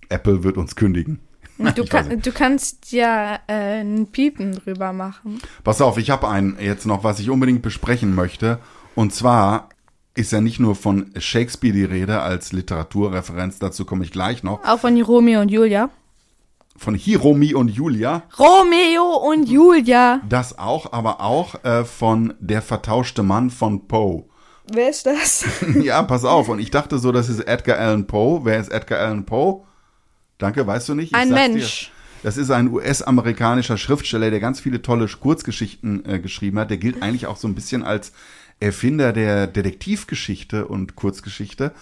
Apple 0.09 0.43
wird 0.43 0.57
uns 0.57 0.75
kündigen. 0.75 1.19
Du, 1.57 1.85
kann, 1.89 2.19
du 2.19 2.31
kannst 2.31 2.91
ja 2.91 3.39
äh, 3.47 3.81
ein 3.81 4.07
Piepen 4.07 4.53
drüber 4.53 4.93
machen. 4.93 5.39
Pass 5.63 5.81
auf, 5.81 5.97
ich 5.97 6.09
habe 6.09 6.27
einen 6.27 6.57
jetzt 6.59 6.85
noch, 6.85 7.03
was 7.03 7.19
ich 7.19 7.29
unbedingt 7.29 7.61
besprechen 7.61 8.15
möchte. 8.15 8.59
Und 8.95 9.13
zwar 9.13 9.69
ist 10.15 10.31
ja 10.31 10.41
nicht 10.41 10.59
nur 10.59 10.75
von 10.75 11.11
Shakespeare 11.17 11.73
die 11.73 11.83
Rede 11.83 12.21
als 12.21 12.51
Literaturreferenz, 12.53 13.59
dazu 13.59 13.85
komme 13.85 14.03
ich 14.05 14.11
gleich 14.11 14.43
noch, 14.43 14.63
Auch 14.63 14.79
von 14.79 14.99
Romeo 15.01 15.41
und 15.41 15.49
Julia. 15.51 15.89
von 16.77 16.95
Hiromi 16.95 17.53
und 17.53 17.69
Julia, 17.69 18.23
Romeo 18.39 19.17
und 19.29 19.47
Julia. 19.47 20.21
das 20.27 20.57
auch, 20.57 20.91
aber 20.93 21.21
auch 21.21 21.63
äh, 21.63 21.85
von 21.85 22.33
Der 22.39 22.61
vertauschte 22.61 23.23
Mann 23.23 23.49
von 23.49 23.87
Poe. 23.87 24.23
Wer 24.71 24.89
ist 24.89 25.05
das? 25.05 25.45
ja, 25.83 26.01
pass 26.03 26.25
auf, 26.25 26.49
und 26.49 26.59
ich 26.59 26.71
dachte 26.71 26.97
so, 26.97 27.11
das 27.11 27.29
ist 27.29 27.39
Edgar 27.41 27.77
Allan 27.77 28.07
Poe. 28.07 28.41
Wer 28.45 28.59
ist 28.59 28.71
Edgar 28.71 28.99
Allan 28.99 29.25
Poe? 29.25 29.63
Danke, 30.37 30.65
weißt 30.65 30.89
du 30.89 30.95
nicht? 30.95 31.11
Ich 31.11 31.15
Ein 31.17 31.29
sag's 31.29 31.39
Mensch. 31.41 31.85
Dir. 31.85 31.91
Das 32.23 32.37
ist 32.37 32.49
ein 32.49 32.71
US-amerikanischer 32.71 33.77
Schriftsteller, 33.77 34.31
der 34.31 34.39
ganz 34.39 34.59
viele 34.59 34.81
tolle 34.81 35.07
Kurzgeschichten 35.07 36.03
äh, 36.05 36.19
geschrieben 36.19 36.57
hat. 36.57 36.71
Der 36.71 36.77
gilt 36.77 37.03
eigentlich 37.03 37.27
auch 37.27 37.37
so 37.37 37.47
ein 37.47 37.53
bisschen 37.53 37.83
als 37.83 38.11
Erfinder 38.59 39.13
der 39.13 39.47
Detektivgeschichte 39.47 40.67
und 40.67 40.95
Kurzgeschichte. 40.95 41.73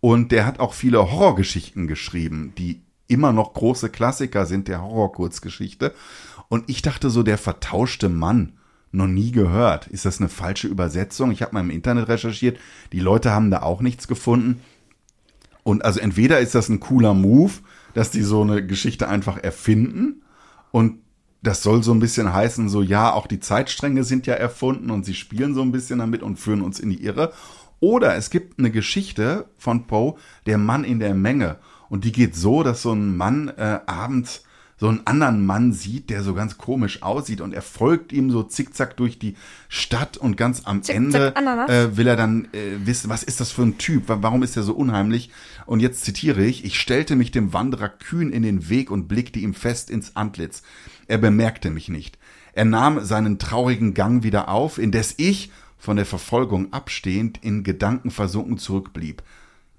Und 0.00 0.32
der 0.32 0.46
hat 0.46 0.60
auch 0.60 0.72
viele 0.72 0.98
Horrorgeschichten 0.98 1.86
geschrieben, 1.86 2.52
die 2.56 2.80
immer 3.06 3.32
noch 3.32 3.52
große 3.52 3.90
Klassiker 3.90 4.46
sind 4.46 4.68
der 4.68 4.82
Horror-Kurzgeschichte. 4.82 5.94
Und 6.48 6.70
ich 6.70 6.80
dachte 6.82 7.10
so, 7.10 7.22
der 7.22 7.38
vertauschte 7.38 8.08
Mann, 8.08 8.52
noch 8.92 9.06
nie 9.06 9.30
gehört. 9.30 9.86
Ist 9.86 10.04
das 10.04 10.18
eine 10.18 10.28
falsche 10.28 10.66
Übersetzung? 10.68 11.30
Ich 11.30 11.42
habe 11.42 11.54
mal 11.54 11.60
im 11.60 11.70
Internet 11.70 12.08
recherchiert. 12.08 12.58
Die 12.92 13.00
Leute 13.00 13.30
haben 13.30 13.50
da 13.50 13.62
auch 13.62 13.82
nichts 13.82 14.08
gefunden. 14.08 14.60
Und 15.62 15.84
also 15.84 16.00
entweder 16.00 16.40
ist 16.40 16.54
das 16.54 16.68
ein 16.68 16.80
cooler 16.80 17.14
Move, 17.14 17.52
dass 17.94 18.10
die 18.10 18.22
so 18.22 18.42
eine 18.42 18.66
Geschichte 18.66 19.08
einfach 19.08 19.36
erfinden 19.38 20.22
und 20.70 20.99
das 21.42 21.62
soll 21.62 21.82
so 21.82 21.92
ein 21.92 22.00
bisschen 22.00 22.32
heißen, 22.32 22.68
so 22.68 22.82
ja, 22.82 23.12
auch 23.12 23.26
die 23.26 23.40
Zeitstränge 23.40 24.04
sind 24.04 24.26
ja 24.26 24.34
erfunden 24.34 24.90
und 24.90 25.04
sie 25.04 25.14
spielen 25.14 25.54
so 25.54 25.62
ein 25.62 25.72
bisschen 25.72 25.98
damit 25.98 26.22
und 26.22 26.38
führen 26.38 26.62
uns 26.62 26.80
in 26.80 26.90
die 26.90 27.02
Irre. 27.02 27.32
Oder 27.80 28.14
es 28.16 28.28
gibt 28.28 28.58
eine 28.58 28.70
Geschichte 28.70 29.46
von 29.56 29.86
Poe, 29.86 30.16
der 30.44 30.58
Mann 30.58 30.84
in 30.84 31.00
der 31.00 31.14
Menge. 31.14 31.56
Und 31.88 32.04
die 32.04 32.12
geht 32.12 32.36
so, 32.36 32.62
dass 32.62 32.82
so 32.82 32.92
ein 32.92 33.16
Mann 33.16 33.48
äh, 33.48 33.80
abends 33.86 34.44
so 34.80 34.88
einen 34.88 35.06
anderen 35.06 35.44
Mann 35.44 35.72
sieht, 35.74 36.08
der 36.10 36.22
so 36.22 36.32
ganz 36.34 36.56
komisch 36.56 37.02
aussieht 37.02 37.42
und 37.42 37.52
er 37.52 37.60
folgt 37.62 38.12
ihm 38.12 38.30
so 38.30 38.42
zickzack 38.42 38.96
durch 38.96 39.18
die 39.18 39.36
Stadt 39.68 40.16
und 40.16 40.36
ganz 40.38 40.62
am 40.64 40.82
Zickzack 40.82 40.96
Ende 40.96 41.36
Ananas? 41.36 41.70
äh, 41.70 41.96
will 41.98 42.06
er 42.08 42.16
dann 42.16 42.46
äh, 42.52 42.84
wissen, 42.86 43.10
was 43.10 43.22
ist 43.22 43.40
das 43.40 43.52
für 43.52 43.62
ein 43.62 43.76
Typ, 43.76 44.08
Wa- 44.08 44.18
warum 44.22 44.42
ist 44.42 44.56
er 44.56 44.62
so 44.62 44.72
unheimlich? 44.74 45.30
Und 45.66 45.80
jetzt 45.80 46.02
zitiere 46.04 46.42
ich, 46.44 46.64
ich 46.64 46.80
stellte 46.80 47.14
mich 47.14 47.30
dem 47.30 47.52
Wanderer 47.52 47.90
kühn 47.90 48.32
in 48.32 48.42
den 48.42 48.68
Weg 48.70 48.90
und 48.90 49.06
blickte 49.06 49.38
ihm 49.38 49.52
fest 49.54 49.90
ins 49.90 50.16
Antlitz. 50.16 50.62
Er 51.06 51.18
bemerkte 51.18 51.70
mich 51.70 51.88
nicht. 51.90 52.18
Er 52.54 52.64
nahm 52.64 53.04
seinen 53.04 53.38
traurigen 53.38 53.92
Gang 53.94 54.22
wieder 54.24 54.48
auf, 54.48 54.78
indes 54.78 55.14
ich, 55.18 55.52
von 55.78 55.96
der 55.96 56.06
Verfolgung 56.06 56.72
abstehend, 56.72 57.38
in 57.42 57.64
Gedanken 57.64 58.10
versunken 58.10 58.58
zurückblieb. 58.58 59.22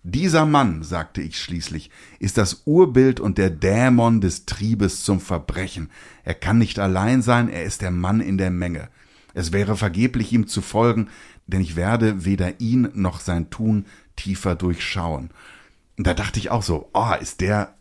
Dieser 0.04 0.48
Mann, 0.48 0.82
sagte 0.82 1.22
ich 1.22 1.38
schließlich, 1.38 1.92
ist 2.20 2.40
das 2.40 2.64
Urbild 2.66 3.20
und 3.20 3.38
der 3.38 3.52
Dämon 3.52 4.20
des 4.20 4.48
Triebes 4.48 5.04
zum 5.04 5.20
Verbrechen. 5.20 5.92
Er 6.24 6.34
kann 6.34 6.58
nicht 6.58 6.80
allein 6.80 7.22
sein, 7.22 7.50
er 7.50 7.64
ist 7.64 7.84
der 7.84 7.92
Mann 7.92 8.20
in 8.20 8.40
der 8.40 8.50
Menge. 8.50 8.90
Es 9.36 9.52
wäre 9.52 9.78
vergeblich 9.78 10.34
ihm 10.34 10.48
zu 10.48 10.62
folgen, 10.62 11.10
denn 11.46 11.62
ich 11.62 11.76
werde 11.76 12.26
weder 12.26 12.60
ihn 12.60 12.90
noch 12.94 13.20
sein 13.20 13.52
Tun 13.52 13.86
tiefer 14.16 14.56
durchschauen. 14.56 15.30
Und 15.98 16.08
da 16.08 16.16
dachte 16.16 16.40
ich 16.40 16.50
auch 16.50 16.64
so, 16.64 16.90
oh, 16.94 17.14
ist 17.20 17.42
der 17.42 17.76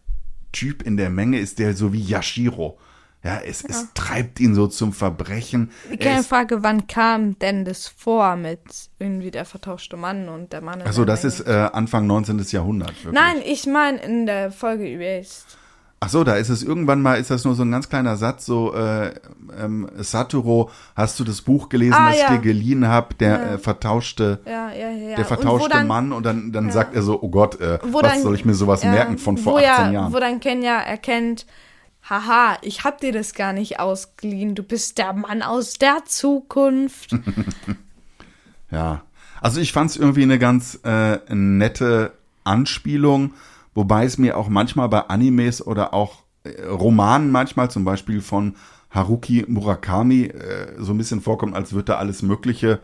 Typ 0.52 0.83
in 0.83 0.98
der 0.98 1.11
Menge, 1.11 1.38
ist 1.38 1.59
der 1.59 1.74
so 1.74 1.92
wie 1.94 2.02
Yashiro. 2.02 2.78
Ja, 3.22 3.38
es, 3.44 3.62
es 3.62 3.88
treibt 3.92 4.40
ihn 4.40 4.54
so 4.54 4.66
zum 4.66 4.94
Verbrechen. 4.94 5.70
Er 5.90 5.98
Keine 5.98 6.20
ist- 6.20 6.28
Frage, 6.28 6.62
wann 6.62 6.87
kam 6.87 7.38
denn 7.38 7.66
das 7.66 7.87
vor 7.87 8.37
mit 8.37 8.61
irgendwie 8.98 9.30
der 9.30 9.44
vertauschte 9.44 9.96
Mann 9.98 10.28
und 10.30 10.52
der 10.54 10.62
Mann 10.62 10.80
Achso, 10.83 11.04
das 11.04 11.24
ist 11.24 11.40
äh, 11.46 11.68
Anfang 11.72 12.06
19. 12.06 12.38
Jahrhundert. 12.50 12.90
Wirklich. 13.04 13.12
Nein, 13.12 13.37
ich 13.44 13.66
meine 13.66 13.98
in 13.98 14.24
der 14.24 14.50
Folge 14.50 14.88
Erased. 14.88 15.59
Ach 16.02 16.09
so, 16.09 16.24
da 16.24 16.37
ist 16.37 16.48
es 16.48 16.62
irgendwann 16.62 17.02
mal, 17.02 17.16
ist 17.20 17.30
das 17.30 17.44
nur 17.44 17.54
so 17.54 17.62
ein 17.62 17.70
ganz 17.70 17.90
kleiner 17.90 18.16
Satz, 18.16 18.46
so, 18.46 18.72
äh, 18.74 19.12
ähm, 19.62 19.87
Satoru, 19.98 20.70
hast 20.96 21.20
du 21.20 21.24
das 21.24 21.42
Buch 21.42 21.68
gelesen, 21.68 21.92
Ah, 21.92 22.06
das 22.09 22.16
ich 22.16 22.22
ja. 22.22 22.30
dir 22.30 22.38
geliehen 22.38 22.88
habe, 22.88 23.12
der 23.16 23.52
äh, 23.52 23.59
vertauschte, 23.59 24.40
Ja, 24.46 24.70
ja, 24.70 24.88
ja. 24.88 24.90
ja. 24.92 25.09
der 25.11 25.18
Und 25.18 25.24
vertauschte 25.26 25.68
dann, 25.68 25.87
Mann 25.87 26.12
und 26.12 26.24
dann, 26.24 26.52
dann 26.52 26.70
sagt 26.70 26.94
er 26.94 27.02
so, 27.02 27.20
oh 27.20 27.28
Gott, 27.28 27.61
äh, 27.61 27.78
was 27.83 28.00
dann- 28.00 28.22
soll 28.22 28.35
ich 28.35 28.46
mir 28.46 28.54
sowas 28.54 28.83
ja, 28.83 28.90
merken 28.92 29.18
von 29.18 29.37
vor 29.37 29.52
wo 29.52 29.56
18 29.59 29.66
ja, 29.68 29.90
Jahren? 29.90 30.12
Wo 30.14 30.18
dann 30.20 30.40
Kenya 30.40 30.78
erkennt, 30.80 31.44
Haha, 32.11 32.59
ich 32.62 32.83
hab 32.83 33.01
dir 33.01 33.12
das 33.12 33.35
gar 33.35 33.53
nicht 33.53 33.79
ausgeliehen. 33.79 34.57
Du 34.57 34.64
bist 34.64 34.99
der 34.99 35.12
Mann 35.12 35.42
aus 35.42 35.75
der 35.75 36.05
Zukunft. 36.05 37.16
Ja. 38.73 39.03
Also 39.40 39.61
ich 39.61 39.73
fand 39.73 39.90
es 39.90 39.96
irgendwie 39.96 40.23
eine 40.23 40.38
ganz 40.38 40.79
äh, 40.85 41.18
nette 41.35 42.12
Anspielung, 42.44 43.33
wobei 43.75 44.05
es 44.05 44.16
mir 44.16 44.37
auch 44.37 44.49
manchmal 44.49 44.88
bei 44.88 45.01
Animes 45.09 45.66
oder 45.66 45.92
auch 45.92 46.23
äh, 46.44 46.62
Romanen 46.66 47.33
manchmal, 47.33 47.68
zum 47.68 47.85
Beispiel 47.85 48.20
von 48.20 48.55
Haruki 48.90 49.44
Murakami, 49.49 50.27
äh, 50.27 50.75
so 50.79 50.92
ein 50.92 50.99
bisschen 50.99 51.20
vorkommt, 51.20 51.57
als 51.57 51.73
würde 51.73 51.87
da 51.87 51.96
alles 51.96 52.23
Mögliche 52.23 52.81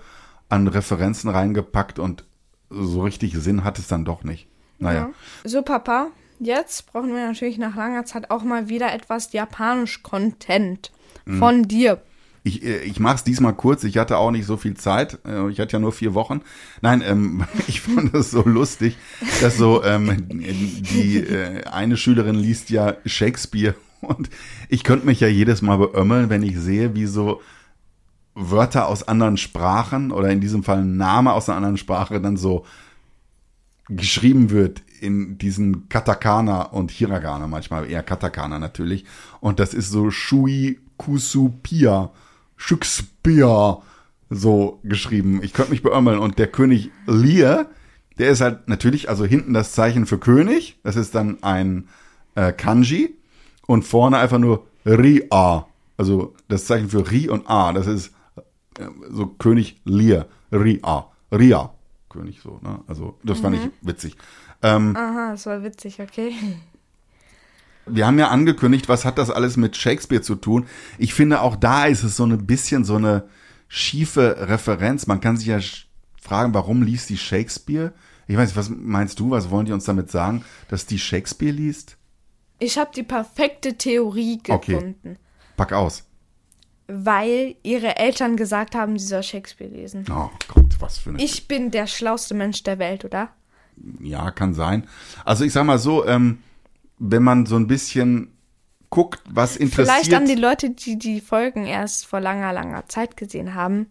an 0.49 0.67
Referenzen 0.67 1.31
reingepackt 1.31 1.99
und 1.99 2.25
so 2.71 3.03
richtig 3.03 3.35
Sinn 3.35 3.63
hat 3.63 3.79
es 3.79 3.87
dann 3.87 4.05
doch 4.05 4.25
nicht. 4.25 4.49
Naja. 4.79 5.11
So, 5.45 5.63
Papa, 5.63 6.09
jetzt 6.39 6.87
brauchen 6.91 7.15
wir 7.15 7.27
natürlich 7.27 7.59
nach 7.59 7.77
langer 7.77 8.05
Zeit 8.05 8.31
auch 8.31 8.43
mal 8.43 8.69
wieder 8.69 8.93
etwas 8.93 9.33
Japanisch-Content 9.33 10.91
von 11.39 11.65
dir. 11.65 12.01
Ich, 12.45 12.65
äh, 12.65 12.79
ich 12.85 13.01
mache 13.01 13.17
es 13.17 13.25
diesmal 13.25 13.55
kurz. 13.55 13.83
Ich 13.83 13.99
hatte 13.99 14.19
auch 14.19 14.31
nicht 14.31 14.47
so 14.47 14.57
viel 14.57 14.75
Zeit. 14.75 15.19
Äh, 15.27 15.51
Ich 15.51 15.59
hatte 15.59 15.73
ja 15.73 15.79
nur 15.81 15.91
vier 15.91 16.15
Wochen. 16.15 16.43
Nein, 16.81 17.03
ähm, 17.05 17.45
ich 17.67 17.81
fand 17.81 18.15
es 18.15 18.31
so 18.31 18.43
lustig, 18.43 18.97
dass 19.41 19.57
so 19.57 19.83
ähm, 19.83 20.29
die 20.29 21.19
äh, 21.19 21.65
eine 21.65 21.97
Schülerin 21.97 22.37
liest 22.37 22.71
ja 22.71 22.95
Shakespeare 23.05 23.75
und 24.01 24.31
ich 24.69 24.85
könnte 24.85 25.07
mich 25.07 25.19
ja 25.19 25.27
jedes 25.27 25.61
Mal 25.63 25.79
beömmeln, 25.79 26.31
wenn 26.31 26.45
ich 26.45 26.59
sehe, 26.59 26.95
wie 26.95 27.07
so 27.07 27.41
Wörter 28.35 28.87
aus 28.87 29.09
anderen 29.09 29.39
Sprachen 29.39 30.13
oder 30.13 30.31
in 30.31 30.41
diesem 30.41 30.63
Fall 30.63 30.79
ein 30.79 30.97
Name 30.97 31.33
aus 31.33 31.49
einer 31.49 31.57
anderen 31.57 31.79
Sprache 31.79 32.21
dann 32.21 32.37
so 32.37 32.65
geschrieben 33.89 34.51
wird 34.51 34.83
in 35.01 35.39
diesen 35.39 35.89
Katakana 35.89 36.63
und 36.63 36.91
Hiragana, 36.91 37.47
manchmal 37.47 37.91
eher 37.91 38.03
Katakana 38.03 38.59
natürlich. 38.59 39.05
Und 39.41 39.61
das 39.61 39.75
ist 39.75 39.91
so 39.91 40.11
Shui 40.11 40.81
Kusupia, 40.97 42.11
Shakespeare 42.57 43.79
so 44.31 44.81
geschrieben. 44.83 45.41
Ich 45.43 45.53
könnte 45.53 45.71
mich 45.71 45.83
beömmeln. 45.83 46.19
Und 46.19 46.39
der 46.39 46.49
König 46.49 46.91
Lear, 47.07 47.67
der 48.19 48.31
ist 48.31 48.41
halt 48.41 48.69
natürlich, 48.69 49.09
also 49.09 49.25
hinten 49.25 49.53
das 49.53 49.73
Zeichen 49.73 50.07
für 50.07 50.19
König, 50.19 50.79
das 50.83 50.97
ist 50.97 51.15
dann 51.15 51.43
ein 51.43 51.89
äh, 52.35 52.53
Kanji 52.53 53.15
und 53.67 53.85
vorne 53.85 54.19
einfach 54.19 54.39
nur 54.39 54.67
Ri-A. 54.85 55.67
Also 55.97 56.35
das 56.49 56.67
Zeichen 56.67 56.89
für 56.89 57.11
Ri 57.11 57.29
und 57.29 57.49
A, 57.49 57.73
das 57.73 57.87
ist 57.87 58.13
äh, 58.79 58.85
so 59.11 59.27
König 59.27 59.81
Lear, 59.85 60.27
Ri-A, 60.53 61.11
Ria. 61.33 61.73
König 62.09 62.41
so, 62.41 62.61
ne? 62.63 62.81
Also 62.87 63.19
das 63.25 63.41
fand 63.41 63.57
ich 63.57 63.71
witzig. 63.83 64.17
Ähm, 64.63 64.97
Aha, 64.97 65.33
das 65.33 65.47
war 65.47 65.63
witzig, 65.63 66.01
okay. 66.01 66.33
wir 67.87 68.07
haben 68.07 68.19
ja 68.19 68.29
angekündigt, 68.29 68.89
was 68.89 69.05
hat 69.05 69.19
das 69.19 69.31
alles 69.31 69.57
mit 69.57 69.77
Shakespeare 69.77 70.23
zu 70.23 70.35
tun? 70.35 70.67
Ich 70.99 71.15
finde, 71.15 71.41
auch 71.43 71.57
da 71.57 71.87
ist 71.87 72.03
es 72.03 72.17
so 72.17 72.25
ein 72.25 72.47
bisschen 72.47 72.85
so 72.85 72.97
eine 72.97 73.29
schiefe 73.69 74.49
Referenz. 74.49 75.07
Man 75.07 75.21
kann 75.21 75.37
sich 75.37 75.47
ja 75.49 75.59
fragen, 76.21 76.55
warum 76.55 76.83
liest 76.83 77.11
die 77.11 77.19
Shakespeare? 77.19 77.93
Ich 78.27 78.37
weiß 78.37 78.49
nicht, 78.51 78.57
was 78.57 78.71
meinst 78.71 79.21
du? 79.21 79.31
Was 79.31 79.51
wollen 79.51 79.67
die 79.67 79.73
uns 79.73 79.85
damit 79.85 80.11
sagen? 80.11 80.45
Dass 80.69 80.87
die 80.87 80.99
Shakespeare 80.99 81.53
liest? 81.53 81.97
Ich 82.59 82.79
habe 82.79 82.91
die 82.95 83.03
perfekte 83.03 83.77
Theorie 83.77 84.41
Okay. 84.49 84.73
gefunden. 84.75 85.17
Pack 85.57 85.73
aus. 85.73 86.05
Weil 86.89 87.57
ihre 87.63 87.97
Eltern 87.97 88.37
gesagt 88.37 88.75
haben, 88.75 88.99
sie 88.99 89.07
soll 89.07 89.23
Shakespeare 89.23 89.71
lesen. 89.71 90.05
Oh 90.11 90.31
Gott, 90.49 90.77
was 90.81 90.99
für 90.99 91.11
eine. 91.11 91.23
Ich 91.23 91.49
bin 91.49 91.71
der 91.71 91.87
schlauste 91.87 92.35
Mensch 92.35 92.63
der 92.63 92.79
Welt, 92.79 93.05
oder? 93.05 93.29
Ja, 94.01 94.31
kann 94.31 94.55
sein. 94.55 94.87
Also 95.25 95.45
ich 95.45 95.53
sag 95.53 95.65
mal 95.65 95.79
so, 95.79 96.07
ähm, 96.07 96.39
wenn 96.99 97.23
man 97.23 97.47
so 97.47 97.57
ein 97.57 97.67
bisschen 97.67 98.33
guckt, 98.91 99.21
was 99.29 99.57
interessiert. 99.57 99.99
Vielleicht 99.99 100.15
an 100.15 100.27
die 100.27 100.35
Leute, 100.35 100.71
die 100.71 100.99
die 100.99 101.21
Folgen 101.21 101.67
erst 101.67 102.07
vor 102.07 102.21
langer, 102.21 102.53
langer 102.53 102.87
Zeit 102.89 103.17
gesehen 103.17 103.55
haben 103.55 103.89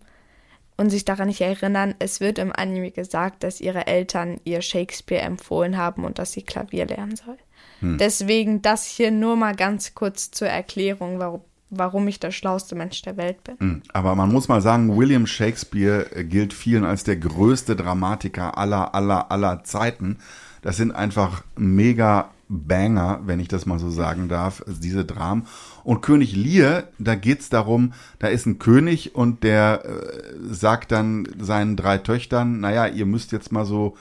und 0.77 0.89
sich 0.89 1.05
daran 1.05 1.27
nicht 1.27 1.41
erinnern, 1.41 1.95
es 1.99 2.19
wird 2.19 2.39
im 2.39 2.51
Anime 2.53 2.91
gesagt, 2.91 3.43
dass 3.43 3.61
ihre 3.61 3.87
Eltern 3.87 4.39
ihr 4.43 4.61
Shakespeare 4.61 5.21
empfohlen 5.21 5.77
haben 5.77 6.03
und 6.03 6.19
dass 6.19 6.31
sie 6.31 6.41
Klavier 6.41 6.85
lernen 6.85 7.15
soll. 7.15 7.37
Hm. 7.79 7.97
Deswegen 7.97 8.61
das 8.61 8.85
hier 8.85 9.11
nur 9.11 9.35
mal 9.35 9.55
ganz 9.55 9.93
kurz 9.95 10.31
zur 10.31 10.47
Erklärung, 10.47 11.19
warum, 11.19 11.41
warum 11.69 12.07
ich 12.07 12.19
der 12.19 12.31
schlauste 12.31 12.75
Mensch 12.75 13.01
der 13.01 13.17
Welt 13.17 13.43
bin. 13.43 13.81
Aber 13.93 14.15
man 14.15 14.31
muss 14.31 14.47
mal 14.47 14.61
sagen, 14.61 14.95
William 14.95 15.27
Shakespeare 15.27 16.15
äh, 16.15 16.23
gilt 16.23 16.53
vielen 16.53 16.85
als 16.85 17.03
der 17.03 17.17
größte 17.17 17.75
Dramatiker 17.75 18.57
aller, 18.57 18.93
aller, 18.93 19.31
aller 19.31 19.63
Zeiten. 19.63 20.17
Das 20.61 20.77
sind 20.77 20.91
einfach 20.91 21.43
mega 21.55 22.31
Banger, 22.47 23.21
wenn 23.25 23.39
ich 23.39 23.47
das 23.47 23.65
mal 23.65 23.79
so 23.79 23.89
sagen 23.89 24.29
darf, 24.29 24.63
also 24.65 24.79
diese 24.79 25.03
Dramen. 25.03 25.47
Und 25.83 26.01
König 26.01 26.35
Lear, 26.35 26.83
da 26.99 27.15
geht's 27.15 27.49
darum, 27.49 27.93
da 28.19 28.27
ist 28.27 28.45
ein 28.45 28.59
König 28.59 29.15
und 29.15 29.43
der 29.43 29.83
äh, 29.85 30.53
sagt 30.53 30.91
dann 30.91 31.27
seinen 31.39 31.75
drei 31.75 31.97
Töchtern, 31.97 32.59
naja, 32.59 32.85
ihr 32.87 33.05
müsst 33.05 33.31
jetzt 33.31 33.51
mal 33.51 33.65
so 33.65 33.95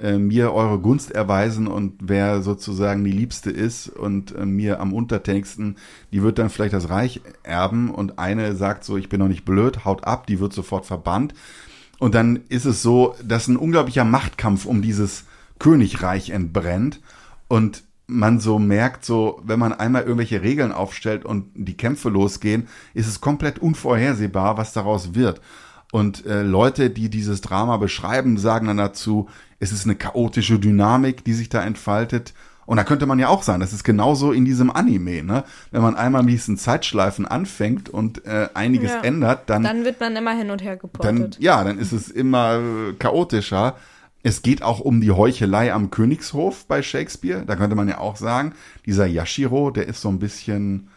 äh, 0.00 0.18
mir 0.18 0.52
eure 0.52 0.78
Gunst 0.78 1.10
erweisen 1.10 1.66
und 1.66 1.94
wer 2.00 2.42
sozusagen 2.42 3.04
die 3.04 3.12
Liebste 3.12 3.50
ist 3.50 3.88
und 3.88 4.34
äh, 4.34 4.46
mir 4.46 4.80
am 4.80 4.92
untertänigsten, 4.92 5.76
die 6.12 6.22
wird 6.22 6.38
dann 6.38 6.50
vielleicht 6.50 6.74
das 6.74 6.90
Reich 6.90 7.20
erben 7.42 7.90
und 7.90 8.18
eine 8.18 8.54
sagt 8.56 8.84
so, 8.84 8.96
ich 8.96 9.08
bin 9.08 9.20
noch 9.20 9.28
nicht 9.28 9.44
blöd, 9.44 9.84
haut 9.84 10.04
ab, 10.04 10.26
die 10.26 10.40
wird 10.40 10.52
sofort 10.52 10.86
verbannt. 10.86 11.34
Und 11.98 12.14
dann 12.14 12.40
ist 12.48 12.64
es 12.64 12.82
so, 12.82 13.14
dass 13.22 13.46
ein 13.46 13.56
unglaublicher 13.56 14.04
Machtkampf 14.04 14.64
um 14.64 14.80
dieses 14.80 15.24
Königreich 15.58 16.30
entbrennt 16.30 17.00
und 17.48 17.84
man 18.06 18.40
so 18.40 18.58
merkt, 18.58 19.04
so, 19.04 19.40
wenn 19.44 19.58
man 19.58 19.72
einmal 19.72 20.02
irgendwelche 20.02 20.42
Regeln 20.42 20.72
aufstellt 20.72 21.24
und 21.24 21.46
die 21.54 21.76
Kämpfe 21.76 22.08
losgehen, 22.08 22.66
ist 22.92 23.06
es 23.06 23.20
komplett 23.20 23.58
unvorhersehbar, 23.60 24.56
was 24.56 24.72
daraus 24.72 25.14
wird. 25.14 25.40
Und 25.92 26.26
äh, 26.26 26.42
Leute, 26.42 26.90
die 26.90 27.08
dieses 27.08 27.40
Drama 27.40 27.76
beschreiben, 27.76 28.38
sagen 28.38 28.66
dann 28.66 28.76
dazu, 28.76 29.28
es 29.60 29.70
ist 29.72 29.84
eine 29.84 29.94
chaotische 29.94 30.58
Dynamik, 30.58 31.24
die 31.24 31.34
sich 31.34 31.48
da 31.48 31.62
entfaltet. 31.62 32.34
Und 32.66 32.76
da 32.76 32.84
könnte 32.84 33.06
man 33.06 33.18
ja 33.18 33.28
auch 33.28 33.42
sagen, 33.42 33.60
das 33.60 33.72
ist 33.72 33.82
genauso 33.84 34.30
in 34.32 34.44
diesem 34.44 34.70
Anime, 34.70 35.22
ne? 35.24 35.44
Wenn 35.72 35.82
man 35.82 35.96
einmal 35.96 36.22
mit 36.22 36.34
diesen 36.34 36.56
Zeitschleifen 36.56 37.26
anfängt 37.26 37.88
und 37.88 38.24
äh, 38.26 38.48
einiges 38.54 38.92
Ja. 38.92 39.00
ändert, 39.02 39.50
dann 39.50 39.62
Dann 39.64 39.84
wird 39.84 39.98
man 40.00 40.14
immer 40.16 40.32
hin 40.32 40.50
und 40.50 40.62
her 40.62 40.76
dann, 40.76 41.16
geportet. 41.16 41.38
ja, 41.40 41.64
dann 41.64 41.78
ist 41.78 41.92
es 41.92 42.08
immer 42.10 42.58
äh, 42.60 42.92
chaotischer. 42.98 43.74
Es 44.22 44.42
geht 44.42 44.62
auch 44.62 44.78
um 44.80 45.00
die 45.00 45.10
Heuchelei 45.10 45.72
am 45.72 45.90
Königshof 45.90 46.66
bei 46.66 46.82
Shakespeare. 46.82 47.42
Da 47.44 47.56
könnte 47.56 47.74
man 47.74 47.88
ja 47.88 47.98
auch 47.98 48.16
sagen, 48.16 48.52
dieser 48.86 49.06
Yashiro, 49.06 49.70
der 49.72 49.88
ist 49.88 50.00
so 50.02 50.08
ein 50.08 50.18
bisschen, 50.20 50.90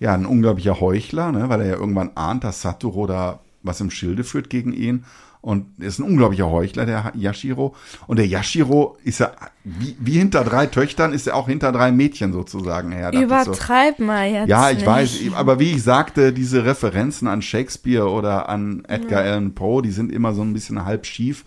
ja, 0.00 0.12
ein 0.12 0.26
unglaublicher 0.26 0.78
Heuchler, 0.80 1.32
ne, 1.32 1.48
weil 1.48 1.62
er 1.62 1.66
ja 1.68 1.76
irgendwann 1.76 2.10
ahnt, 2.16 2.44
dass 2.44 2.60
Satoru 2.60 3.06
da 3.06 3.38
was 3.62 3.80
im 3.80 3.90
Schilde 3.90 4.24
führt 4.24 4.50
gegen 4.50 4.72
ihn. 4.72 5.04
Und 5.48 5.64
ist 5.82 5.98
ein 5.98 6.02
unglaublicher 6.02 6.50
Heuchler, 6.50 6.84
der 6.84 7.10
Yashiro. 7.14 7.74
Und 8.06 8.18
der 8.18 8.26
Yashiro 8.26 8.98
ist 9.02 9.20
ja, 9.20 9.32
wie, 9.64 9.96
wie 9.98 10.18
hinter 10.18 10.44
drei 10.44 10.66
Töchtern, 10.66 11.14
ist 11.14 11.26
er 11.26 11.36
auch 11.36 11.48
hinter 11.48 11.72
drei 11.72 11.90
Mädchen 11.90 12.34
sozusagen 12.34 12.92
her. 12.92 13.08
ich 13.14 13.18
so. 13.20 13.24
Übertreib 13.24 13.98
mal 13.98 14.30
jetzt. 14.30 14.48
Ja, 14.50 14.68
ich 14.68 14.76
nicht. 14.78 14.86
weiß, 14.86 15.20
aber 15.34 15.58
wie 15.58 15.72
ich 15.72 15.82
sagte, 15.82 16.34
diese 16.34 16.66
Referenzen 16.66 17.28
an 17.28 17.40
Shakespeare 17.40 18.10
oder 18.10 18.50
an 18.50 18.84
Edgar 18.88 19.22
Allan 19.22 19.54
Poe, 19.54 19.80
die 19.80 19.90
sind 19.90 20.12
immer 20.12 20.34
so 20.34 20.42
ein 20.42 20.52
bisschen 20.52 20.84
halb 20.84 21.06
schief. 21.06 21.46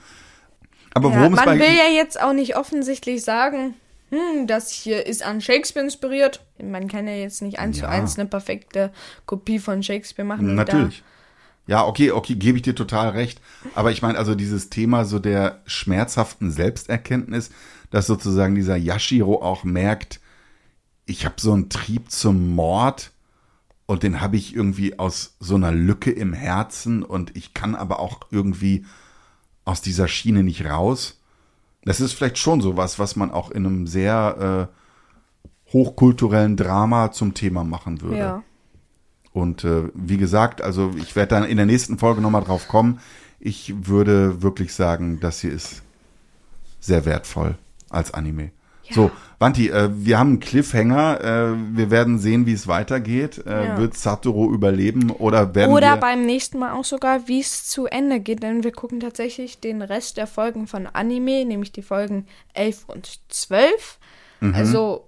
Aber 0.95 1.11
Ja, 1.11 1.19
worum 1.19 1.33
es 1.33 1.45
man 1.45 1.45
bei 1.45 1.59
will 1.59 1.75
ja 1.75 1.95
jetzt 1.95 2.19
auch 2.19 2.33
nicht 2.33 2.57
offensichtlich 2.57 3.23
sagen, 3.23 3.75
hm, 4.09 4.47
das 4.47 4.71
hier 4.71 5.05
ist 5.05 5.23
an 5.23 5.41
Shakespeare 5.41 5.85
inspiriert. 5.85 6.41
Man 6.59 6.87
kann 6.87 7.07
ja 7.07 7.13
jetzt 7.13 7.43
nicht 7.43 7.59
eins 7.59 7.77
Ja. 7.77 7.83
zu 7.83 7.89
eins 7.91 8.17
eine 8.17 8.27
perfekte 8.27 8.91
Kopie 9.27 9.59
von 9.59 9.83
Shakespeare 9.83 10.27
machen. 10.27 10.55
natürlich. 10.55 11.03
Ja, 11.67 11.85
okay, 11.85 12.11
okay, 12.11 12.35
gebe 12.35 12.57
ich 12.57 12.63
dir 12.63 12.75
total 12.75 13.09
recht. 13.09 13.39
Aber 13.75 13.91
ich 13.91 14.01
meine, 14.01 14.17
also 14.17 14.35
dieses 14.35 14.69
Thema 14.69 15.05
so 15.05 15.19
der 15.19 15.61
schmerzhaften 15.65 16.51
Selbsterkenntnis, 16.51 17.51
dass 17.91 18.07
sozusagen 18.07 18.55
dieser 18.55 18.77
Yashiro 18.77 19.41
auch 19.41 19.63
merkt, 19.63 20.19
ich 21.05 21.25
habe 21.25 21.35
so 21.39 21.53
einen 21.53 21.69
Trieb 21.69 22.11
zum 22.11 22.55
Mord 22.55 23.11
und 23.85 24.03
den 24.03 24.21
habe 24.21 24.37
ich 24.37 24.55
irgendwie 24.55 24.97
aus 24.97 25.35
so 25.39 25.55
einer 25.55 25.71
Lücke 25.71 26.11
im 26.11 26.33
Herzen 26.33 27.03
und 27.03 27.35
ich 27.35 27.53
kann 27.53 27.75
aber 27.75 27.99
auch 27.99 28.21
irgendwie 28.31 28.85
aus 29.65 29.81
dieser 29.81 30.07
Schiene 30.07 30.43
nicht 30.43 30.65
raus. 30.65 31.19
Das 31.83 31.99
ist 31.99 32.13
vielleicht 32.13 32.37
schon 32.37 32.61
sowas, 32.61 32.99
was 32.99 33.15
man 33.15 33.31
auch 33.31 33.51
in 33.51 33.65
einem 33.65 33.87
sehr 33.87 34.69
äh, 34.69 35.71
hochkulturellen 35.73 36.57
Drama 36.57 37.11
zum 37.11 37.33
Thema 37.33 37.63
machen 37.63 38.01
würde. 38.01 38.17
ja. 38.17 38.43
Und 39.33 39.63
äh, 39.63 39.83
wie 39.93 40.17
gesagt, 40.17 40.61
also 40.61 40.91
ich 40.97 41.15
werde 41.15 41.35
dann 41.35 41.45
in 41.45 41.57
der 41.57 41.65
nächsten 41.65 41.97
Folge 41.97 42.21
nochmal 42.21 42.43
drauf 42.43 42.67
kommen. 42.67 42.99
Ich 43.39 43.73
würde 43.87 44.41
wirklich 44.41 44.73
sagen, 44.73 45.19
das 45.19 45.39
hier 45.41 45.51
ist 45.51 45.81
sehr 46.79 47.05
wertvoll 47.05 47.55
als 47.89 48.13
Anime. 48.13 48.51
Ja. 48.83 48.95
So, 48.95 49.11
Wanti, 49.39 49.69
äh, 49.69 49.89
wir 49.93 50.19
haben 50.19 50.29
einen 50.29 50.39
Cliffhanger. 50.39 51.21
Äh, 51.21 51.77
wir 51.77 51.89
werden 51.91 52.19
sehen, 52.19 52.45
wie 52.45 52.53
es 52.53 52.67
weitergeht. 52.67 53.43
Äh, 53.45 53.67
Ja. 53.67 53.77
Wird 53.77 53.95
Satoru 53.95 54.53
überleben 54.53 55.11
oder 55.11 55.55
werden 55.55 55.71
Oder 55.71 55.97
beim 55.97 56.25
nächsten 56.25 56.59
Mal 56.59 56.73
auch 56.73 56.83
sogar, 56.83 57.27
wie 57.27 57.39
es 57.39 57.67
zu 57.67 57.85
Ende 57.85 58.19
geht, 58.19 58.43
denn 58.43 58.63
wir 58.63 58.71
gucken 58.71 58.99
tatsächlich 58.99 59.59
den 59.59 59.81
Rest 59.81 60.17
der 60.17 60.27
Folgen 60.27 60.67
von 60.67 60.87
Anime, 60.87 61.45
nämlich 61.45 61.71
die 61.71 61.81
Folgen 61.81 62.27
11 62.53 62.83
und 62.87 63.19
12. 63.29 63.97
Mhm. 64.41 64.55
Also, 64.55 65.07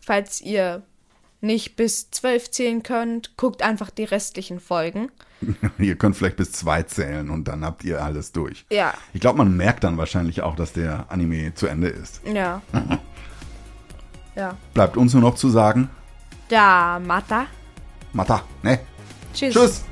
falls 0.00 0.40
ihr 0.40 0.82
nicht 1.40 1.76
bis 1.76 2.10
zwölf 2.10 2.50
zählen 2.50 2.82
könnt, 2.82 3.36
guckt 3.36 3.62
einfach 3.62 3.90
die 3.90 4.04
restlichen 4.04 4.60
Folgen. 4.60 5.10
ihr 5.78 5.96
könnt 5.96 6.16
vielleicht 6.16 6.36
bis 6.36 6.52
zwei 6.52 6.82
zählen 6.82 7.30
und 7.30 7.46
dann 7.46 7.64
habt 7.64 7.84
ihr 7.84 8.02
alles 8.02 8.32
durch. 8.32 8.66
Ja. 8.70 8.94
Ich 9.12 9.20
glaube, 9.20 9.38
man 9.38 9.56
merkt 9.56 9.84
dann 9.84 9.96
wahrscheinlich 9.96 10.42
auch, 10.42 10.56
dass 10.56 10.72
der 10.72 11.06
Anime 11.10 11.54
zu 11.54 11.66
Ende 11.66 11.88
ist. 11.88 12.20
Ja. 12.26 12.62
ja. 14.36 14.56
Bleibt 14.74 14.96
uns 14.96 15.12
nur 15.12 15.22
noch 15.22 15.36
zu 15.36 15.48
sagen, 15.48 15.90
Da, 16.48 16.98
Mata. 16.98 17.46
Mata, 18.12 18.42
ne? 18.62 18.80
Tschüss. 19.32 19.54
Tschüss. 19.54 19.84